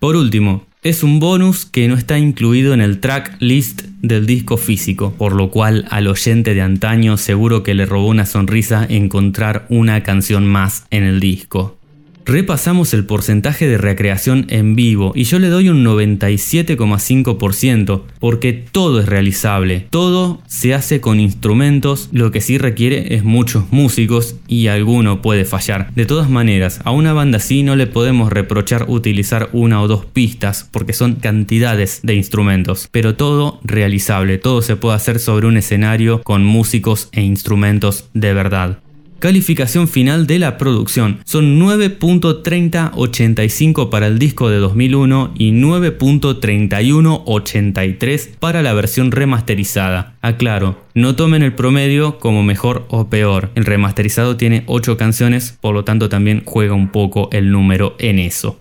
Por 0.00 0.16
último, 0.16 0.66
es 0.82 1.04
un 1.04 1.20
bonus 1.20 1.64
que 1.64 1.86
no 1.86 1.94
está 1.94 2.18
incluido 2.18 2.74
en 2.74 2.80
el 2.80 2.98
track 2.98 3.36
list 3.38 3.82
del 4.00 4.26
disco 4.26 4.56
físico, 4.56 5.14
por 5.16 5.32
lo 5.32 5.50
cual 5.50 5.86
al 5.90 6.08
oyente 6.08 6.54
de 6.54 6.62
antaño 6.62 7.16
seguro 7.16 7.62
que 7.62 7.74
le 7.74 7.86
robó 7.86 8.08
una 8.08 8.26
sonrisa 8.26 8.84
encontrar 8.88 9.64
una 9.68 10.02
canción 10.02 10.44
más 10.44 10.86
en 10.90 11.04
el 11.04 11.20
disco. 11.20 11.78
Repasamos 12.24 12.94
el 12.94 13.04
porcentaje 13.04 13.66
de 13.66 13.78
recreación 13.78 14.46
en 14.48 14.76
vivo 14.76 15.10
y 15.14 15.24
yo 15.24 15.40
le 15.40 15.48
doy 15.48 15.68
un 15.68 15.84
97,5% 15.84 18.02
porque 18.20 18.52
todo 18.52 19.00
es 19.00 19.06
realizable, 19.06 19.88
todo 19.90 20.40
se 20.46 20.74
hace 20.74 21.00
con 21.00 21.18
instrumentos, 21.18 22.10
lo 22.12 22.30
que 22.30 22.40
sí 22.40 22.58
requiere 22.58 23.16
es 23.16 23.24
muchos 23.24 23.72
músicos 23.72 24.36
y 24.46 24.68
alguno 24.68 25.20
puede 25.20 25.44
fallar. 25.44 25.92
De 25.94 26.06
todas 26.06 26.30
maneras, 26.30 26.80
a 26.84 26.92
una 26.92 27.12
banda 27.12 27.38
así 27.38 27.64
no 27.64 27.74
le 27.74 27.88
podemos 27.88 28.32
reprochar 28.32 28.84
utilizar 28.88 29.48
una 29.52 29.82
o 29.82 29.88
dos 29.88 30.06
pistas 30.06 30.68
porque 30.70 30.92
son 30.92 31.16
cantidades 31.16 32.02
de 32.04 32.14
instrumentos, 32.14 32.88
pero 32.92 33.16
todo 33.16 33.58
realizable, 33.64 34.38
todo 34.38 34.62
se 34.62 34.76
puede 34.76 34.94
hacer 34.96 35.18
sobre 35.18 35.48
un 35.48 35.56
escenario 35.56 36.22
con 36.22 36.44
músicos 36.44 37.08
e 37.12 37.22
instrumentos 37.22 38.04
de 38.14 38.34
verdad. 38.34 38.81
Calificación 39.22 39.86
final 39.86 40.26
de 40.26 40.40
la 40.40 40.58
producción 40.58 41.20
son 41.24 41.60
9.3085 41.60 43.88
para 43.88 44.08
el 44.08 44.18
disco 44.18 44.50
de 44.50 44.56
2001 44.56 45.34
y 45.38 45.52
9.3183 45.52 48.30
para 48.40 48.62
la 48.62 48.72
versión 48.72 49.12
remasterizada. 49.12 50.16
Aclaro, 50.22 50.82
no 50.94 51.14
tomen 51.14 51.44
el 51.44 51.54
promedio 51.54 52.18
como 52.18 52.42
mejor 52.42 52.84
o 52.88 53.08
peor. 53.08 53.52
El 53.54 53.64
remasterizado 53.64 54.36
tiene 54.36 54.64
8 54.66 54.96
canciones, 54.96 55.56
por 55.60 55.72
lo 55.72 55.84
tanto 55.84 56.08
también 56.08 56.42
juega 56.44 56.74
un 56.74 56.88
poco 56.88 57.28
el 57.30 57.52
número 57.52 57.94
en 58.00 58.18
eso. 58.18 58.60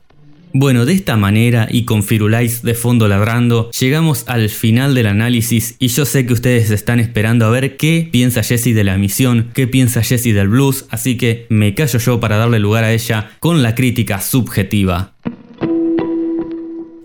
Bueno, 0.53 0.85
de 0.85 0.91
esta 0.91 1.15
manera 1.15 1.67
y 1.69 1.85
con 1.85 2.03
Firulais 2.03 2.61
de 2.61 2.73
fondo 2.73 3.07
ladrando, 3.07 3.71
llegamos 3.71 4.25
al 4.27 4.49
final 4.49 4.93
del 4.93 5.07
análisis 5.07 5.77
y 5.79 5.87
yo 5.87 6.03
sé 6.03 6.25
que 6.25 6.33
ustedes 6.33 6.71
están 6.71 6.99
esperando 6.99 7.45
a 7.45 7.49
ver 7.49 7.77
qué 7.77 8.09
piensa 8.11 8.43
Jessie 8.43 8.73
de 8.73 8.83
la 8.83 8.97
misión, 8.97 9.49
qué 9.53 9.65
piensa 9.67 10.03
Jessie 10.03 10.33
del 10.33 10.49
blues, 10.49 10.87
así 10.89 11.17
que 11.17 11.45
me 11.47 11.73
callo 11.73 11.99
yo 11.99 12.19
para 12.19 12.35
darle 12.35 12.59
lugar 12.59 12.83
a 12.83 12.91
ella 12.91 13.31
con 13.39 13.63
la 13.63 13.75
crítica 13.75 14.19
subjetiva. 14.19 15.13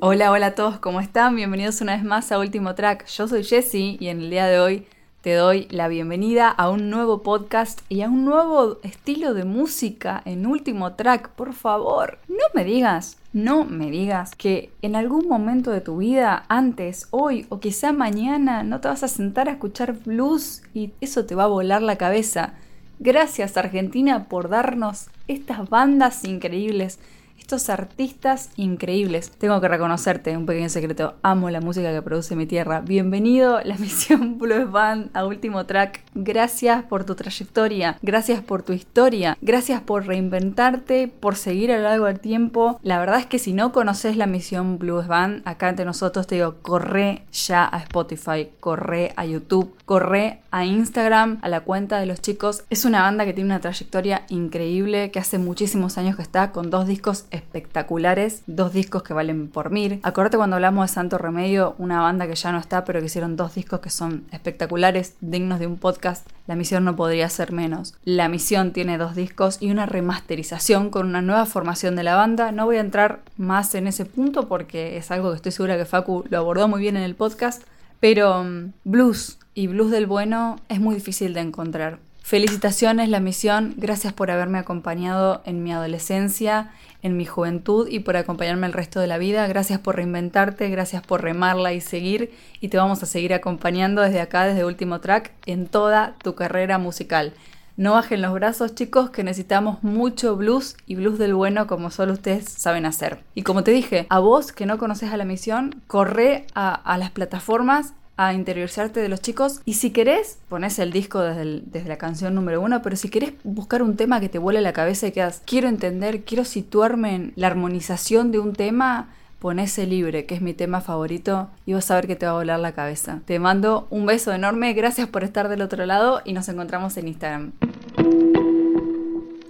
Hola, 0.00 0.32
hola 0.32 0.46
a 0.46 0.54
todos, 0.56 0.80
¿cómo 0.80 1.00
están? 1.00 1.36
Bienvenidos 1.36 1.80
una 1.80 1.94
vez 1.94 2.04
más 2.04 2.32
a 2.32 2.40
Último 2.40 2.74
Track. 2.74 3.06
Yo 3.06 3.28
soy 3.28 3.44
Jessie 3.44 3.96
y 4.00 4.08
en 4.08 4.22
el 4.22 4.30
día 4.30 4.46
de 4.46 4.58
hoy 4.58 4.86
te 5.26 5.34
doy 5.34 5.66
la 5.72 5.88
bienvenida 5.88 6.48
a 6.48 6.70
un 6.70 6.88
nuevo 6.88 7.24
podcast 7.24 7.80
y 7.88 8.02
a 8.02 8.08
un 8.08 8.24
nuevo 8.24 8.78
estilo 8.84 9.34
de 9.34 9.44
música 9.44 10.22
en 10.24 10.46
Último 10.46 10.92
Track. 10.92 11.30
Por 11.30 11.52
favor, 11.52 12.20
no 12.28 12.44
me 12.54 12.62
digas 12.62 13.18
no 13.32 13.64
me 13.64 13.90
digas 13.90 14.36
que 14.36 14.70
en 14.82 14.94
algún 14.94 15.26
momento 15.26 15.72
de 15.72 15.80
tu 15.80 15.96
vida, 15.96 16.44
antes, 16.48 17.08
hoy 17.10 17.44
o 17.48 17.58
quizá 17.58 17.92
mañana, 17.92 18.62
no 18.62 18.80
te 18.80 18.86
vas 18.86 19.02
a 19.02 19.08
sentar 19.08 19.48
a 19.48 19.52
escuchar 19.54 19.94
blues 19.94 20.62
y 20.72 20.92
eso 21.00 21.26
te 21.26 21.34
va 21.34 21.42
a 21.42 21.48
volar 21.48 21.82
la 21.82 21.96
cabeza. 21.96 22.54
Gracias 23.00 23.56
Argentina 23.56 24.28
por 24.28 24.48
darnos 24.48 25.08
estas 25.26 25.68
bandas 25.68 26.24
increíbles 26.24 27.00
estos 27.38 27.68
artistas 27.68 28.50
increíbles. 28.56 29.30
Tengo 29.30 29.60
que 29.60 29.68
reconocerte, 29.68 30.36
un 30.36 30.46
pequeño 30.46 30.68
secreto, 30.68 31.14
amo 31.22 31.50
la 31.50 31.60
música 31.60 31.92
que 31.92 32.02
produce 32.02 32.36
mi 32.36 32.46
tierra. 32.46 32.80
Bienvenido 32.80 33.60
la 33.64 33.76
misión 33.78 34.38
Blues 34.38 34.70
Band 34.70 35.10
a 35.14 35.26
último 35.26 35.66
track. 35.66 36.05
Gracias 36.18 36.82
por 36.82 37.04
tu 37.04 37.14
trayectoria, 37.14 37.98
gracias 38.00 38.40
por 38.40 38.62
tu 38.62 38.72
historia, 38.72 39.36
gracias 39.42 39.82
por 39.82 40.06
reinventarte, 40.06 41.08
por 41.08 41.36
seguir 41.36 41.70
a 41.70 41.76
lo 41.76 41.82
largo 41.82 42.06
del 42.06 42.20
tiempo. 42.20 42.80
La 42.82 42.98
verdad 42.98 43.18
es 43.18 43.26
que 43.26 43.38
si 43.38 43.52
no 43.52 43.70
conoces 43.70 44.16
la 44.16 44.24
misión 44.24 44.78
Blues 44.78 45.08
Band, 45.08 45.42
acá 45.44 45.68
entre 45.68 45.84
nosotros 45.84 46.26
te 46.26 46.36
digo, 46.36 46.54
corre 46.62 47.26
ya 47.32 47.68
a 47.70 47.80
Spotify, 47.80 48.48
corre 48.60 49.12
a 49.16 49.26
YouTube, 49.26 49.74
corre 49.84 50.40
a 50.50 50.64
Instagram, 50.64 51.38
a 51.42 51.50
la 51.50 51.60
cuenta 51.60 52.00
de 52.00 52.06
los 52.06 52.22
chicos. 52.22 52.64
Es 52.70 52.86
una 52.86 53.02
banda 53.02 53.26
que 53.26 53.34
tiene 53.34 53.50
una 53.50 53.60
trayectoria 53.60 54.22
increíble, 54.30 55.10
que 55.10 55.18
hace 55.18 55.36
muchísimos 55.36 55.98
años 55.98 56.16
que 56.16 56.22
está 56.22 56.50
con 56.50 56.70
dos 56.70 56.86
discos 56.86 57.26
espectaculares, 57.30 58.42
dos 58.46 58.72
discos 58.72 59.02
que 59.02 59.12
valen 59.12 59.48
por 59.48 59.68
mil. 59.68 60.00
Acordate 60.02 60.38
cuando 60.38 60.56
hablamos 60.56 60.88
de 60.88 60.94
Santo 60.94 61.18
Remedio, 61.18 61.74
una 61.76 62.00
banda 62.00 62.26
que 62.26 62.36
ya 62.36 62.52
no 62.52 62.58
está, 62.58 62.86
pero 62.86 63.00
que 63.00 63.06
hicieron 63.06 63.36
dos 63.36 63.54
discos 63.54 63.80
que 63.80 63.90
son 63.90 64.24
espectaculares, 64.32 65.14
dignos 65.20 65.58
de 65.58 65.66
un 65.66 65.76
podcast. 65.76 66.05
La 66.46 66.54
misión 66.54 66.84
no 66.84 66.96
podría 66.96 67.28
ser 67.28 67.52
menos. 67.52 67.94
La 68.04 68.28
misión 68.28 68.72
tiene 68.72 68.98
dos 68.98 69.14
discos 69.14 69.58
y 69.60 69.70
una 69.70 69.86
remasterización 69.86 70.90
con 70.90 71.06
una 71.06 71.22
nueva 71.22 71.46
formación 71.46 71.96
de 71.96 72.04
la 72.04 72.14
banda. 72.14 72.52
No 72.52 72.66
voy 72.66 72.76
a 72.76 72.80
entrar 72.80 73.22
más 73.36 73.74
en 73.74 73.86
ese 73.86 74.04
punto 74.04 74.48
porque 74.48 74.96
es 74.96 75.10
algo 75.10 75.30
que 75.30 75.36
estoy 75.36 75.52
segura 75.52 75.76
que 75.76 75.84
Facu 75.84 76.24
lo 76.28 76.38
abordó 76.38 76.68
muy 76.68 76.80
bien 76.80 76.96
en 76.96 77.02
el 77.02 77.14
podcast. 77.14 77.62
Pero 78.00 78.44
mm, 78.44 78.72
blues 78.84 79.38
y 79.54 79.66
blues 79.66 79.90
del 79.90 80.06
bueno 80.06 80.60
es 80.68 80.80
muy 80.80 80.94
difícil 80.94 81.34
de 81.34 81.40
encontrar. 81.40 81.98
Felicitaciones 82.26 83.08
la 83.08 83.20
misión, 83.20 83.74
gracias 83.76 84.12
por 84.12 84.32
haberme 84.32 84.58
acompañado 84.58 85.42
en 85.44 85.62
mi 85.62 85.72
adolescencia, 85.72 86.72
en 87.00 87.16
mi 87.16 87.24
juventud 87.24 87.86
y 87.88 88.00
por 88.00 88.16
acompañarme 88.16 88.66
el 88.66 88.72
resto 88.72 88.98
de 88.98 89.06
la 89.06 89.16
vida. 89.16 89.46
Gracias 89.46 89.78
por 89.78 89.94
reinventarte, 89.94 90.68
gracias 90.68 91.06
por 91.06 91.22
remarla 91.22 91.72
y 91.72 91.80
seguir 91.80 92.32
y 92.60 92.66
te 92.66 92.78
vamos 92.78 93.00
a 93.00 93.06
seguir 93.06 93.32
acompañando 93.32 94.02
desde 94.02 94.20
acá, 94.20 94.44
desde 94.44 94.64
Último 94.64 94.98
Track, 94.98 95.30
en 95.46 95.68
toda 95.68 96.16
tu 96.20 96.34
carrera 96.34 96.78
musical. 96.78 97.32
No 97.76 97.92
bajen 97.92 98.22
los 98.22 98.32
brazos 98.34 98.74
chicos 98.74 99.10
que 99.10 99.22
necesitamos 99.22 99.84
mucho 99.84 100.34
blues 100.34 100.76
y 100.84 100.96
blues 100.96 101.20
del 101.20 101.32
bueno 101.32 101.68
como 101.68 101.92
solo 101.92 102.14
ustedes 102.14 102.46
saben 102.50 102.86
hacer. 102.86 103.20
Y 103.36 103.42
como 103.42 103.62
te 103.62 103.70
dije, 103.70 104.06
a 104.08 104.18
vos 104.18 104.50
que 104.50 104.66
no 104.66 104.78
conoces 104.78 105.12
a 105.12 105.16
la 105.16 105.24
misión, 105.24 105.80
corre 105.86 106.48
a, 106.56 106.74
a 106.74 106.98
las 106.98 107.12
plataformas 107.12 107.94
a 108.16 108.32
interiorizarte 108.32 109.00
de 109.00 109.08
los 109.08 109.20
chicos. 109.20 109.60
Y 109.64 109.74
si 109.74 109.90
querés, 109.90 110.38
pones 110.48 110.78
el 110.78 110.92
disco 110.92 111.20
desde, 111.20 111.62
desde, 111.66 111.88
la 111.88 111.98
canción 111.98 112.34
número 112.34 112.60
uno, 112.60 112.82
pero 112.82 112.96
si 112.96 113.08
querés 113.08 113.32
buscar 113.44 113.82
un 113.82 113.96
tema 113.96 114.20
que 114.20 114.28
te 114.28 114.38
vuele 114.38 114.60
la 114.60 114.72
cabeza 114.72 115.06
y 115.06 115.12
quedas, 115.12 115.42
quiero 115.44 115.68
entender, 115.68 116.22
quiero 116.22 116.44
situarme 116.44 117.14
en 117.14 117.32
la 117.36 117.48
armonización 117.48 118.32
de 118.32 118.38
un 118.38 118.54
tema, 118.54 119.08
ponese 119.38 119.86
libre, 119.86 120.26
que 120.26 120.34
es 120.34 120.42
mi 120.42 120.54
tema 120.54 120.80
favorito, 120.80 121.48
y 121.66 121.74
vas 121.74 121.90
a 121.90 121.96
ver 121.96 122.06
que 122.06 122.16
te 122.16 122.26
va 122.26 122.32
a 122.32 122.36
volar 122.36 122.60
la 122.60 122.72
cabeza. 122.72 123.20
Te 123.26 123.38
mando 123.38 123.86
un 123.90 124.06
beso 124.06 124.32
enorme, 124.32 124.72
gracias 124.72 125.08
por 125.08 125.24
estar 125.24 125.48
del 125.48 125.62
otro 125.62 125.84
lado 125.86 126.22
y 126.24 126.32
nos 126.32 126.48
encontramos 126.48 126.96
en 126.96 127.08
Instagram. 127.08 127.52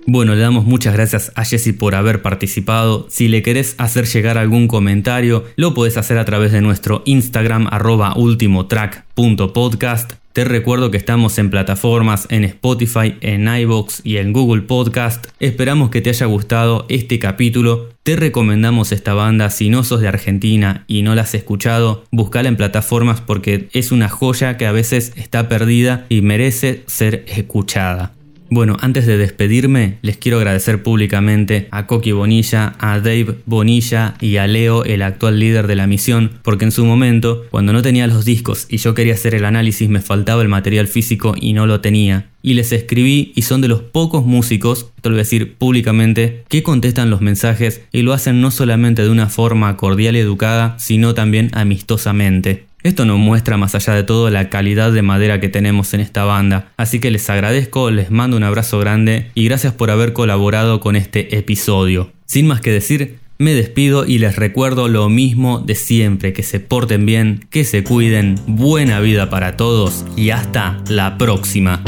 Bueno, 0.08 0.36
le 0.36 0.40
damos 0.40 0.64
muchas 0.64 0.94
gracias 0.94 1.32
a 1.34 1.44
Jesse 1.44 1.72
por 1.76 1.96
haber 1.96 2.22
participado. 2.22 3.08
Si 3.10 3.26
le 3.26 3.42
querés 3.42 3.74
hacer 3.78 4.06
llegar 4.06 4.38
algún 4.38 4.68
comentario, 4.68 5.44
lo 5.56 5.74
puedes 5.74 5.96
hacer 5.96 6.16
a 6.18 6.24
través 6.24 6.52
de 6.52 6.60
nuestro 6.60 7.02
Instagram 7.06 7.66
arroba 7.72 8.16
ultimotrack.podcast. 8.16 10.12
Te 10.32 10.44
recuerdo 10.44 10.92
que 10.92 10.96
estamos 10.96 11.38
en 11.38 11.50
plataformas 11.50 12.28
en 12.30 12.44
Spotify, 12.44 13.16
en 13.20 13.48
iBox 13.48 14.02
y 14.04 14.18
en 14.18 14.32
Google 14.32 14.62
Podcast. 14.62 15.26
Esperamos 15.40 15.90
que 15.90 16.02
te 16.02 16.10
haya 16.10 16.26
gustado 16.26 16.86
este 16.88 17.18
capítulo. 17.18 17.88
Te 18.04 18.14
recomendamos 18.14 18.92
esta 18.92 19.12
banda 19.12 19.50
si 19.50 19.70
no 19.70 19.82
sos 19.82 20.02
de 20.02 20.08
Argentina 20.08 20.84
y 20.86 21.02
no 21.02 21.16
la 21.16 21.22
has 21.22 21.34
escuchado, 21.34 22.04
buscala 22.12 22.48
en 22.48 22.56
plataformas 22.56 23.20
porque 23.22 23.68
es 23.72 23.90
una 23.90 24.08
joya 24.08 24.56
que 24.56 24.66
a 24.66 24.72
veces 24.72 25.14
está 25.16 25.48
perdida 25.48 26.06
y 26.08 26.20
merece 26.20 26.84
ser 26.86 27.24
escuchada. 27.26 28.15
Bueno, 28.48 28.76
antes 28.80 29.06
de 29.06 29.18
despedirme, 29.18 29.98
les 30.02 30.18
quiero 30.18 30.38
agradecer 30.38 30.82
públicamente 30.84 31.66
a 31.72 31.88
Coqui 31.88 32.12
Bonilla, 32.12 32.74
a 32.78 33.00
Dave 33.00 33.38
Bonilla 33.44 34.14
y 34.20 34.36
a 34.36 34.46
Leo, 34.46 34.84
el 34.84 35.02
actual 35.02 35.40
líder 35.40 35.66
de 35.66 35.74
la 35.74 35.88
misión, 35.88 36.30
porque 36.42 36.64
en 36.64 36.70
su 36.70 36.84
momento, 36.84 37.44
cuando 37.50 37.72
no 37.72 37.82
tenía 37.82 38.06
los 38.06 38.24
discos 38.24 38.66
y 38.68 38.76
yo 38.76 38.94
quería 38.94 39.14
hacer 39.14 39.34
el 39.34 39.44
análisis, 39.44 39.88
me 39.88 40.00
faltaba 40.00 40.42
el 40.42 40.48
material 40.48 40.86
físico 40.86 41.34
y 41.40 41.54
no 41.54 41.66
lo 41.66 41.80
tenía. 41.80 42.28
Y 42.40 42.54
les 42.54 42.70
escribí 42.70 43.32
y 43.34 43.42
son 43.42 43.62
de 43.62 43.68
los 43.68 43.80
pocos 43.82 44.24
músicos, 44.24 44.92
esto 44.94 45.08
lo 45.08 45.14
voy 45.14 45.20
a 45.20 45.24
decir 45.24 45.56
públicamente, 45.56 46.44
que 46.48 46.62
contestan 46.62 47.10
los 47.10 47.20
mensajes 47.20 47.82
y 47.90 48.02
lo 48.02 48.12
hacen 48.12 48.40
no 48.40 48.52
solamente 48.52 49.02
de 49.02 49.10
una 49.10 49.28
forma 49.28 49.76
cordial 49.76 50.14
y 50.14 50.20
educada, 50.20 50.78
sino 50.78 51.14
también 51.14 51.50
amistosamente. 51.52 52.66
Esto 52.86 53.04
nos 53.04 53.18
muestra 53.18 53.56
más 53.56 53.74
allá 53.74 53.94
de 53.94 54.04
todo 54.04 54.30
la 54.30 54.48
calidad 54.48 54.92
de 54.92 55.02
madera 55.02 55.40
que 55.40 55.48
tenemos 55.48 55.92
en 55.92 55.98
esta 55.98 56.22
banda, 56.22 56.68
así 56.76 57.00
que 57.00 57.10
les 57.10 57.28
agradezco, 57.28 57.90
les 57.90 58.12
mando 58.12 58.36
un 58.36 58.44
abrazo 58.44 58.78
grande 58.78 59.32
y 59.34 59.44
gracias 59.46 59.72
por 59.72 59.90
haber 59.90 60.12
colaborado 60.12 60.78
con 60.78 60.94
este 60.94 61.36
episodio. 61.36 62.12
Sin 62.26 62.46
más 62.46 62.60
que 62.60 62.70
decir, 62.70 63.18
me 63.38 63.54
despido 63.54 64.06
y 64.06 64.18
les 64.18 64.36
recuerdo 64.36 64.86
lo 64.86 65.08
mismo 65.08 65.58
de 65.58 65.74
siempre, 65.74 66.32
que 66.32 66.44
se 66.44 66.60
porten 66.60 67.06
bien, 67.06 67.44
que 67.50 67.64
se 67.64 67.82
cuiden, 67.82 68.36
buena 68.46 69.00
vida 69.00 69.30
para 69.30 69.56
todos 69.56 70.04
y 70.16 70.30
hasta 70.30 70.78
la 70.88 71.18
próxima. 71.18 71.82